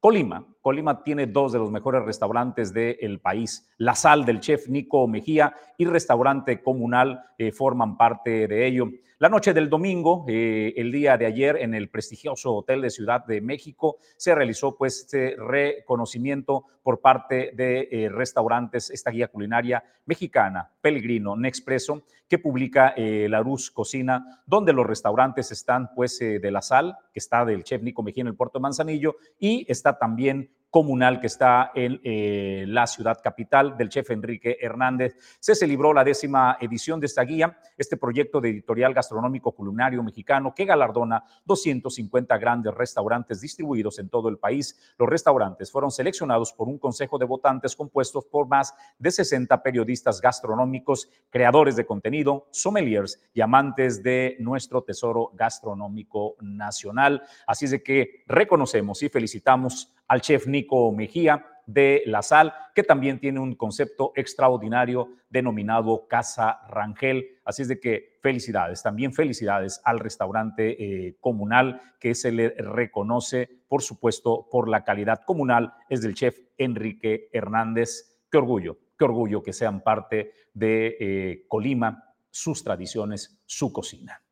Colima. 0.00 0.51
Colima 0.62 1.02
tiene 1.02 1.26
dos 1.26 1.52
de 1.52 1.58
los 1.58 1.72
mejores 1.72 2.04
restaurantes 2.04 2.72
del 2.72 3.18
país. 3.18 3.68
La 3.78 3.96
Sal 3.96 4.24
del 4.24 4.38
chef 4.38 4.68
Nico 4.68 5.08
Mejía 5.08 5.54
y 5.76 5.84
Restaurante 5.84 6.62
Comunal 6.62 7.20
eh, 7.36 7.50
forman 7.50 7.96
parte 7.96 8.46
de 8.46 8.66
ello. 8.66 8.88
La 9.18 9.28
noche 9.28 9.52
del 9.52 9.68
domingo, 9.68 10.24
eh, 10.28 10.72
el 10.76 10.92
día 10.92 11.16
de 11.16 11.26
ayer, 11.26 11.56
en 11.56 11.74
el 11.74 11.88
prestigioso 11.88 12.54
Hotel 12.54 12.80
de 12.80 12.90
Ciudad 12.90 13.24
de 13.24 13.40
México, 13.40 13.98
se 14.16 14.34
realizó 14.34 14.76
pues 14.76 15.00
este 15.00 15.36
reconocimiento 15.36 16.64
por 16.82 17.00
parte 17.00 17.52
de 17.54 17.88
eh, 17.90 18.08
restaurantes, 18.08 18.90
esta 18.90 19.10
guía 19.10 19.28
culinaria 19.28 19.82
mexicana, 20.06 20.70
Pellegrino 20.80 21.36
Nexpreso, 21.36 22.02
que 22.28 22.38
publica 22.38 22.94
La 22.96 23.40
Luz 23.42 23.70
Cocina, 23.70 24.42
donde 24.46 24.72
los 24.72 24.86
restaurantes 24.86 25.52
están 25.52 25.90
pues 25.94 26.18
de 26.18 26.50
La 26.50 26.62
Sal, 26.62 26.96
que 27.12 27.18
está 27.18 27.44
del 27.44 27.62
chef 27.62 27.82
Nico 27.82 28.02
Mejía 28.02 28.22
en 28.22 28.28
el 28.28 28.34
puerto 28.36 28.58
Manzanillo, 28.58 29.16
y 29.38 29.66
está 29.68 29.98
también 29.98 30.50
comunal 30.72 31.20
que 31.20 31.26
está 31.26 31.70
en 31.74 32.00
eh, 32.02 32.64
la 32.66 32.86
ciudad 32.86 33.20
capital 33.22 33.76
del 33.76 33.90
chef 33.90 34.10
Enrique 34.10 34.56
Hernández. 34.58 35.14
Se 35.38 35.54
celebró 35.54 35.92
la 35.92 36.02
décima 36.02 36.56
edición 36.62 36.98
de 36.98 37.06
esta 37.06 37.22
guía, 37.24 37.58
este 37.76 37.98
proyecto 37.98 38.40
de 38.40 38.48
editorial 38.48 38.94
gastronómico 38.94 39.52
culinario 39.52 40.02
mexicano 40.02 40.54
que 40.54 40.64
galardona 40.64 41.24
250 41.44 42.38
grandes 42.38 42.72
restaurantes 42.72 43.42
distribuidos 43.42 43.98
en 43.98 44.08
todo 44.08 44.30
el 44.30 44.38
país. 44.38 44.94
Los 44.96 45.10
restaurantes 45.10 45.70
fueron 45.70 45.90
seleccionados 45.90 46.54
por 46.54 46.68
un 46.68 46.78
consejo 46.78 47.18
de 47.18 47.26
votantes 47.26 47.76
compuestos 47.76 48.24
por 48.24 48.48
más 48.48 48.74
de 48.98 49.10
60 49.10 49.62
periodistas 49.62 50.22
gastronómicos, 50.22 51.06
creadores 51.28 51.76
de 51.76 51.84
contenido, 51.84 52.48
sommeliers 52.50 53.20
y 53.34 53.42
amantes 53.42 54.02
de 54.02 54.36
nuestro 54.40 54.82
tesoro 54.82 55.32
gastronómico 55.34 56.36
nacional. 56.40 57.22
Así 57.46 57.66
es 57.66 57.72
de 57.72 57.82
que 57.82 58.24
reconocemos 58.26 59.02
y 59.02 59.10
felicitamos 59.10 59.92
al 60.12 60.20
chef 60.20 60.46
Nico 60.46 60.92
Mejía 60.92 61.46
de 61.64 62.02
La 62.04 62.20
Sal, 62.20 62.52
que 62.74 62.82
también 62.82 63.18
tiene 63.18 63.40
un 63.40 63.54
concepto 63.54 64.12
extraordinario 64.14 65.14
denominado 65.30 66.06
Casa 66.06 66.60
Rangel. 66.68 67.38
Así 67.46 67.62
es 67.62 67.68
de 67.68 67.80
que 67.80 68.18
felicidades, 68.20 68.82
también 68.82 69.14
felicidades 69.14 69.80
al 69.84 70.00
restaurante 70.00 70.76
eh, 71.06 71.16
comunal 71.18 71.80
que 71.98 72.14
se 72.14 72.30
le 72.30 72.50
reconoce, 72.50 73.48
por 73.66 73.80
supuesto, 73.80 74.48
por 74.50 74.68
la 74.68 74.84
calidad 74.84 75.22
comunal, 75.24 75.72
es 75.88 76.02
del 76.02 76.12
chef 76.12 76.38
Enrique 76.58 77.30
Hernández. 77.32 78.20
Qué 78.30 78.36
orgullo, 78.36 78.76
qué 78.98 79.06
orgullo 79.06 79.42
que 79.42 79.54
sean 79.54 79.80
parte 79.80 80.32
de 80.52 80.96
eh, 81.00 81.44
Colima, 81.48 82.04
sus 82.30 82.62
tradiciones, 82.62 83.40
su 83.46 83.72
cocina. 83.72 84.22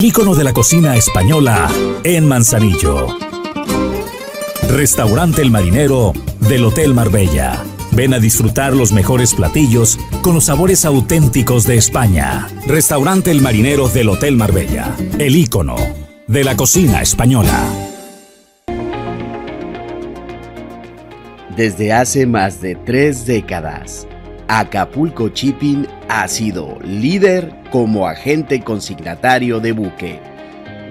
Ícono 0.00 0.36
de 0.36 0.44
la 0.44 0.52
cocina 0.52 0.94
española 0.94 1.68
en 2.04 2.28
Manzanillo. 2.28 3.27
Restaurante 4.68 5.40
El 5.40 5.50
Marinero 5.50 6.12
del 6.40 6.64
Hotel 6.64 6.92
Marbella. 6.92 7.64
Ven 7.92 8.12
a 8.12 8.18
disfrutar 8.18 8.76
los 8.76 8.92
mejores 8.92 9.34
platillos 9.34 9.98
con 10.20 10.34
los 10.34 10.44
sabores 10.44 10.84
auténticos 10.84 11.66
de 11.66 11.78
España. 11.78 12.46
Restaurante 12.66 13.30
El 13.30 13.40
Marinero 13.40 13.88
del 13.88 14.10
Hotel 14.10 14.36
Marbella. 14.36 14.94
El 15.18 15.36
ícono 15.36 15.76
de 16.26 16.44
la 16.44 16.54
cocina 16.54 17.00
española. 17.00 17.58
Desde 21.56 21.92
hace 21.92 22.26
más 22.26 22.60
de 22.60 22.74
tres 22.74 23.24
décadas, 23.24 24.06
Acapulco 24.48 25.28
Shipping 25.28 25.86
ha 26.08 26.28
sido 26.28 26.78
líder 26.84 27.52
como 27.72 28.06
agente 28.06 28.60
consignatario 28.60 29.60
de 29.60 29.72
buque 29.72 30.37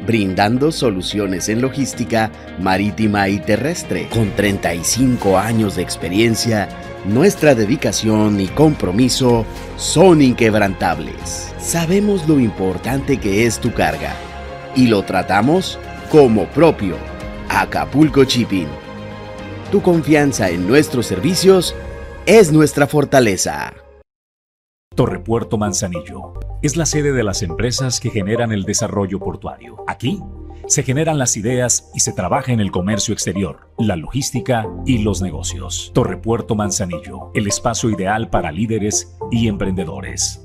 brindando 0.08 0.72
soluciones 0.72 1.50
en 1.50 1.62
logística 1.62 2.32
marítima 2.60 3.30
y 3.30 3.38
terrestre. 3.40 4.08
Con 4.10 4.32
35 4.32 5.38
años 5.38 5.76
de 5.76 5.84
experiencia, 5.84 6.70
nuestra 7.06 7.54
dedicación 7.54 8.40
y 8.40 8.48
compromiso 8.48 9.46
son 9.76 10.22
inquebrantables. 10.22 11.54
Sabemos 11.60 12.28
lo 12.28 12.40
importante 12.40 13.18
que 13.18 13.46
es 13.46 13.60
tu 13.60 13.74
carga 13.74 14.16
y 14.76 14.88
lo 14.88 15.04
tratamos 15.04 15.78
como 16.10 16.48
propio. 16.48 16.96
Acapulco 17.50 18.24
Shipping. 18.24 18.68
Tu 19.72 19.82
confianza 19.82 20.50
en 20.50 20.68
nuestros 20.68 21.06
servicios 21.06 21.76
es 22.26 22.52
nuestra 22.52 22.88
fortaleza. 22.88 23.74
Torrepuerto 24.98 25.60
Manzanillo 25.60 26.34
es 26.64 26.76
la 26.76 26.88
sede 26.88 27.12
de 27.12 27.24
las 27.24 27.44
empresas 27.44 28.00
que 28.00 28.10
generan 28.10 28.52
el 28.52 28.64
desarrollo 28.64 29.20
portuario. 29.20 29.84
Aquí 29.86 30.24
se 30.66 30.82
generan 30.82 31.20
las 31.20 31.38
ideas 31.38 31.92
y 31.94 32.00
se 32.00 32.14
trabaja 32.14 32.52
en 32.52 32.60
el 32.60 32.72
comercio 32.72 33.14
exterior, 33.14 33.70
la 33.78 33.96
logística 33.96 34.68
y 34.88 35.04
los 35.04 35.22
negocios. 35.22 35.92
Torrepuerto 35.94 36.56
Manzanillo, 36.56 37.30
el 37.36 37.46
espacio 37.46 37.92
ideal 37.92 38.32
para 38.32 38.52
líderes 38.52 39.16
y 39.30 39.48
emprendedores. 39.48 40.44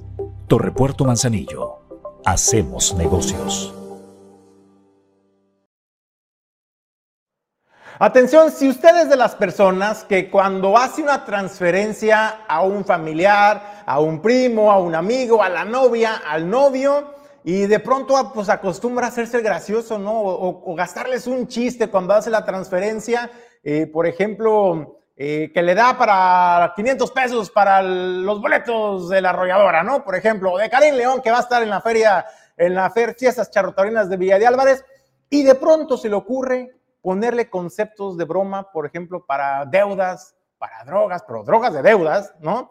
Torrepuerto 0.48 1.06
Manzanillo, 1.06 1.78
hacemos 2.26 2.94
negocios. 2.94 3.81
Atención, 8.04 8.50
si 8.50 8.68
usted 8.68 9.02
es 9.02 9.10
de 9.10 9.16
las 9.16 9.36
personas 9.36 10.02
que 10.02 10.28
cuando 10.28 10.76
hace 10.76 11.04
una 11.04 11.24
transferencia 11.24 12.40
a 12.48 12.62
un 12.64 12.84
familiar, 12.84 13.84
a 13.86 14.00
un 14.00 14.20
primo, 14.20 14.72
a 14.72 14.80
un 14.80 14.96
amigo, 14.96 15.40
a 15.40 15.48
la 15.48 15.64
novia, 15.64 16.20
al 16.28 16.50
novio, 16.50 17.14
y 17.44 17.66
de 17.66 17.78
pronto 17.78 18.32
pues 18.34 18.48
acostumbra 18.48 19.06
a 19.06 19.10
hacerse 19.10 19.40
gracioso, 19.40 20.00
¿no? 20.00 20.20
O, 20.20 20.74
gastarles 20.74 21.28
un 21.28 21.46
chiste 21.46 21.90
cuando 21.90 22.12
hace 22.12 22.28
la 22.28 22.44
transferencia, 22.44 23.30
eh, 23.62 23.86
por 23.86 24.08
ejemplo, 24.08 24.98
eh, 25.14 25.52
que 25.54 25.62
le 25.62 25.76
da 25.76 25.96
para 25.96 26.72
500 26.74 27.12
pesos 27.12 27.50
para 27.50 27.82
los 27.82 28.40
boletos 28.40 29.10
de 29.10 29.20
la 29.20 29.30
arrolladora, 29.30 29.84
¿no? 29.84 30.02
Por 30.02 30.16
ejemplo, 30.16 30.58
de 30.58 30.68
Karim 30.68 30.96
León, 30.96 31.22
que 31.22 31.30
va 31.30 31.38
a 31.38 31.42
estar 31.42 31.62
en 31.62 31.70
la 31.70 31.80
feria, 31.80 32.26
en 32.56 32.74
la 32.74 32.90
feria 32.90 33.14
Fiestas 33.16 33.52
Charrotaurinas 33.52 34.10
de 34.10 34.16
Villa 34.16 34.40
de 34.40 34.46
Álvarez, 34.48 34.84
y 35.30 35.44
de 35.44 35.54
pronto 35.54 35.96
se 35.96 36.08
le 36.08 36.16
ocurre 36.16 36.81
ponerle 37.02 37.50
conceptos 37.50 38.16
de 38.16 38.24
broma, 38.24 38.70
por 38.72 38.86
ejemplo, 38.86 39.26
para 39.26 39.66
deudas, 39.66 40.34
para 40.56 40.84
drogas, 40.84 41.24
pero 41.26 41.42
drogas 41.42 41.74
de 41.74 41.82
deudas, 41.82 42.32
¿no? 42.40 42.70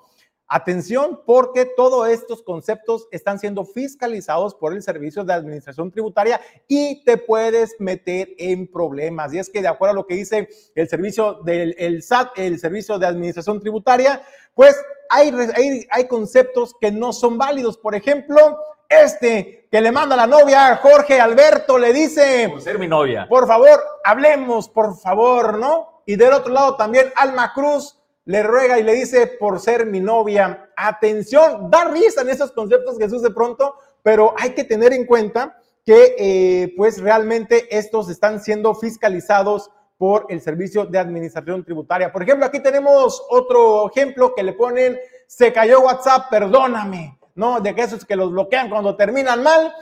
Atención, 0.53 1.21
porque 1.25 1.65
todos 1.65 2.09
estos 2.09 2.41
conceptos 2.41 3.07
están 3.11 3.39
siendo 3.39 3.63
fiscalizados 3.63 4.53
por 4.53 4.73
el 4.73 4.81
Servicio 4.81 5.23
de 5.23 5.33
Administración 5.33 5.91
Tributaria 5.91 6.41
y 6.67 7.05
te 7.05 7.17
puedes 7.17 7.75
meter 7.79 8.29
en 8.37 8.69
problemas. 8.69 9.33
Y 9.33 9.39
es 9.39 9.49
que 9.49 9.61
de 9.61 9.69
acuerdo 9.69 9.91
a 9.91 9.95
lo 9.95 10.07
que 10.07 10.15
dice 10.15 10.49
el 10.75 10.89
servicio 10.89 11.35
del 11.45 11.73
el 11.77 12.03
SAT, 12.03 12.37
el 12.37 12.59
Servicio 12.59 12.99
de 12.99 13.07
Administración 13.07 13.61
Tributaria, 13.61 14.21
pues 14.53 14.75
hay, 15.09 15.87
hay 15.89 16.07
conceptos 16.09 16.75
que 16.81 16.91
no 16.91 17.13
son 17.13 17.37
válidos. 17.37 17.77
Por 17.77 17.95
ejemplo, 17.95 18.57
este 18.91 19.67
que 19.71 19.79
le 19.81 19.91
manda 19.91 20.15
la 20.15 20.27
novia, 20.27 20.75
Jorge 20.81 21.19
Alberto, 21.19 21.77
le 21.77 21.93
dice... 21.93 22.49
Por 22.49 22.61
ser 22.61 22.77
mi 22.77 22.89
novia. 22.89 23.25
Por 23.29 23.47
favor, 23.47 23.81
hablemos, 24.03 24.67
por 24.67 24.97
favor, 24.97 25.57
¿no? 25.57 26.03
Y 26.05 26.17
del 26.17 26.33
otro 26.33 26.51
lado 26.51 26.75
también 26.75 27.11
Alma 27.15 27.53
Cruz 27.53 27.97
le 28.25 28.43
ruega 28.43 28.77
y 28.79 28.83
le 28.83 28.93
dice, 28.93 29.27
por 29.27 29.59
ser 29.59 29.85
mi 29.85 29.99
novia, 29.99 30.69
atención, 30.75 31.71
da 31.71 31.85
risa 31.85 32.21
en 32.21 32.29
esos 32.29 32.51
conceptos 32.51 32.97
Jesús 32.97 33.21
de 33.21 33.31
pronto, 33.31 33.75
pero 34.03 34.33
hay 34.37 34.51
que 34.51 34.63
tener 34.63 34.93
en 34.93 35.05
cuenta 35.05 35.57
que 35.85 36.15
eh, 36.17 36.73
pues 36.77 37.01
realmente 37.01 37.75
estos 37.75 38.09
están 38.09 38.41
siendo 38.41 38.75
fiscalizados 38.75 39.71
por 39.97 40.25
el 40.29 40.41
Servicio 40.41 40.85
de 40.85 40.99
Administración 40.99 41.63
Tributaria. 41.63 42.11
Por 42.11 42.23
ejemplo, 42.23 42.45
aquí 42.45 42.59
tenemos 42.59 43.23
otro 43.29 43.89
ejemplo 43.89 44.33
que 44.35 44.43
le 44.43 44.53
ponen, 44.53 44.99
se 45.27 45.53
cayó 45.53 45.81
WhatsApp, 45.81 46.29
perdóname. 46.29 47.19
¿No? 47.41 47.59
De 47.59 47.73
que 47.73 47.81
esos 47.81 48.05
que 48.05 48.15
los 48.15 48.31
bloquean 48.31 48.69
cuando 48.69 48.95
terminan 48.95 49.41
mal. 49.41 49.73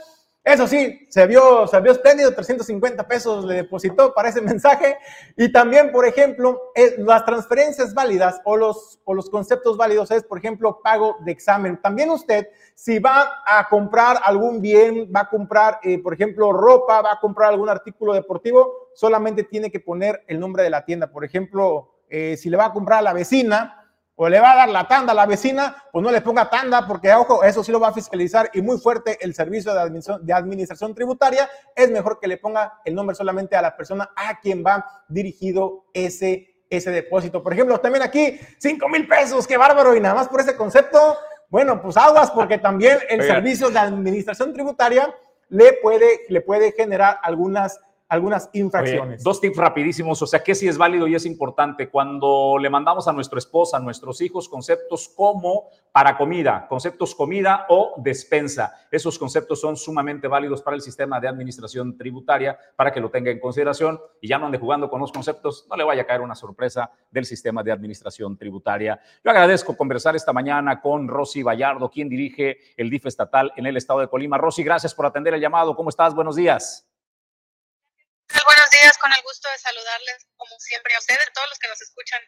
Eso 0.42 0.66
sí, 0.66 1.06
se 1.10 1.26
vio, 1.26 1.66
se 1.66 1.78
vio 1.82 1.92
espléndido, 1.92 2.32
350 2.32 3.06
pesos 3.06 3.44
le 3.44 3.56
depositó 3.56 4.14
para 4.14 4.30
ese 4.30 4.40
mensaje. 4.52 4.96
Y 5.36 5.52
también, 5.52 5.92
por 5.92 6.06
ejemplo, 6.06 6.72
las 6.96 7.26
transferencias 7.26 7.92
válidas 7.92 8.40
o 8.46 8.56
los, 8.56 8.98
o 9.04 9.12
los 9.12 9.28
conceptos 9.28 9.76
válidos 9.76 10.10
es, 10.10 10.24
por 10.24 10.38
ejemplo, 10.38 10.80
pago 10.82 11.18
de 11.20 11.32
examen. 11.32 11.78
También 11.82 12.08
usted, 12.08 12.48
si 12.74 12.98
va 12.98 13.42
a 13.46 13.68
comprar 13.68 14.18
algún 14.24 14.62
bien, 14.62 15.12
va 15.14 15.20
a 15.20 15.28
comprar, 15.28 15.80
eh, 15.82 15.98
por 16.02 16.14
ejemplo, 16.14 16.54
ropa, 16.54 17.02
va 17.02 17.12
a 17.12 17.20
comprar 17.20 17.50
algún 17.50 17.68
artículo 17.68 18.14
deportivo, 18.14 18.88
solamente 18.94 19.44
tiene 19.44 19.70
que 19.70 19.80
poner 19.80 20.24
el 20.28 20.40
nombre 20.40 20.62
de 20.62 20.70
la 20.70 20.86
tienda. 20.86 21.12
Por 21.12 21.26
ejemplo, 21.26 21.90
eh, 22.08 22.38
si 22.38 22.48
le 22.48 22.56
va 22.56 22.64
a 22.64 22.72
comprar 22.72 23.00
a 23.00 23.02
la 23.02 23.12
vecina, 23.12 23.79
o 24.22 24.28
le 24.28 24.38
va 24.38 24.52
a 24.52 24.56
dar 24.56 24.68
la 24.68 24.86
tanda 24.86 25.12
a 25.12 25.14
la 25.14 25.24
vecina, 25.24 25.82
pues 25.90 26.02
no 26.02 26.10
le 26.10 26.20
ponga 26.20 26.50
tanda, 26.50 26.86
porque 26.86 27.10
ojo, 27.14 27.42
eso 27.42 27.64
sí 27.64 27.72
lo 27.72 27.80
va 27.80 27.88
a 27.88 27.94
fiscalizar 27.94 28.50
y 28.52 28.60
muy 28.60 28.76
fuerte 28.76 29.16
el 29.22 29.32
servicio 29.32 29.72
de 29.72 29.80
administración, 29.80 30.26
de 30.26 30.34
administración 30.34 30.94
tributaria. 30.94 31.48
Es 31.74 31.90
mejor 31.90 32.20
que 32.20 32.28
le 32.28 32.36
ponga 32.36 32.80
el 32.84 32.94
nombre 32.94 33.16
solamente 33.16 33.56
a 33.56 33.62
la 33.62 33.74
persona 33.74 34.10
a 34.14 34.38
quien 34.38 34.62
va 34.62 34.84
dirigido 35.08 35.86
ese, 35.94 36.64
ese 36.68 36.90
depósito. 36.90 37.42
Por 37.42 37.54
ejemplo, 37.54 37.80
también 37.80 38.02
aquí, 38.02 38.38
5 38.58 38.88
mil 38.90 39.08
pesos, 39.08 39.46
qué 39.46 39.56
bárbaro, 39.56 39.96
y 39.96 40.00
nada 40.00 40.16
más 40.16 40.28
por 40.28 40.42
ese 40.42 40.54
concepto, 40.54 41.16
bueno, 41.48 41.80
pues 41.80 41.96
aguas, 41.96 42.30
porque 42.30 42.58
también 42.58 42.98
el 43.08 43.22
servicio 43.22 43.70
de 43.70 43.78
administración 43.78 44.52
tributaria 44.52 45.14
le 45.48 45.72
puede, 45.82 46.26
le 46.28 46.42
puede 46.42 46.72
generar 46.72 47.20
algunas 47.22 47.80
algunas 48.10 48.50
infracciones. 48.54 49.22
dos 49.22 49.40
tips 49.40 49.56
rapidísimos, 49.56 50.20
o 50.20 50.26
sea, 50.26 50.42
que 50.42 50.56
sí 50.56 50.66
es 50.66 50.76
válido 50.76 51.06
y 51.06 51.14
es 51.14 51.24
importante 51.24 51.88
cuando 51.88 52.58
le 52.58 52.68
mandamos 52.68 53.06
a 53.06 53.12
nuestra 53.12 53.38
esposa, 53.38 53.76
a 53.76 53.80
nuestros 53.80 54.20
hijos, 54.20 54.48
conceptos 54.48 55.08
como 55.16 55.68
para 55.92 56.18
comida, 56.18 56.66
conceptos 56.68 57.14
comida 57.14 57.66
o 57.68 57.94
despensa. 57.98 58.74
Esos 58.90 59.16
conceptos 59.16 59.60
son 59.60 59.76
sumamente 59.76 60.26
válidos 60.26 60.60
para 60.60 60.74
el 60.74 60.82
sistema 60.82 61.20
de 61.20 61.28
administración 61.28 61.96
tributaria, 61.96 62.58
para 62.74 62.92
que 62.92 63.00
lo 63.00 63.10
tenga 63.10 63.30
en 63.30 63.38
consideración 63.38 64.00
y 64.20 64.26
ya 64.26 64.38
no 64.38 64.46
ande 64.46 64.58
jugando 64.58 64.90
con 64.90 65.00
los 65.00 65.12
conceptos, 65.12 65.66
no 65.70 65.76
le 65.76 65.84
vaya 65.84 66.02
a 66.02 66.06
caer 66.06 66.20
una 66.20 66.34
sorpresa 66.34 66.90
del 67.12 67.24
sistema 67.24 67.62
de 67.62 67.70
administración 67.70 68.36
tributaria. 68.36 69.00
Yo 69.24 69.30
agradezco 69.30 69.76
conversar 69.76 70.16
esta 70.16 70.32
mañana 70.32 70.80
con 70.80 71.06
Rosy 71.06 71.44
Vallardo, 71.44 71.88
quien 71.88 72.08
dirige 72.08 72.58
el 72.76 72.90
DIF 72.90 73.06
estatal 73.06 73.52
en 73.56 73.66
el 73.66 73.76
estado 73.76 74.00
de 74.00 74.08
Colima. 74.08 74.36
Rosy, 74.36 74.64
gracias 74.64 74.96
por 74.96 75.06
atender 75.06 75.32
el 75.34 75.40
llamado. 75.40 75.76
¿Cómo 75.76 75.90
estás? 75.90 76.12
Buenos 76.12 76.34
días. 76.34 76.89
Buenos 78.32 78.70
días, 78.70 78.96
con 78.98 79.10
el 79.12 79.22
gusto 79.22 79.48
de 79.50 79.58
saludarles, 79.58 80.26
como 80.36 80.54
siempre, 80.58 80.94
a 80.94 80.98
ustedes, 80.98 81.26
a 81.28 81.32
todos 81.32 81.48
los 81.48 81.58
que 81.58 81.68
nos 81.68 81.80
escuchan. 81.82 82.20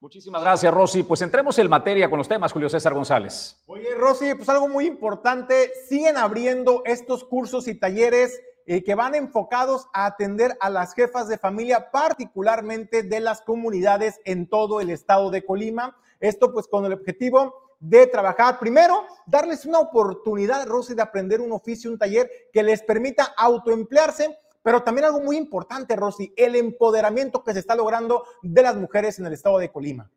Muchísimas 0.00 0.42
gracias, 0.42 0.72
Rosy. 0.72 1.02
Pues 1.02 1.22
entremos 1.22 1.58
en 1.58 1.68
materia 1.68 2.08
con 2.08 2.18
los 2.18 2.28
temas, 2.28 2.52
Julio 2.52 2.68
César 2.68 2.94
González. 2.94 3.56
Oye, 3.66 3.94
Rosy, 3.94 4.34
pues 4.34 4.48
algo 4.48 4.68
muy 4.68 4.86
importante, 4.86 5.72
siguen 5.88 6.16
abriendo 6.16 6.82
estos 6.84 7.24
cursos 7.24 7.68
y 7.68 7.74
talleres 7.74 8.40
eh, 8.66 8.84
que 8.84 8.94
van 8.94 9.14
enfocados 9.14 9.86
a 9.92 10.06
atender 10.06 10.56
a 10.60 10.70
las 10.70 10.94
jefas 10.94 11.28
de 11.28 11.38
familia, 11.38 11.90
particularmente 11.90 13.02
de 13.02 13.20
las 13.20 13.42
comunidades 13.42 14.20
en 14.24 14.48
todo 14.48 14.80
el 14.80 14.90
estado 14.90 15.30
de 15.30 15.44
Colima. 15.44 15.96
Esto 16.20 16.52
pues 16.52 16.68
con 16.68 16.84
el 16.84 16.92
objetivo 16.92 17.76
de 17.82 18.06
trabajar. 18.06 18.60
Primero, 18.60 19.04
darles 19.26 19.66
una 19.66 19.80
oportunidad, 19.80 20.66
Rosy, 20.66 20.94
de 20.94 21.02
aprender 21.02 21.40
un 21.40 21.50
oficio, 21.50 21.90
un 21.90 21.98
taller 21.98 22.30
que 22.52 22.62
les 22.62 22.82
permita 22.82 23.34
autoemplearse, 23.36 24.38
pero 24.62 24.82
también 24.82 25.06
algo 25.06 25.20
muy 25.20 25.36
importante, 25.36 25.96
Rosy, 25.96 26.32
el 26.36 26.56
empoderamiento 26.56 27.42
que 27.42 27.52
se 27.52 27.58
está 27.58 27.74
logrando 27.74 28.24
de 28.42 28.62
las 28.62 28.76
mujeres 28.76 29.18
en 29.18 29.26
el 29.26 29.32
estado 29.32 29.58
de 29.58 29.70
Colima. 29.70 30.10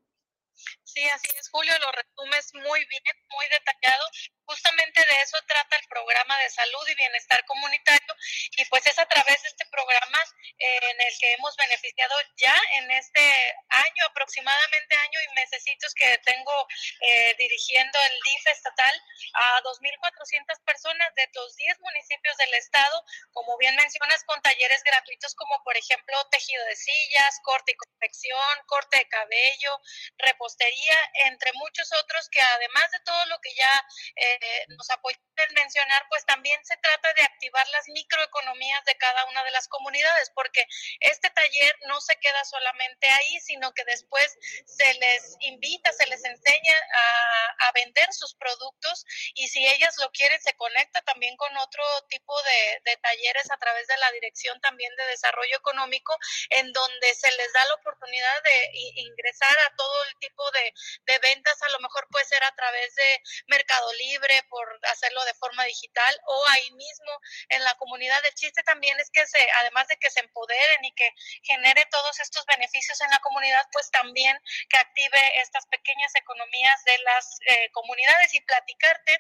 Sí, 0.96 1.04
así 1.10 1.28
es, 1.38 1.50
Julio, 1.50 1.78
lo 1.80 1.92
resumes 1.92 2.54
muy 2.54 2.86
bien, 2.86 3.04
muy 3.28 3.46
detallado. 3.52 4.06
Justamente 4.46 5.04
de 5.10 5.22
eso 5.22 5.38
trata 5.46 5.76
el 5.76 5.88
programa 5.90 6.38
de 6.40 6.50
salud 6.50 6.88
y 6.88 6.96
bienestar 6.96 7.44
comunitario 7.46 8.16
y 8.56 8.64
pues 8.66 8.86
es 8.88 8.98
a 8.98 9.06
través 9.06 9.42
de 9.42 9.50
este 9.50 9.66
programa 9.66 10.24
eh, 10.58 10.80
en 10.92 11.02
el 11.02 11.14
que 11.20 11.34
hemos 11.34 11.54
beneficiado 11.58 12.16
ya 12.38 12.56
en 12.78 12.92
este 12.92 13.56
año, 13.70 14.06
aproximadamente 14.08 14.96
año 14.96 15.20
y 15.28 15.36
mesecitos 15.36 15.94
que 15.96 16.18
tengo 16.20 16.68
eh, 17.02 17.36
dirigiendo 17.40 18.00
el 18.00 18.14
DIF 18.24 18.48
estatal 18.48 19.02
a 19.34 19.62
2.400 19.64 20.64
personas 20.64 21.14
de 21.16 21.28
los 21.34 21.56
10 21.58 21.78
municipios 21.82 22.38
del 22.38 22.54
estado, 22.54 23.04
como 23.34 23.58
bien 23.58 23.76
mencionas, 23.76 24.24
con 24.24 24.42
talleres 24.42 24.82
gratuitos 24.84 25.36
como 25.36 25.62
por 25.64 25.76
ejemplo 25.76 26.24
tejido 26.32 26.64
de 26.66 26.76
sillas, 26.78 27.42
corte 27.44 27.74
y 27.74 27.76
confección, 27.76 28.58
corte 28.68 29.00
de 29.00 29.08
cabello, 29.10 29.82
repostería, 30.20 30.85
entre 31.26 31.52
muchos 31.54 31.92
otros 31.94 32.30
que 32.30 32.42
además 32.42 32.92
de 32.92 33.00
todo 33.02 33.26
lo 33.28 33.40
que 33.40 33.54
ya... 33.56 33.86
Eh, 34.16 34.66
nos 34.70 34.90
apoyan 34.90 35.20
en 35.38 35.54
mencionar, 35.54 36.06
pues 36.10 36.26
también 36.26 36.60
se 36.66 36.78
trata 36.78 37.14
de 37.14 37.24
activar 37.24 37.68
las 37.70 37.88
microeconomías 37.90 38.84
de 38.86 38.96
cada 38.96 39.26
una 39.26 39.44
de 39.44 39.52
las 39.52 39.68
comunidades, 39.68 40.32
porque 40.34 40.66
este 41.00 41.30
taller 41.30 41.76
no 41.88 42.00
se 42.02 42.16
queda 42.18 42.44
solamente 42.46 43.10
ahí, 43.10 43.40
sino 43.42 43.74
que 43.74 43.84
después 43.86 44.38
se 44.66 44.94
les 44.96 45.36
invita, 45.42 45.92
se 45.94 46.08
les 46.08 46.24
enseña 46.24 46.76
a, 46.78 47.35
a 47.68 47.72
vender 47.74 48.08
sus 48.14 48.36
productos 48.36 49.06
y 49.36 49.48
si 49.48 49.66
ellas 49.68 49.96
lo 50.00 50.12
quieren, 50.12 50.42
se 50.42 50.54
conecta 50.56 51.02
también 51.02 51.36
con 51.38 51.56
otro 51.58 51.84
tipo 52.10 52.42
de, 52.44 52.82
de 52.86 52.98
talleres 52.98 53.50
a 53.52 53.58
través 53.58 53.88
de 53.88 53.98
la 53.98 54.12
Dirección 54.12 54.60
también 54.62 54.96
de 54.96 55.06
Desarrollo 55.08 55.58
Económico, 55.58 56.18
en 56.50 56.72
donde 56.72 57.14
se 57.16 57.32
les 57.32 57.54
da 57.54 57.66
la 57.66 57.74
oportunidad 57.76 58.44
de 58.44 58.70
ingresar 58.96 59.58
a 59.60 59.76
todo 59.76 60.04
el 60.06 60.16
tipo 60.20 60.52
de, 60.52 60.74
de 61.06 61.20
ventas, 61.20 61.62
a 61.62 61.70
lo 61.70 61.80
mejor 61.80 62.08
puede 62.10 62.26
ser 62.26 62.44
a 62.44 62.56
través 62.56 62.96
de 62.96 63.22
Mercado 63.48 63.92
Libre, 63.94 64.44
por 64.50 64.80
hacerlo 64.84 65.24
de 65.26 65.34
forma 65.36 65.64
digital 65.66 66.22
o 66.26 66.46
ahí 66.50 66.72
mismo 66.72 67.12
en 67.50 67.64
la 67.64 67.76
comunidad. 67.76 68.24
El 68.26 68.34
chiste 68.34 68.64
también 68.64 69.00
es 69.00 69.10
que 69.12 69.26
se, 69.28 69.48
además 69.56 69.88
de 69.88 69.98
que 69.98 70.10
se 70.10 70.20
empoderen 70.20 70.84
y 70.84 70.92
que 70.94 71.10
genere 71.44 71.86
todos 71.92 72.20
estos 72.20 72.46
beneficios 72.46 73.00
en 73.02 73.10
la 73.10 73.20
comunidad, 73.20 73.66
pues 73.72 73.90
también 73.92 74.38
que 74.70 74.78
active 74.78 75.42
estas 75.42 75.66
pequeñas 75.68 76.14
economías 76.16 76.84
de 76.86 76.98
las 77.00 77.40
eh, 77.48 77.55
comunidades 77.72 78.34
y 78.34 78.42
platicarte 78.42 79.18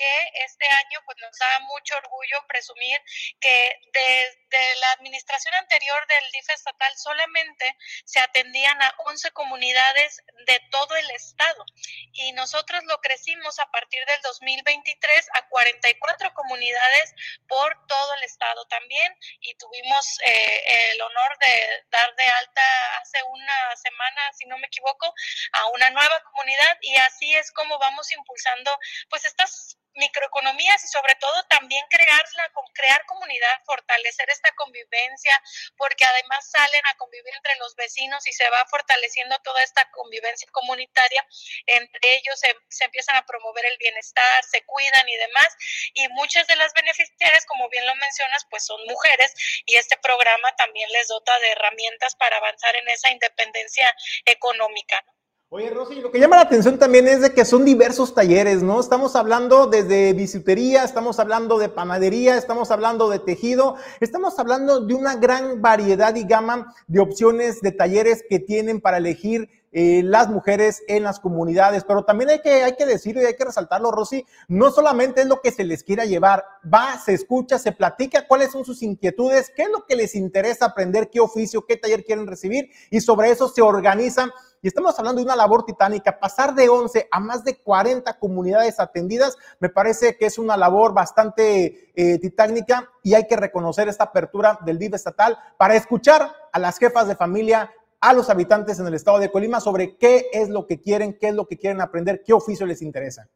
que 0.00 0.44
este 0.46 0.66
año 0.66 0.98
pues 1.04 1.18
nos 1.20 1.36
da 1.36 1.60
mucho 1.60 1.94
orgullo 1.98 2.46
presumir 2.48 2.98
que 3.38 3.80
desde 3.92 4.76
la 4.80 4.92
administración 4.92 5.54
anterior 5.56 6.06
del 6.06 6.24
DIF 6.32 6.48
estatal 6.48 6.90
solamente 6.96 7.76
se 8.06 8.18
atendían 8.18 8.80
a 8.80 8.94
11 9.04 9.30
comunidades 9.32 10.22
de 10.46 10.58
todo 10.70 10.96
el 10.96 11.10
estado. 11.10 11.66
Y 12.14 12.32
nosotros 12.32 12.82
lo 12.84 12.98
crecimos 13.02 13.58
a 13.58 13.70
partir 13.70 14.02
del 14.06 14.22
2023 14.22 15.28
a 15.34 15.46
44 15.48 16.32
comunidades 16.32 17.14
por 17.46 17.76
todo 17.86 18.14
el 18.14 18.22
estado 18.22 18.64
también. 18.68 19.14
Y 19.40 19.54
tuvimos 19.56 20.06
eh, 20.24 20.92
el 20.92 21.00
honor 21.02 21.38
de 21.40 21.84
dar 21.90 22.14
de 22.16 22.24
alta 22.24 22.96
hace 23.02 23.22
una 23.24 23.76
semana, 23.76 24.32
si 24.32 24.46
no 24.46 24.56
me 24.56 24.66
equivoco, 24.66 25.12
a 25.52 25.66
una 25.68 25.90
nueva 25.90 26.22
comunidad. 26.22 26.78
Y 26.80 26.96
así 26.96 27.34
es 27.34 27.52
como 27.52 27.78
vamos 27.78 28.10
impulsando 28.12 28.78
pues 29.10 29.26
estas 29.26 29.76
microeconomías 29.94 30.84
y 30.84 30.88
sobre 30.88 31.14
todo 31.16 31.42
también 31.44 31.84
crearla, 31.88 32.52
crear 32.74 33.04
comunidad, 33.06 33.60
fortalecer 33.64 34.30
esta 34.30 34.50
convivencia, 34.52 35.42
porque 35.76 36.04
además 36.04 36.50
salen 36.50 36.82
a 36.86 36.94
convivir 36.94 37.34
entre 37.34 37.56
los 37.56 37.74
vecinos 37.76 38.26
y 38.26 38.32
se 38.32 38.48
va 38.50 38.64
fortaleciendo 38.70 39.36
toda 39.42 39.62
esta 39.62 39.90
convivencia 39.90 40.48
comunitaria. 40.52 41.26
Entre 41.66 42.14
ellos 42.14 42.38
se, 42.38 42.54
se 42.68 42.84
empiezan 42.84 43.16
a 43.16 43.26
promover 43.26 43.66
el 43.66 43.76
bienestar, 43.78 44.44
se 44.44 44.62
cuidan 44.64 45.08
y 45.08 45.16
demás. 45.16 45.56
Y 45.94 46.08
muchas 46.08 46.46
de 46.46 46.56
las 46.56 46.72
beneficiarias, 46.74 47.46
como 47.46 47.68
bien 47.68 47.86
lo 47.86 47.94
mencionas, 47.96 48.46
pues 48.50 48.64
son 48.64 48.80
mujeres 48.86 49.32
y 49.66 49.76
este 49.76 49.96
programa 49.98 50.54
también 50.56 50.90
les 50.92 51.08
dota 51.08 51.38
de 51.40 51.50
herramientas 51.50 52.14
para 52.16 52.36
avanzar 52.36 52.76
en 52.76 52.88
esa 52.88 53.10
independencia 53.10 53.94
económica. 54.24 55.04
Oye, 55.52 55.68
Rosy, 55.68 55.96
lo 56.00 56.12
que 56.12 56.20
llama 56.20 56.36
la 56.36 56.42
atención 56.42 56.78
también 56.78 57.08
es 57.08 57.22
de 57.22 57.34
que 57.34 57.44
son 57.44 57.64
diversos 57.64 58.14
talleres, 58.14 58.62
¿no? 58.62 58.78
Estamos 58.78 59.16
hablando 59.16 59.66
desde 59.66 60.12
bisutería, 60.12 60.84
estamos 60.84 61.18
hablando 61.18 61.58
de 61.58 61.68
panadería, 61.68 62.36
estamos 62.36 62.70
hablando 62.70 63.10
de 63.10 63.18
tejido, 63.18 63.74
estamos 63.98 64.38
hablando 64.38 64.78
de 64.78 64.94
una 64.94 65.16
gran 65.16 65.60
variedad 65.60 66.14
y 66.14 66.22
gama 66.22 66.72
de 66.86 67.00
opciones 67.00 67.62
de 67.62 67.72
talleres 67.72 68.22
que 68.30 68.38
tienen 68.38 68.80
para 68.80 68.98
elegir 68.98 69.48
eh, 69.72 70.02
las 70.04 70.28
mujeres 70.28 70.82
en 70.88 71.04
las 71.04 71.20
comunidades, 71.20 71.84
pero 71.84 72.04
también 72.04 72.30
hay 72.30 72.40
que, 72.40 72.64
hay 72.64 72.74
que 72.74 72.86
decirlo 72.86 73.22
y 73.22 73.26
hay 73.26 73.36
que 73.36 73.44
resaltarlo, 73.44 73.92
Rosy, 73.92 74.26
no 74.48 74.72
solamente 74.72 75.20
es 75.20 75.28
lo 75.28 75.40
que 75.40 75.52
se 75.52 75.62
les 75.62 75.84
quiera 75.84 76.04
llevar, 76.04 76.44
va, 76.62 76.98
se 76.98 77.14
escucha, 77.14 77.56
se 77.56 77.70
platica 77.70 78.26
cuáles 78.26 78.50
son 78.50 78.64
sus 78.64 78.82
inquietudes, 78.82 79.52
qué 79.54 79.62
es 79.62 79.70
lo 79.70 79.86
que 79.86 79.94
les 79.94 80.16
interesa 80.16 80.66
aprender, 80.66 81.08
qué 81.08 81.20
oficio, 81.20 81.66
qué 81.66 81.76
taller 81.76 82.04
quieren 82.04 82.26
recibir 82.26 82.68
y 82.90 83.00
sobre 83.00 83.30
eso 83.30 83.48
se 83.48 83.62
organizan. 83.62 84.32
Y 84.62 84.68
estamos 84.68 84.98
hablando 84.98 85.20
de 85.20 85.24
una 85.24 85.36
labor 85.36 85.64
titánica. 85.64 86.18
Pasar 86.20 86.54
de 86.54 86.68
11 86.68 87.08
a 87.10 87.20
más 87.20 87.44
de 87.44 87.56
40 87.56 88.18
comunidades 88.18 88.78
atendidas 88.78 89.38
me 89.58 89.70
parece 89.70 90.18
que 90.18 90.26
es 90.26 90.36
una 90.36 90.56
labor 90.56 90.92
bastante 90.92 91.92
eh, 91.94 92.18
titánica 92.18 92.90
y 93.02 93.14
hay 93.14 93.26
que 93.26 93.36
reconocer 93.36 93.88
esta 93.88 94.04
apertura 94.04 94.58
del 94.66 94.78
DIF 94.78 94.94
estatal 94.94 95.38
para 95.56 95.76
escuchar 95.76 96.30
a 96.52 96.58
las 96.58 96.78
jefas 96.78 97.08
de 97.08 97.16
familia, 97.16 97.72
a 98.00 98.12
los 98.12 98.30
habitantes 98.30 98.78
en 98.78 98.86
el 98.86 98.94
estado 98.94 99.18
de 99.18 99.30
Colima 99.30 99.60
sobre 99.60 99.96
qué 99.96 100.30
es 100.32 100.48
lo 100.48 100.66
que 100.66 100.80
quieren, 100.80 101.18
qué 101.18 101.28
es 101.28 101.34
lo 101.34 101.46
que 101.46 101.58
quieren 101.58 101.80
aprender, 101.80 102.22
qué 102.24 102.32
oficio 102.32 102.66
les 102.66 102.82
interesa. 102.82 103.28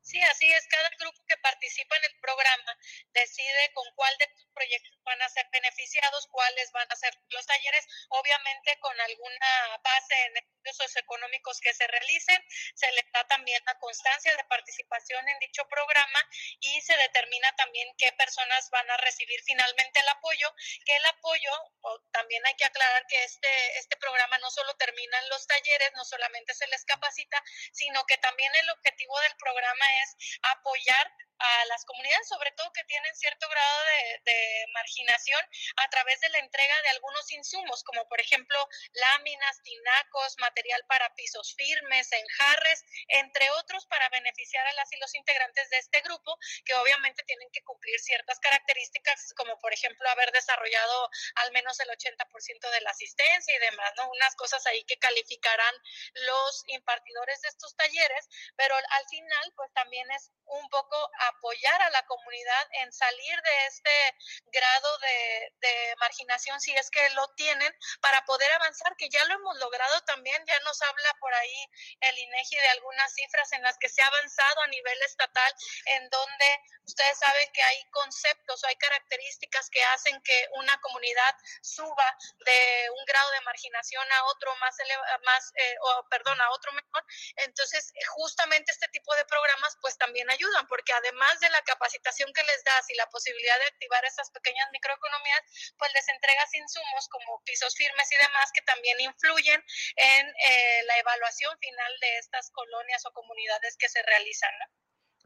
Sí, 0.00 0.20
así 0.22 0.46
es. 0.46 0.66
Cada 0.68 0.88
grupo 1.00 1.18
que 1.26 1.36
participa 1.42 1.96
en 1.96 2.04
el 2.04 2.20
programa 2.20 2.78
decide 3.12 3.70
con 3.74 3.84
cuál 3.96 4.12
de 4.18 4.26
proyectos 4.56 4.98
van 5.04 5.20
a 5.22 5.28
ser 5.28 5.46
beneficiados, 5.52 6.26
cuáles 6.32 6.72
van 6.72 6.88
a 6.90 6.96
ser 6.96 7.12
los 7.28 7.46
talleres, 7.46 7.86
obviamente 8.08 8.78
con 8.80 8.98
alguna 8.98 9.80
base 9.84 10.14
en 10.24 10.36
estudios 10.38 10.76
socioeconómicos 10.76 11.60
que 11.60 11.74
se 11.74 11.86
realicen. 11.86 12.42
Se 12.74 12.90
les 12.92 13.04
da 13.12 13.24
también 13.28 13.62
la 13.66 13.78
constancia 13.78 14.34
de 14.34 14.44
participación 14.44 15.28
en 15.28 15.38
dicho 15.38 15.62
programa 15.68 16.20
y 16.60 16.80
se 16.80 16.96
determina 16.96 17.54
también 17.56 17.88
qué 17.98 18.10
personas 18.12 18.68
van 18.70 18.90
a 18.90 18.96
recibir 18.96 19.40
finalmente 19.44 20.00
el 20.00 20.08
apoyo, 20.08 20.54
que 20.84 20.96
el 20.96 21.06
apoyo, 21.06 21.52
o 21.82 22.00
también 22.12 22.44
hay 22.46 22.54
que 22.56 22.64
aclarar 22.64 23.06
que 23.06 23.22
este, 23.24 23.78
este 23.78 23.96
programa 23.98 24.38
no 24.38 24.50
solo 24.50 24.74
termina 24.76 25.18
en 25.18 25.28
los 25.28 25.46
talleres, 25.46 25.92
no 25.94 26.04
solamente 26.04 26.54
se 26.54 26.66
les 26.68 26.84
capacita, 26.84 27.42
sino 27.72 28.04
que 28.06 28.16
también 28.18 28.52
el 28.56 28.70
objetivo 28.70 29.18
del 29.20 29.36
programa 29.36 29.84
es 30.02 30.16
apoyar 30.42 31.12
a 31.38 31.64
las 31.66 31.84
comunidades, 31.84 32.28
sobre 32.28 32.50
todo 32.52 32.72
que 32.72 32.84
tienen 32.84 33.14
cierto 33.14 33.48
grado 33.48 33.84
de, 34.24 34.30
marginación, 34.72 35.40
a 35.76 35.88
través 35.88 36.20
de 36.20 36.28
la 36.30 36.38
entrega 36.38 36.82
de 36.82 36.88
algunos 36.90 37.30
insumos, 37.32 37.82
como 37.84 38.08
por 38.08 38.20
ejemplo 38.20 38.58
láminas, 38.92 39.62
tinacos, 39.62 40.36
material 40.38 40.82
para 40.88 41.14
pisos 41.14 41.54
firmes, 41.54 42.10
enjarres, 42.12 42.84
entre 43.08 43.50
otros, 43.52 43.86
para 43.86 44.08
beneficiar 44.08 44.66
a 44.66 44.72
las 44.74 44.92
y 44.92 44.98
los 44.98 45.14
integrantes 45.14 45.68
de 45.70 45.78
este 45.78 46.00
grupo, 46.00 46.38
que 46.64 46.74
obviamente 46.74 47.22
tienen 47.24 47.48
que 47.52 47.62
cumplir 47.62 47.98
ciertas 48.00 48.38
características, 48.40 49.32
como 49.36 49.58
por 49.58 49.72
ejemplo 49.72 50.08
haber 50.10 50.30
desarrollado 50.32 51.10
al 51.36 51.52
menos 51.52 51.78
el 51.80 51.88
80% 51.88 52.70
de 52.70 52.80
la 52.80 52.90
asistencia 52.90 53.56
y 53.56 53.58
demás, 53.58 53.92
¿no? 53.96 54.10
Unas 54.10 54.34
cosas 54.36 54.64
ahí 54.66 54.84
que 54.84 54.98
calificarán 54.98 55.74
los 56.14 56.64
impartidores 56.68 57.40
de 57.42 57.48
estos 57.48 57.76
talleres, 57.76 58.28
pero 58.56 58.76
al 58.76 59.08
final, 59.08 59.52
pues 59.56 59.72
también 59.72 60.10
es 60.12 60.30
un 60.46 60.68
poco 60.68 60.96
apoyar 61.28 61.80
a 61.82 61.90
la 61.90 62.04
comunidad 62.06 62.68
en 62.82 62.92
salir 62.92 63.42
de 63.42 63.66
este 63.66 64.16
grado 64.52 64.98
de, 64.98 65.52
de 65.60 65.94
marginación 66.00 66.60
si 66.60 66.74
es 66.74 66.90
que 66.90 67.08
lo 67.10 67.26
tienen 67.34 67.72
para 68.00 68.24
poder 68.24 68.50
avanzar, 68.52 68.94
que 68.96 69.08
ya 69.08 69.24
lo 69.24 69.34
hemos 69.34 69.56
logrado 69.58 70.00
también, 70.02 70.44
ya 70.46 70.58
nos 70.60 70.80
habla 70.82 71.14
por 71.20 71.32
ahí 71.34 71.70
el 72.00 72.18
INEGI 72.18 72.56
de 72.56 72.68
algunas 72.68 73.12
cifras 73.14 73.52
en 73.52 73.62
las 73.62 73.76
que 73.78 73.88
se 73.88 74.02
ha 74.02 74.06
avanzado 74.06 74.60
a 74.62 74.66
nivel 74.68 75.02
estatal, 75.02 75.54
en 75.86 76.08
donde 76.10 76.60
ustedes 76.86 77.18
saben 77.18 77.50
que 77.52 77.62
hay 77.62 77.84
conceptos 77.90 78.62
o 78.62 78.66
hay 78.66 78.76
características 78.76 79.68
que 79.70 79.82
hacen 79.84 80.20
que 80.22 80.48
una 80.56 80.78
comunidad 80.80 81.36
suba 81.62 82.16
de 82.44 82.90
un 82.90 83.04
grado 83.06 83.30
de 83.32 83.40
marginación 83.40 84.12
a 84.12 84.24
otro 84.26 84.54
más, 84.56 84.76
más 85.24 85.52
eh, 85.56 85.76
o, 85.80 86.08
perdón, 86.08 86.40
a 86.40 86.50
otro 86.50 86.72
mejor. 86.72 87.04
Entonces, 87.36 87.92
justamente 88.14 88.72
este 88.72 88.88
tipo 88.88 89.14
de 89.16 89.24
programas 89.24 89.76
pues 89.80 89.98
también 89.98 90.30
ayudan, 90.30 90.66
porque 90.68 90.92
además 90.92 91.40
de 91.40 91.50
la 91.50 91.62
capacitación 91.62 92.32
que 92.32 92.44
les 92.44 92.64
das 92.64 92.88
y 92.90 92.94
la 92.94 93.08
posibilidad 93.10 93.58
de 93.58 93.66
activar 93.66 94.04
esas 94.04 94.25
pequeñas 94.30 94.68
microeconomías, 94.72 95.42
pues 95.78 95.90
les 95.94 96.08
entregas 96.08 96.54
insumos 96.54 97.08
como 97.08 97.42
pisos 97.44 97.74
firmes 97.74 98.10
y 98.12 98.16
demás 98.16 98.50
que 98.52 98.62
también 98.62 99.00
influyen 99.00 99.62
en 99.96 100.26
eh, 100.28 100.82
la 100.86 100.98
evaluación 100.98 101.56
final 101.58 101.92
de 102.00 102.18
estas 102.18 102.50
colonias 102.50 103.04
o 103.06 103.12
comunidades 103.12 103.76
que 103.76 103.88
se 103.88 104.02
realizan. 104.02 104.52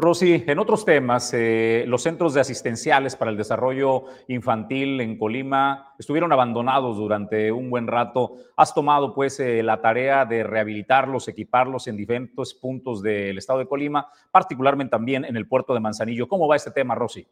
Rosy, 0.00 0.44
en 0.46 0.58
otros 0.58 0.86
temas, 0.86 1.30
eh, 1.34 1.84
los 1.86 2.02
centros 2.02 2.32
de 2.32 2.40
asistenciales 2.40 3.16
para 3.16 3.30
el 3.30 3.36
desarrollo 3.36 4.04
infantil 4.28 4.98
en 5.02 5.18
Colima 5.18 5.94
estuvieron 5.98 6.32
abandonados 6.32 6.96
durante 6.96 7.52
un 7.52 7.68
buen 7.68 7.86
rato. 7.86 8.36
Has 8.56 8.72
tomado 8.72 9.14
pues 9.14 9.38
eh, 9.40 9.62
la 9.62 9.82
tarea 9.82 10.24
de 10.24 10.42
rehabilitarlos, 10.42 11.28
equiparlos 11.28 11.86
en 11.86 11.98
diferentes 11.98 12.54
puntos 12.54 13.02
del 13.02 13.36
estado 13.36 13.58
de 13.58 13.68
Colima, 13.68 14.08
particularmente 14.30 14.92
también 14.92 15.26
en 15.26 15.36
el 15.36 15.46
puerto 15.46 15.74
de 15.74 15.80
Manzanillo. 15.80 16.28
¿Cómo 16.28 16.48
va 16.48 16.56
este 16.56 16.70
tema, 16.70 16.94
Rosy? 16.94 17.28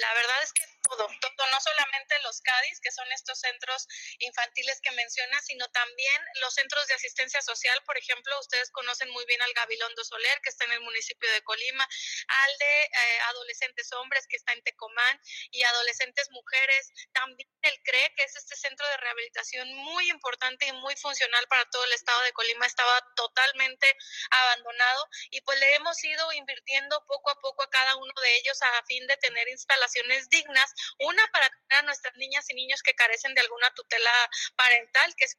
La 0.00 0.14
verdad 0.14 0.42
es 0.42 0.52
que 0.52 0.64
todo, 0.82 1.06
todo, 1.06 1.35
CADIS, 2.40 2.80
que 2.80 2.90
son 2.90 3.10
estos 3.12 3.38
centros 3.40 3.86
infantiles 4.18 4.80
que 4.80 4.90
mencionas, 4.92 5.44
sino 5.44 5.68
también 5.68 6.22
los 6.40 6.54
centros 6.54 6.86
de 6.86 6.94
asistencia 6.94 7.42
social, 7.42 7.82
por 7.84 7.96
ejemplo, 7.98 8.38
ustedes 8.40 8.70
conocen 8.70 9.10
muy 9.10 9.24
bien 9.26 9.40
al 9.42 9.52
Gabilondo 9.54 10.04
Soler, 10.04 10.40
que 10.42 10.50
está 10.50 10.64
en 10.64 10.72
el 10.72 10.80
municipio 10.80 11.30
de 11.32 11.42
Colima, 11.42 11.88
al 12.28 12.58
de 12.58 12.82
eh, 12.84 13.20
adolescentes 13.28 13.92
hombres, 13.92 14.26
que 14.28 14.36
está 14.36 14.52
en 14.52 14.62
Tecomán, 14.62 15.20
y 15.50 15.62
adolescentes 15.62 16.30
mujeres, 16.30 16.90
también 17.12 17.48
el 17.62 17.82
CRE, 17.82 18.14
que 18.16 18.24
es 18.24 18.36
este 18.36 18.56
centro 18.56 18.86
de 18.88 18.96
rehabilitación 18.98 19.72
muy 19.74 20.08
importante 20.10 20.66
y 20.66 20.72
muy 20.72 20.96
funcional 20.96 21.46
para 21.48 21.64
todo 21.70 21.84
el 21.84 21.92
estado 21.92 22.20
de 22.22 22.32
Colima, 22.32 22.66
estaba 22.66 23.00
totalmente 23.16 23.96
abandonado, 24.30 25.08
y 25.30 25.40
pues 25.42 25.58
le 25.58 25.74
hemos 25.74 26.02
ido 26.04 26.32
invirtiendo 26.32 27.04
poco 27.06 27.30
a 27.30 27.40
poco 27.40 27.62
a 27.62 27.70
cada 27.70 27.96
uno 27.96 28.12
de 28.22 28.36
ellos 28.36 28.60
a 28.62 28.84
fin 28.86 29.06
de 29.06 29.16
tener 29.16 29.48
instalaciones 29.48 30.28
dignas 30.28 30.72
una 30.98 31.26
para 31.28 31.48
tener 31.48 31.82
a 31.82 31.82
nuestras 31.82 32.14
niñas 32.16 32.25
y 32.48 32.54
niños 32.54 32.82
que 32.82 32.94
carecen 32.94 33.34
de 33.34 33.40
alguna 33.40 33.70
tutela 33.74 34.12
parental, 34.56 35.14
que 35.16 35.24
es 35.24 35.36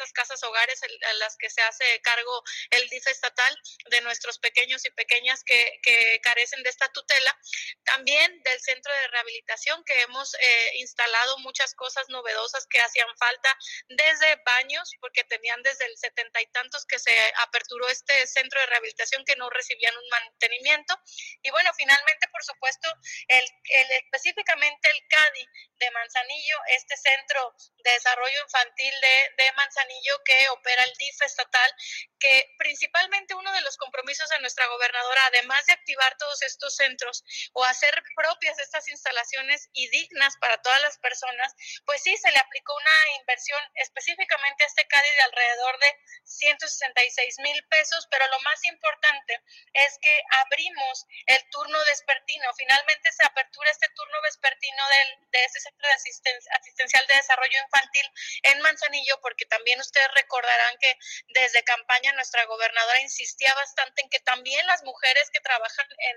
estas 0.00 0.12
casas 0.12 0.42
hogares 0.42 0.80
a 0.82 1.12
las 1.14 1.36
que 1.36 1.50
se 1.50 1.60
hace 1.60 2.00
cargo 2.00 2.42
el 2.70 2.88
DIF 2.88 3.06
estatal 3.06 3.54
de 3.90 4.00
nuestros 4.00 4.38
pequeños 4.38 4.84
y 4.86 4.90
pequeñas 4.90 5.44
que, 5.44 5.78
que 5.82 6.20
carecen 6.22 6.62
de 6.62 6.70
esta 6.70 6.88
tutela. 6.92 7.38
También 7.84 8.42
del 8.42 8.60
centro 8.60 8.92
de 8.92 9.08
rehabilitación 9.08 9.84
que 9.84 10.00
hemos 10.00 10.34
eh, 10.34 10.72
instalado 10.76 11.38
muchas 11.38 11.74
cosas 11.74 12.08
novedosas 12.08 12.66
que 12.66 12.80
hacían 12.80 13.08
falta 13.18 13.56
desde 13.88 14.40
baños, 14.46 14.90
porque 15.00 15.24
tenían 15.24 15.62
desde 15.62 15.84
el 15.84 15.96
setenta 15.98 16.40
y 16.40 16.46
tantos 16.46 16.86
que 16.86 16.98
se 16.98 17.14
aperturó 17.36 17.88
este 17.88 18.26
centro 18.26 18.58
de 18.60 18.66
rehabilitación 18.66 19.24
que 19.24 19.36
no 19.36 19.50
recibían 19.50 19.96
un 19.96 20.08
mantenimiento. 20.08 20.98
Y 21.42 21.50
bueno, 21.50 21.72
finalmente, 21.76 22.26
por 22.28 22.42
supuesto, 22.42 22.88
el, 23.28 23.44
el 23.64 23.90
específicamente 23.92 24.88
el 24.88 25.08
CADI 25.08 25.46
de 25.76 25.90
Manzanillo, 25.90 26.58
este 26.68 26.96
centro 26.96 27.54
de 27.84 27.90
desarrollo 27.92 28.42
infantil 28.42 28.94
de, 29.02 29.44
de 29.44 29.52
Manzanillo, 29.52 29.89
Que 30.24 30.48
opera 30.50 30.84
el 30.84 30.92
DIF 30.98 31.22
estatal, 31.22 31.74
que 32.18 32.54
principalmente 32.58 33.34
uno 33.34 33.52
de 33.52 33.60
los 33.62 33.76
compromisos 33.76 34.28
de 34.28 34.38
nuestra 34.40 34.66
gobernadora, 34.66 35.26
además 35.26 35.64
de 35.66 35.72
activar 35.72 36.16
todos 36.18 36.42
estos 36.42 36.76
centros 36.76 37.24
o 37.52 37.64
hacer 37.64 38.02
propias 38.14 38.58
estas 38.58 38.86
instalaciones 38.88 39.68
y 39.72 39.88
dignas 39.88 40.36
para 40.38 40.60
todas 40.62 40.80
las 40.82 40.98
personas, 40.98 41.54
pues 41.86 42.02
sí, 42.02 42.16
se 42.16 42.30
le 42.30 42.38
aplicó 42.38 42.74
una 42.76 43.16
inversión 43.20 43.60
específicamente 43.74 44.64
a 44.64 44.66
este 44.66 44.86
CADI 44.86 45.10
de 45.16 45.22
alrededor 45.22 45.78
de 45.80 45.96
166 46.24 47.38
mil 47.40 47.64
pesos, 47.68 48.06
pero 48.10 48.26
lo 48.28 48.40
más 48.40 48.62
importante 48.64 49.42
es 49.72 49.98
que 50.00 50.22
abrimos 50.44 51.06
el 51.26 51.50
turno 51.50 51.78
vespertino. 51.86 52.52
Finalmente 52.56 53.12
se 53.12 53.24
apertura 53.24 53.70
este 53.70 53.88
turno 53.94 54.20
vespertino 54.22 54.88
del, 54.88 55.30
de 55.30 55.44
este 55.44 55.60
centro 55.60 55.88
de 55.88 55.94
asistencia, 55.94 56.52
asistencial 56.54 57.06
de 57.06 57.16
desarrollo 57.16 57.58
infantil 57.64 58.06
en 58.42 58.60
Manzanillo, 58.60 59.18
porque 59.22 59.46
también 59.46 59.79
ustedes 59.80 60.08
recordarán 60.14 60.76
que 60.78 60.96
desde 61.28 61.62
campaña 61.64 62.12
nuestra 62.12 62.44
gobernadora 62.44 63.00
insistía 63.00 63.54
bastante 63.54 64.02
en 64.02 64.10
que 64.10 64.20
también 64.20 64.66
las 64.66 64.82
mujeres 64.84 65.30
que 65.30 65.40
trabajan 65.40 65.86
en, 65.98 66.16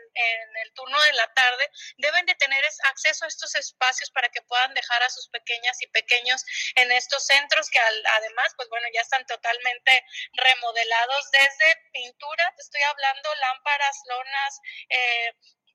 el 0.64 0.74
turno 0.74 1.02
de 1.02 1.14
la 1.14 1.34
tarde 1.34 1.70
deben 1.98 2.26
de 2.26 2.36
tener 2.36 2.64
acceso 2.86 3.26
a 3.26 3.28
estos 3.28 3.56
espacios 3.56 4.12
para 4.12 4.30
que 4.30 4.42
puedan 4.44 4.74
dejar 4.74 5.04
a 5.04 5.10
sus 5.10 5.28
pequeñas 5.30 5.82
y 5.82 5.88
pequeños 5.88 6.44
en 6.76 6.92
estos 6.92 7.26
centros 7.26 7.70
que 7.70 7.80
además, 7.80 8.54
pues 8.56 8.70
bueno, 8.70 8.88
ya 8.94 9.02
están 9.02 9.26
totalmente 9.26 10.06
remodelados 10.34 11.32
desde 11.32 11.76
pintura, 11.92 12.54
estoy 12.58 12.82
hablando 12.82 13.36
lámparas, 13.36 13.98
lonas, 14.08 14.60
eh, 14.90 15.34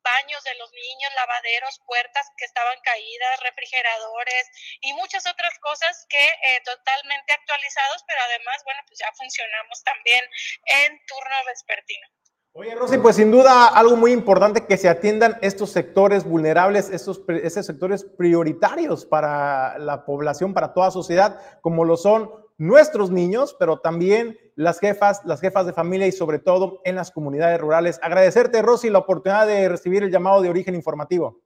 baños 0.09 0.43
de 0.45 0.55
los 0.57 0.71
niños, 0.73 1.11
lavaderos, 1.15 1.81
puertas 1.85 2.27
que 2.37 2.45
estaban 2.45 2.79
caídas, 2.83 3.41
refrigeradores 3.45 4.45
y 4.81 4.93
muchas 4.95 5.27
otras 5.27 5.53
cosas 5.61 6.07
que 6.09 6.25
eh, 6.25 6.61
totalmente 6.65 7.33
actualizados, 7.33 8.05
pero 8.07 8.21
además, 8.25 8.57
bueno, 8.65 8.81
pues 8.89 8.99
ya 8.99 9.11
funcionamos 9.13 9.77
también 9.85 10.25
en 10.65 10.91
turno 11.07 11.37
vespertino. 11.47 12.07
Oye, 12.53 12.75
Rosy, 12.75 12.99
pues 12.99 13.17
sin 13.17 13.31
duda 13.31 13.69
algo 13.69 13.95
muy 13.95 14.11
importante 14.11 14.67
que 14.67 14.77
se 14.77 14.89
atiendan 14.89 15.39
estos 15.43 15.71
sectores 15.71 16.25
vulnerables, 16.25 16.91
estos, 16.91 17.23
estos 17.29 17.67
sectores 17.67 18.05
prioritarios 18.05 19.07
para 19.07 19.79
la 19.79 20.05
población, 20.05 20.55
para 20.55 20.73
toda 20.73 20.91
sociedad, 20.91 21.61
como 21.61 21.85
lo 21.85 21.97
son 21.97 22.48
nuestros 22.59 23.11
niños, 23.11 23.57
pero 23.59 23.81
también 23.81 24.39
las 24.57 24.81
jefas, 24.81 25.23
las 25.25 25.41
jefas 25.41 25.65
de 25.65 25.73
familia 25.73 26.07
y 26.07 26.13
sobre 26.13 26.41
todo 26.41 26.81
en 26.85 26.97
las 26.97 27.11
comunidades 27.11 27.61
rurales. 27.61 28.01
Agradecerte, 28.03 28.61
Rosy, 28.61 28.91
la 28.91 28.99
oportunidad 28.99 29.47
de 29.47 29.69
recibir 29.69 30.03
el 30.03 30.11
llamado 30.11 30.43
de 30.43 30.51
origen 30.51 30.75
informativo. 30.75 31.41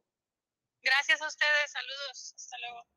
Gracias 0.82 1.22
a 1.22 1.28
ustedes, 1.28 1.70
saludos. 1.70 2.01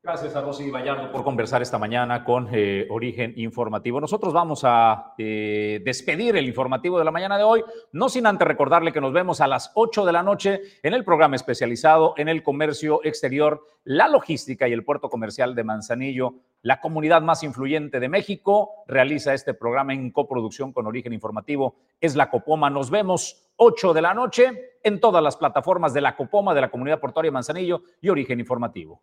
Gracias 0.06 0.36
a 0.36 0.40
Rosy 0.40 0.70
Vallardo 0.70 1.10
por 1.10 1.24
conversar 1.24 1.62
esta 1.62 1.80
mañana 1.80 2.22
con 2.22 2.48
eh, 2.52 2.86
Origen 2.90 3.32
Informativo. 3.34 4.00
Nosotros 4.00 4.32
vamos 4.32 4.60
a 4.62 5.14
eh, 5.18 5.82
despedir 5.84 6.36
el 6.36 6.46
informativo 6.46 6.96
de 7.00 7.04
la 7.04 7.10
mañana 7.10 7.36
de 7.36 7.42
hoy, 7.42 7.64
no 7.90 8.08
sin 8.08 8.24
antes 8.24 8.46
recordarle 8.46 8.92
que 8.92 9.00
nos 9.00 9.12
vemos 9.12 9.40
a 9.40 9.48
las 9.48 9.72
8 9.74 10.04
de 10.04 10.12
la 10.12 10.22
noche 10.22 10.60
en 10.84 10.94
el 10.94 11.04
programa 11.04 11.34
especializado 11.34 12.14
en 12.18 12.28
el 12.28 12.44
comercio 12.44 13.00
exterior, 13.02 13.66
la 13.82 14.06
logística 14.06 14.68
y 14.68 14.72
el 14.72 14.84
puerto 14.84 15.10
comercial 15.10 15.56
de 15.56 15.64
Manzanillo. 15.64 16.34
La 16.62 16.80
comunidad 16.80 17.22
más 17.22 17.42
influyente 17.42 17.98
de 17.98 18.08
México 18.08 18.84
realiza 18.86 19.34
este 19.34 19.54
programa 19.54 19.92
en 19.92 20.12
coproducción 20.12 20.72
con 20.72 20.86
Origen 20.86 21.14
Informativo. 21.14 21.78
Es 22.00 22.14
la 22.14 22.30
Copoma. 22.30 22.70
Nos 22.70 22.90
vemos 22.90 23.50
8 23.56 23.92
de 23.92 24.02
la 24.02 24.14
noche 24.14 24.76
en 24.84 25.00
todas 25.00 25.20
las 25.20 25.36
plataformas 25.36 25.92
de 25.92 26.02
la 26.02 26.14
Copoma, 26.14 26.54
de 26.54 26.60
la 26.60 26.70
comunidad 26.70 27.00
portuaria 27.00 27.32
Manzanillo 27.32 27.82
y 28.00 28.08
Origen 28.08 28.38
Informativo. 28.38 29.02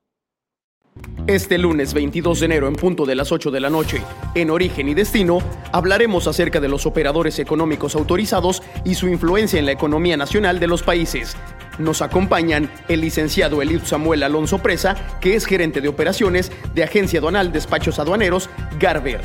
Este 1.28 1.57
lunes 1.57 1.93
22 1.93 2.41
de 2.41 2.45
enero 2.47 2.67
en 2.67 2.76
punto 2.76 3.05
de 3.05 3.15
las 3.15 3.32
8 3.32 3.49
de 3.49 3.61
la 3.61 3.69
noche, 3.69 4.01
en 4.36 4.49
Origen 4.49 4.89
y 4.89 4.93
Destino, 4.93 5.39
hablaremos 5.71 6.28
acerca 6.28 6.59
de 6.59 6.67
los 6.67 6.86
operadores 6.86 7.39
económicos 7.39 7.95
autorizados 7.95 8.61
y 8.84 8.95
su 8.95 9.07
influencia 9.07 9.57
en 9.57 9.65
la 9.65 9.71
economía 9.71 10.17
nacional 10.17 10.59
de 10.59 10.67
los 10.67 10.84
países. 10.84 11.38
Nos 11.80 12.01
acompañan 12.01 12.69
el 12.89 12.99
licenciado 12.99 13.61
Elid 13.61 13.84
Samuel 13.86 14.24
Alonso 14.24 14.57
Presa, 14.57 14.97
que 15.21 15.36
es 15.38 15.45
gerente 15.45 15.80
de 15.80 15.88
operaciones 15.88 16.51
de 16.76 16.84
Agencia 16.84 17.19
Aduanal 17.19 17.53
Despachos 17.53 17.99
Aduaneros, 17.99 18.49
Garber. 18.78 19.21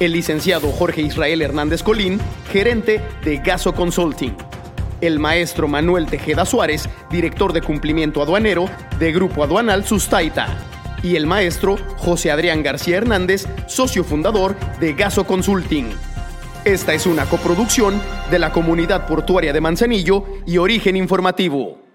El 0.00 0.12
licenciado 0.12 0.70
Jorge 0.70 1.00
Israel 1.00 1.40
Hernández 1.40 1.82
Colín, 1.82 2.20
gerente 2.52 3.00
de 3.24 3.38
Gaso 3.38 3.74
Consulting. 3.74 4.36
El 5.00 5.18
maestro 5.18 5.66
Manuel 5.66 6.08
Tejeda 6.08 6.44
Suárez, 6.44 6.90
director 7.10 7.54
de 7.54 7.62
cumplimiento 7.62 8.20
aduanero 8.20 8.68
de 8.98 9.12
Grupo 9.12 9.42
Aduanal 9.42 9.86
Sustaita 9.86 10.54
y 11.02 11.16
el 11.16 11.26
maestro 11.26 11.76
José 11.96 12.30
Adrián 12.30 12.62
García 12.62 12.98
Hernández, 12.98 13.46
socio 13.66 14.04
fundador 14.04 14.56
de 14.80 14.92
Gaso 14.94 15.24
Consulting. 15.24 15.90
Esta 16.64 16.92
es 16.92 17.06
una 17.06 17.24
coproducción 17.26 18.00
de 18.30 18.38
la 18.38 18.52
Comunidad 18.52 19.06
Portuaria 19.06 19.52
de 19.52 19.60
Manzanillo 19.60 20.24
y 20.46 20.58
Origen 20.58 20.96
Informativo. 20.96 21.87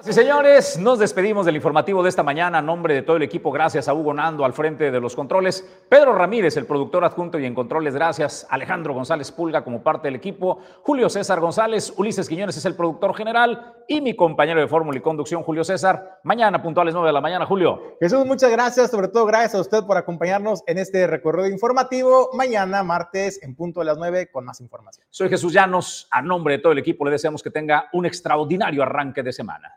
Sí, 0.00 0.12
señores, 0.12 0.78
nos 0.78 1.00
despedimos 1.00 1.44
del 1.44 1.56
informativo 1.56 2.04
de 2.04 2.08
esta 2.08 2.22
mañana. 2.22 2.58
A 2.58 2.62
nombre 2.62 2.94
de 2.94 3.02
todo 3.02 3.16
el 3.16 3.24
equipo, 3.24 3.50
gracias 3.50 3.88
a 3.88 3.94
Hugo 3.94 4.14
Nando 4.14 4.44
al 4.44 4.52
frente 4.52 4.92
de 4.92 5.00
los 5.00 5.16
controles, 5.16 5.68
Pedro 5.88 6.12
Ramírez, 6.12 6.56
el 6.56 6.66
productor 6.66 7.04
adjunto 7.04 7.36
y 7.36 7.44
en 7.44 7.52
controles, 7.52 7.94
gracias, 7.94 8.46
Alejandro 8.48 8.94
González 8.94 9.32
Pulga 9.32 9.64
como 9.64 9.82
parte 9.82 10.06
del 10.06 10.14
equipo, 10.14 10.60
Julio 10.82 11.08
César 11.08 11.40
González, 11.40 11.92
Ulises 11.96 12.28
Quiñones 12.28 12.56
es 12.56 12.64
el 12.64 12.76
productor 12.76 13.12
general 13.16 13.74
y 13.88 14.00
mi 14.00 14.14
compañero 14.14 14.60
de 14.60 14.68
fórmula 14.68 14.96
y 14.96 15.00
conducción, 15.00 15.42
Julio 15.42 15.64
César. 15.64 16.20
Mañana, 16.22 16.62
puntuales 16.62 16.94
9 16.94 17.08
de 17.08 17.12
la 17.12 17.20
mañana, 17.20 17.44
Julio. 17.44 17.96
Jesús, 17.98 18.24
muchas 18.24 18.52
gracias, 18.52 18.92
sobre 18.92 19.08
todo 19.08 19.26
gracias 19.26 19.56
a 19.56 19.60
usted 19.62 19.82
por 19.82 19.96
acompañarnos 19.96 20.62
en 20.68 20.78
este 20.78 21.08
recorrido 21.08 21.48
informativo. 21.48 22.30
Mañana, 22.34 22.84
martes, 22.84 23.42
en 23.42 23.56
punto 23.56 23.80
de 23.80 23.86
las 23.86 23.98
9, 23.98 24.30
con 24.30 24.44
más 24.44 24.60
información. 24.60 25.04
Soy 25.10 25.28
Jesús 25.28 25.52
Llanos. 25.52 26.06
A 26.12 26.22
nombre 26.22 26.56
de 26.56 26.62
todo 26.62 26.72
el 26.72 26.78
equipo, 26.78 27.04
le 27.04 27.10
deseamos 27.10 27.42
que 27.42 27.50
tenga 27.50 27.88
un 27.92 28.06
extraordinario 28.06 28.84
arranque 28.84 29.24
de 29.24 29.32
semana. 29.32 29.74